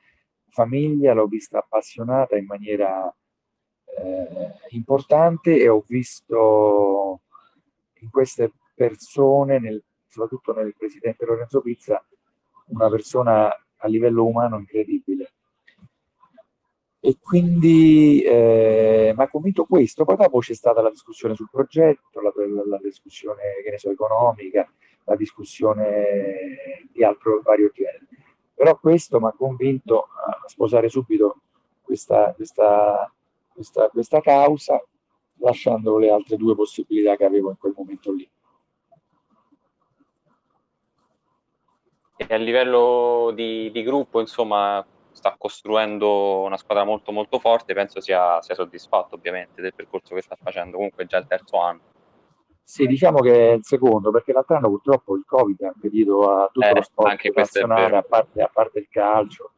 famiglia 0.50 1.14
l'ho 1.14 1.26
vista 1.26 1.58
appassionata 1.58 2.36
in 2.36 2.46
maniera 2.46 3.12
eh, 3.98 4.52
importante 4.70 5.56
e 5.56 5.68
ho 5.68 5.82
visto 5.86 7.20
in 8.00 8.10
queste 8.10 8.52
persone, 8.74 9.58
nel, 9.58 9.82
soprattutto 10.08 10.54
nel 10.54 10.74
presidente 10.76 11.24
Lorenzo 11.24 11.60
Pizza, 11.60 12.04
una 12.66 12.88
persona 12.88 13.48
a 13.48 13.88
livello 13.88 14.26
umano 14.26 14.58
incredibile. 14.58 15.32
E 17.02 17.16
quindi 17.20 18.22
eh, 18.22 19.14
mi 19.16 19.22
ha 19.22 19.28
convinto 19.28 19.64
questo, 19.64 20.04
poi 20.04 20.16
dopo 20.16 20.38
c'è 20.40 20.52
stata 20.54 20.82
la 20.82 20.90
discussione 20.90 21.34
sul 21.34 21.48
progetto, 21.50 22.20
la, 22.20 22.30
la, 22.34 22.62
la 22.66 22.78
discussione 22.82 23.42
so, 23.76 23.90
economica, 23.90 24.70
la 25.04 25.16
discussione 25.16 26.88
di 26.92 27.02
altro 27.02 27.40
vario 27.42 27.70
genere. 27.72 28.06
Però 28.54 28.78
questo 28.78 29.18
mi 29.18 29.28
ha 29.28 29.32
convinto 29.32 30.02
a 30.02 30.42
sposare 30.46 30.90
subito 30.90 31.40
questa, 31.80 32.34
questa, 32.34 33.10
questa, 33.60 33.88
questa 33.88 34.20
causa, 34.20 34.82
lasciando 35.40 35.98
le 35.98 36.10
altre 36.10 36.36
due 36.36 36.54
possibilità 36.54 37.14
che 37.16 37.24
avevo 37.26 37.50
in 37.50 37.58
quel 37.58 37.74
momento 37.76 38.12
lì. 38.12 38.28
E 42.16 42.26
a 42.34 42.36
livello 42.36 43.32
di, 43.34 43.70
di, 43.70 43.82
gruppo, 43.82 44.20
insomma, 44.20 44.84
sta 45.12 45.34
costruendo 45.38 46.40
una 46.40 46.56
squadra 46.56 46.84
molto 46.84 47.12
molto 47.12 47.38
forte, 47.38 47.74
penso 47.74 48.00
sia, 48.00 48.40
sia 48.42 48.54
soddisfatto 48.54 49.14
ovviamente 49.14 49.60
del 49.60 49.74
percorso 49.74 50.14
che 50.14 50.22
sta 50.22 50.36
facendo, 50.40 50.76
comunque 50.76 51.06
già 51.06 51.18
il 51.18 51.26
terzo 51.26 51.58
anno. 51.58 51.80
Sì, 52.62 52.86
diciamo 52.86 53.20
che 53.20 53.50
è 53.50 53.52
il 53.52 53.64
secondo, 53.64 54.10
perché 54.10 54.32
l'altro 54.32 54.56
anno 54.56 54.68
purtroppo 54.68 55.16
il 55.16 55.24
Covid 55.26 55.60
ha 55.62 55.72
impedito 55.74 56.30
a 56.30 56.48
tutto 56.52 56.66
eh, 56.66 56.74
lo 56.74 56.82
sport 56.82 57.28
nazionale, 57.34 57.96
a 57.96 58.02
parte, 58.02 58.42
a 58.42 58.50
parte, 58.52 58.78
il 58.78 58.88
calcio, 58.88 59.52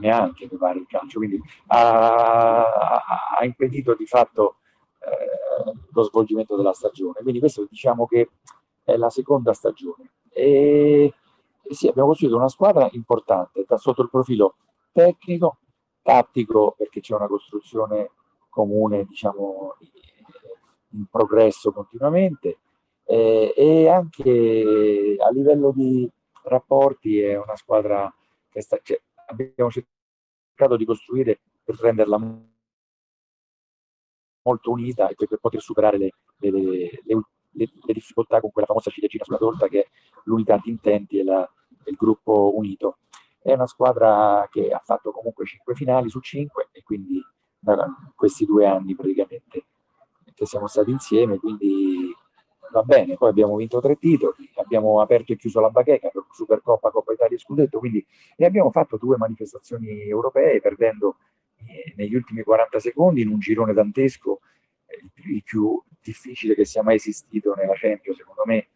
neanche 0.00 0.48
mi 0.50 0.56
pare 0.56 0.78
il 0.78 0.86
calcio, 0.88 1.18
quindi 1.18 1.40
ha, 1.68 2.64
ha 3.38 3.44
impedito 3.44 3.94
di 3.94 4.06
fatto 4.06 4.56
eh, 5.00 5.72
lo 5.92 6.02
svolgimento 6.02 6.56
della 6.56 6.72
stagione. 6.72 7.20
Quindi 7.22 7.38
questo 7.40 7.66
diciamo 7.68 8.06
che 8.06 8.30
è 8.82 8.96
la 8.96 9.10
seconda 9.10 9.52
stagione. 9.52 10.10
E, 10.30 11.12
e 11.62 11.74
sì, 11.74 11.88
abbiamo 11.88 12.08
costruito 12.08 12.36
una 12.36 12.48
squadra 12.48 12.88
importante 12.92 13.64
da 13.66 13.76
sotto 13.76 14.02
il 14.02 14.10
profilo 14.10 14.56
tecnico, 14.92 15.58
tattico, 16.02 16.74
perché 16.76 17.00
c'è 17.00 17.14
una 17.14 17.26
costruzione 17.26 18.10
comune, 18.48 19.04
diciamo, 19.04 19.76
in 20.90 21.06
progresso 21.10 21.72
continuamente, 21.72 22.58
eh, 23.04 23.52
e 23.56 23.88
anche 23.88 25.16
a 25.18 25.30
livello 25.30 25.72
di 25.72 26.08
rapporti 26.44 27.20
è 27.20 27.36
una 27.36 27.56
squadra 27.56 28.12
che 28.48 28.60
sta, 28.60 28.78
cioè, 28.82 29.00
abbiamo 29.26 29.70
cercato 29.70 30.76
di 30.76 30.84
costruire 30.84 31.40
per 31.64 31.76
renderla 31.76 32.18
molto 34.42 34.70
unita 34.70 35.08
e 35.08 35.14
per 35.14 35.38
poter 35.40 35.60
superare 35.60 35.98
le, 35.98 36.12
le, 36.38 36.50
le, 36.50 37.22
le, 37.50 37.92
difficoltà 37.92 38.40
con 38.40 38.50
quella 38.50 38.66
famosa 38.66 38.90
ciliegina 38.90 39.24
sulla 39.24 39.38
torta 39.38 39.68
che 39.68 39.80
è 39.80 39.88
l'unità 40.24 40.60
di 40.62 40.70
intenti 40.70 41.18
e, 41.18 41.24
la, 41.24 41.50
il 41.84 41.96
gruppo 41.96 42.52
unito. 42.56 42.98
È 43.40 43.52
una 43.52 43.66
squadra 43.66 44.46
che 44.50 44.70
ha 44.70 44.80
fatto 44.80 45.12
comunque 45.12 45.44
5 45.44 45.74
finali 45.74 46.08
su 46.08 46.20
5 46.20 46.68
e 46.72 46.82
quindi 46.82 47.22
da 47.58 47.86
questi 48.14 48.44
due 48.44 48.66
anni 48.66 48.94
praticamente 48.94 49.66
che 50.34 50.46
siamo 50.46 50.66
stati 50.66 50.90
insieme, 50.90 51.38
quindi 51.38 51.93
va 52.74 52.82
bene. 52.82 53.16
Poi 53.16 53.30
abbiamo 53.30 53.56
vinto 53.56 53.80
tre 53.80 53.96
titoli, 53.96 54.50
abbiamo 54.56 55.00
aperto 55.00 55.32
e 55.32 55.36
chiuso 55.36 55.60
la 55.60 55.70
bacheca 55.70 56.08
per 56.08 56.24
Supercoppa, 56.32 56.90
Coppa 56.90 57.12
Italia 57.12 57.36
e 57.36 57.40
Scudetto, 57.40 57.78
quindi 57.78 58.04
e 58.36 58.44
abbiamo 58.44 58.70
fatto 58.70 58.96
due 58.96 59.16
manifestazioni 59.16 60.08
europee 60.08 60.60
perdendo 60.60 61.18
eh, 61.66 61.94
negli 61.96 62.14
ultimi 62.14 62.42
40 62.42 62.80
secondi 62.80 63.22
in 63.22 63.28
un 63.28 63.38
girone 63.38 63.72
dantesco, 63.72 64.40
eh, 64.86 65.00
il 65.30 65.42
più 65.44 65.80
difficile 66.00 66.54
che 66.54 66.64
sia 66.64 66.82
mai 66.82 66.96
esistito 66.96 67.54
nella 67.54 67.74
Champions, 67.76 68.18
secondo 68.18 68.42
me, 68.44 68.68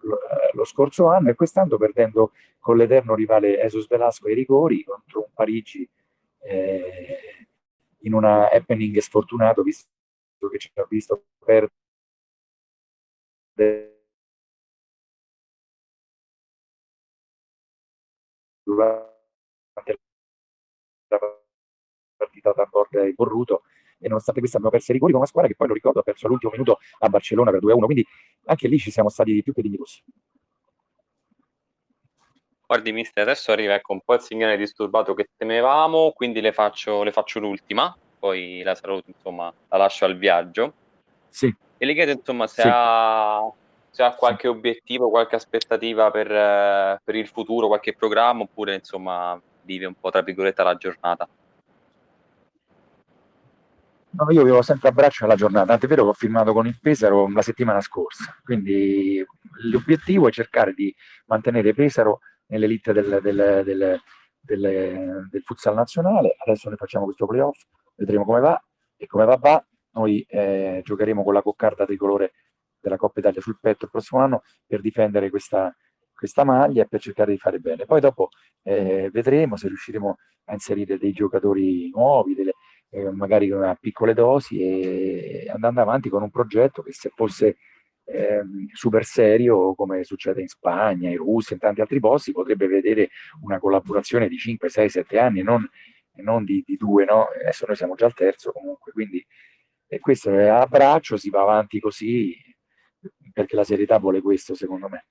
lo, 0.00 0.16
eh, 0.16 0.50
lo 0.52 0.64
scorso 0.64 1.06
anno, 1.06 1.30
e 1.30 1.34
quest'anno 1.34 1.76
perdendo 1.76 2.32
con 2.58 2.76
l'eterno 2.76 3.14
rivale 3.14 3.60
Esos 3.60 3.86
Velasco 3.86 4.26
ai 4.26 4.34
rigori 4.34 4.82
contro 4.84 5.20
un 5.20 5.32
Parigi 5.32 5.88
eh, 6.40 7.46
in 8.00 8.14
una 8.14 8.50
happening 8.50 8.98
sfortunato, 8.98 9.62
visto 9.62 9.88
che 10.50 10.58
ci 10.58 10.70
ha 10.74 10.86
visto 10.88 11.24
perdere 11.38 11.82
durante 18.64 19.12
la 21.08 21.18
partita 22.16 22.52
da 22.52 22.64
Borg 22.64 22.94
e 22.96 23.12
Borruto 23.12 23.62
e 23.98 24.08
nonostante 24.08 24.40
questo 24.40 24.56
abbiamo 24.56 24.74
perso 24.74 24.90
i 24.90 24.94
rigori 24.94 25.12
con 25.12 25.20
una 25.20 25.30
squadra 25.30 25.50
che 25.50 25.56
poi 25.56 25.68
lo 25.68 25.74
ricordo 25.74 26.00
ha 26.00 26.02
perso 26.02 26.26
all'ultimo 26.26 26.52
minuto 26.52 26.78
a 26.98 27.08
Barcellona 27.08 27.50
per 27.50 27.60
2-1 27.60 27.84
quindi 27.86 28.06
anche 28.46 28.68
lì 28.68 28.78
ci 28.78 28.90
siamo 28.90 29.08
stati 29.08 29.42
più 29.42 29.52
che 29.52 29.62
dignitosi 29.62 30.02
Guardi, 32.66 32.92
mister, 32.92 33.22
adesso 33.22 33.52
arriva 33.52 33.74
ecco, 33.74 33.92
un 33.92 34.00
po' 34.00 34.14
il 34.14 34.20
segnale 34.20 34.56
disturbato 34.56 35.12
che 35.12 35.28
temevamo, 35.36 36.12
quindi 36.12 36.40
le 36.40 36.52
faccio, 36.52 37.02
le 37.02 37.12
faccio 37.12 37.38
l'ultima 37.38 37.94
poi 38.24 38.62
la 38.62 38.74
saluto, 38.74 39.10
insomma, 39.10 39.52
la 39.68 39.76
lascio 39.76 40.06
al 40.06 40.16
viaggio. 40.16 40.72
Sì. 41.28 41.54
Le 41.84 41.94
chiedo, 41.94 42.12
insomma, 42.12 42.46
se, 42.46 42.62
sì. 42.62 42.68
ha, 42.70 43.50
se 43.90 44.02
ha 44.02 44.14
qualche 44.14 44.48
sì. 44.48 44.54
obiettivo, 44.54 45.10
qualche 45.10 45.36
aspettativa 45.36 46.10
per, 46.10 46.28
per, 47.02 47.14
il 47.14 47.28
futuro, 47.28 47.66
qualche 47.66 47.94
programma, 47.94 48.42
oppure, 48.42 48.74
insomma, 48.74 49.40
vive 49.62 49.86
un 49.86 49.94
po', 49.94 50.10
tra 50.10 50.22
virgolette, 50.22 50.62
la 50.62 50.74
giornata. 50.76 51.28
No, 54.16 54.30
io 54.30 54.44
vivo 54.44 54.62
sempre 54.62 54.90
a 54.90 54.92
braccio 54.92 55.24
alla 55.24 55.34
giornata, 55.34 55.66
tant'è 55.66 55.88
vero 55.88 56.04
che 56.04 56.08
ho 56.10 56.12
firmato 56.12 56.52
con 56.52 56.68
il 56.68 56.78
Pesaro 56.80 57.28
la 57.28 57.42
settimana 57.42 57.80
scorsa, 57.80 58.38
quindi 58.44 59.24
l'obiettivo 59.64 60.28
è 60.28 60.30
cercare 60.30 60.72
di 60.72 60.94
mantenere 61.26 61.74
Pesaro 61.74 62.20
nell'elite 62.46 62.92
del, 62.92 63.18
del, 63.20 63.62
del, 63.64 64.00
del, 64.40 65.28
del 65.28 65.42
futsal 65.42 65.74
nazionale, 65.74 66.36
adesso 66.46 66.70
ne 66.70 66.76
facciamo 66.76 67.06
questo 67.06 67.26
playoff, 67.26 67.60
vedremo 67.96 68.24
come 68.24 68.38
va 68.38 68.64
e 68.96 69.06
come 69.08 69.24
va 69.24 69.36
va, 69.36 69.66
noi 69.94 70.24
eh, 70.28 70.80
giocheremo 70.84 71.22
con 71.22 71.34
la 71.34 71.42
coccarda 71.42 71.86
tricolore 71.86 72.32
della 72.80 72.96
Coppa 72.96 73.20
Italia 73.20 73.40
sul 73.40 73.58
petto 73.60 73.86
il 73.86 73.90
prossimo 73.90 74.20
anno 74.20 74.42
per 74.66 74.80
difendere 74.80 75.30
questa, 75.30 75.74
questa 76.12 76.44
maglia 76.44 76.82
e 76.82 76.86
per 76.86 77.00
cercare 77.00 77.32
di 77.32 77.38
fare 77.38 77.58
bene. 77.58 77.86
Poi 77.86 78.00
dopo 78.00 78.28
eh, 78.62 79.08
vedremo 79.10 79.56
se 79.56 79.68
riusciremo 79.68 80.16
a 80.46 80.52
inserire 80.52 80.98
dei 80.98 81.12
giocatori 81.12 81.88
nuovi, 81.90 82.34
delle, 82.34 82.52
eh, 82.90 83.10
magari 83.10 83.50
una 83.50 83.74
piccole 83.74 84.12
dosi 84.12 84.60
e 84.60 85.50
andando 85.52 85.80
avanti 85.80 86.08
con 86.10 86.22
un 86.22 86.30
progetto 86.30 86.82
che 86.82 86.92
se 86.92 87.10
fosse 87.14 87.56
eh, 88.06 88.42
super 88.72 89.04
serio 89.04 89.74
come 89.74 90.04
succede 90.04 90.42
in 90.42 90.48
Spagna, 90.48 91.08
in 91.08 91.16
Russia, 91.16 91.54
in 91.54 91.60
tanti 91.60 91.80
altri 91.80 92.00
posti, 92.00 92.32
potrebbe 92.32 92.66
vedere 92.66 93.08
una 93.42 93.58
collaborazione 93.58 94.28
di 94.28 94.36
5, 94.36 94.68
6, 94.68 94.88
7 94.90 95.18
anni, 95.18 95.42
non 95.42 95.66
e 96.16 96.22
non 96.22 96.44
di, 96.44 96.62
di 96.64 96.76
due, 96.76 97.04
no? 97.04 97.26
Adesso 97.40 97.66
noi 97.66 97.76
siamo 97.76 97.94
già 97.94 98.06
al 98.06 98.14
terzo 98.14 98.52
comunque, 98.52 98.92
quindi 98.92 99.24
e 99.86 100.00
questo 100.00 100.30
è 100.30 100.48
a 100.48 100.66
braccio, 100.66 101.16
si 101.16 101.30
va 101.30 101.42
avanti 101.42 101.80
così, 101.80 102.36
perché 103.32 103.56
la 103.56 103.64
serietà 103.64 103.98
vuole 103.98 104.20
questo, 104.20 104.54
secondo 104.54 104.88
me. 104.88 105.06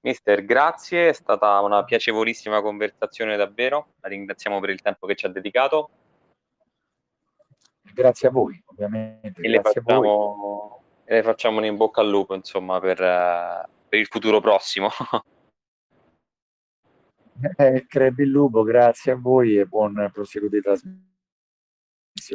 Mister, 0.00 0.44
grazie, 0.44 1.08
è 1.08 1.12
stata 1.12 1.60
una 1.60 1.82
piacevolissima 1.84 2.62
conversazione 2.62 3.36
davvero, 3.36 3.94
la 4.00 4.08
ringraziamo 4.08 4.60
per 4.60 4.70
il 4.70 4.80
tempo 4.80 5.06
che 5.06 5.16
ci 5.16 5.26
ha 5.26 5.28
dedicato. 5.28 5.90
Grazie 7.92 8.28
a 8.28 8.30
voi, 8.30 8.62
ovviamente. 8.66 9.42
E 9.42 9.48
le 9.48 9.60
facciamo, 9.60 10.82
le 11.04 11.22
facciamo 11.22 11.58
un 11.58 11.64
in 11.64 11.76
bocca 11.76 12.02
al 12.02 12.08
lupo, 12.08 12.34
insomma, 12.34 12.78
per, 12.78 12.98
per 12.98 13.98
il 13.98 14.06
futuro 14.06 14.40
prossimo. 14.40 14.88
Eh, 17.58 17.84
crepi 17.86 18.22
il 18.22 18.30
lupo, 18.30 18.62
grazie 18.62 19.12
a 19.12 19.16
voi 19.16 19.58
e 19.58 19.66
buon 19.66 20.08
proseguo 20.10 20.48
di 20.48 20.62
trasmissione. 20.62 21.15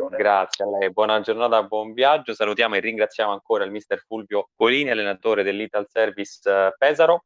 Grazie 0.09 0.63
a 0.63 0.69
lei, 0.69 0.91
buona 0.91 1.21
giornata, 1.21 1.63
buon 1.63 1.93
viaggio. 1.93 2.35
Salutiamo 2.35 2.75
e 2.75 2.79
ringraziamo 2.79 3.31
ancora 3.31 3.63
il 3.63 3.71
mister 3.71 3.99
Fulvio 4.05 4.49
Colini, 4.55 4.91
allenatore 4.91 5.41
dell'Ital 5.41 5.87
Service 5.89 6.47
uh, 6.47 6.71
Pesaro. 6.77 7.25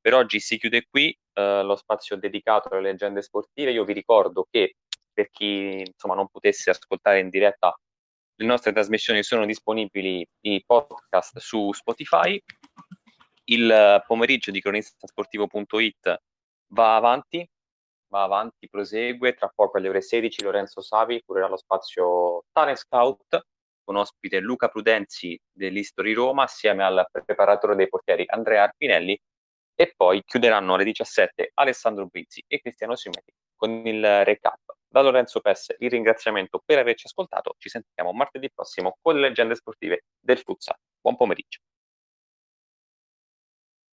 Per 0.00 0.14
oggi 0.14 0.40
si 0.40 0.58
chiude 0.58 0.86
qui 0.88 1.16
uh, 1.34 1.62
lo 1.62 1.76
spazio 1.76 2.16
dedicato 2.16 2.70
alle 2.70 2.80
leggende 2.80 3.20
sportive. 3.20 3.70
Io 3.70 3.84
vi 3.84 3.92
ricordo 3.92 4.46
che 4.50 4.76
per 5.12 5.28
chi 5.30 5.82
insomma, 5.86 6.14
non 6.14 6.28
potesse 6.28 6.70
ascoltare 6.70 7.20
in 7.20 7.28
diretta 7.28 7.78
le 8.40 8.46
nostre 8.46 8.72
trasmissioni 8.72 9.22
sono 9.22 9.44
disponibili 9.44 10.26
i 10.46 10.64
podcast 10.64 11.38
su 11.38 11.72
Spotify. 11.72 12.42
Il 13.44 14.02
pomeriggio 14.06 14.50
di 14.50 14.62
cronistasportivo.it 14.62 16.22
va 16.68 16.96
avanti, 16.96 17.46
va 18.10 18.24
avanti, 18.24 18.68
prosegue. 18.68 19.34
Tra 19.34 19.50
poco 19.54 19.78
alle 19.78 19.88
ore 19.88 20.02
16 20.02 20.42
Lorenzo 20.42 20.80
Savi 20.82 21.22
curerà 21.24 21.48
lo 21.48 21.56
spazio 21.56 22.44
Talent 22.52 22.76
Scout 22.76 23.40
con 23.82 23.96
ospite 23.96 24.40
Luca 24.40 24.68
Prudenzi 24.68 25.40
dell'History 25.50 26.12
Roma 26.12 26.44
assieme 26.44 26.84
al 26.84 27.06
preparatore 27.10 27.74
dei 27.74 27.88
portieri 27.88 28.24
Andrea 28.26 28.64
Arpinelli 28.64 29.18
e 29.74 29.94
poi 29.96 30.22
chiuderanno 30.24 30.74
alle 30.74 30.84
17 30.84 31.52
Alessandro 31.54 32.06
Bizzi 32.06 32.44
e 32.46 32.60
Cristiano 32.60 32.94
Simeti 32.96 33.32
con 33.56 33.70
il 33.86 34.24
recap. 34.24 34.58
Da 34.86 35.02
Lorenzo 35.02 35.40
Pesse 35.40 35.76
il 35.78 35.90
ringraziamento 35.90 36.60
per 36.64 36.78
averci 36.78 37.06
ascoltato. 37.06 37.54
Ci 37.58 37.68
sentiamo 37.68 38.12
martedì 38.12 38.50
prossimo 38.52 38.98
con 39.00 39.14
le 39.14 39.28
leggende 39.28 39.54
sportive 39.54 40.04
del 40.18 40.38
futsal. 40.38 40.76
Buon 41.00 41.16
pomeriggio. 41.16 41.60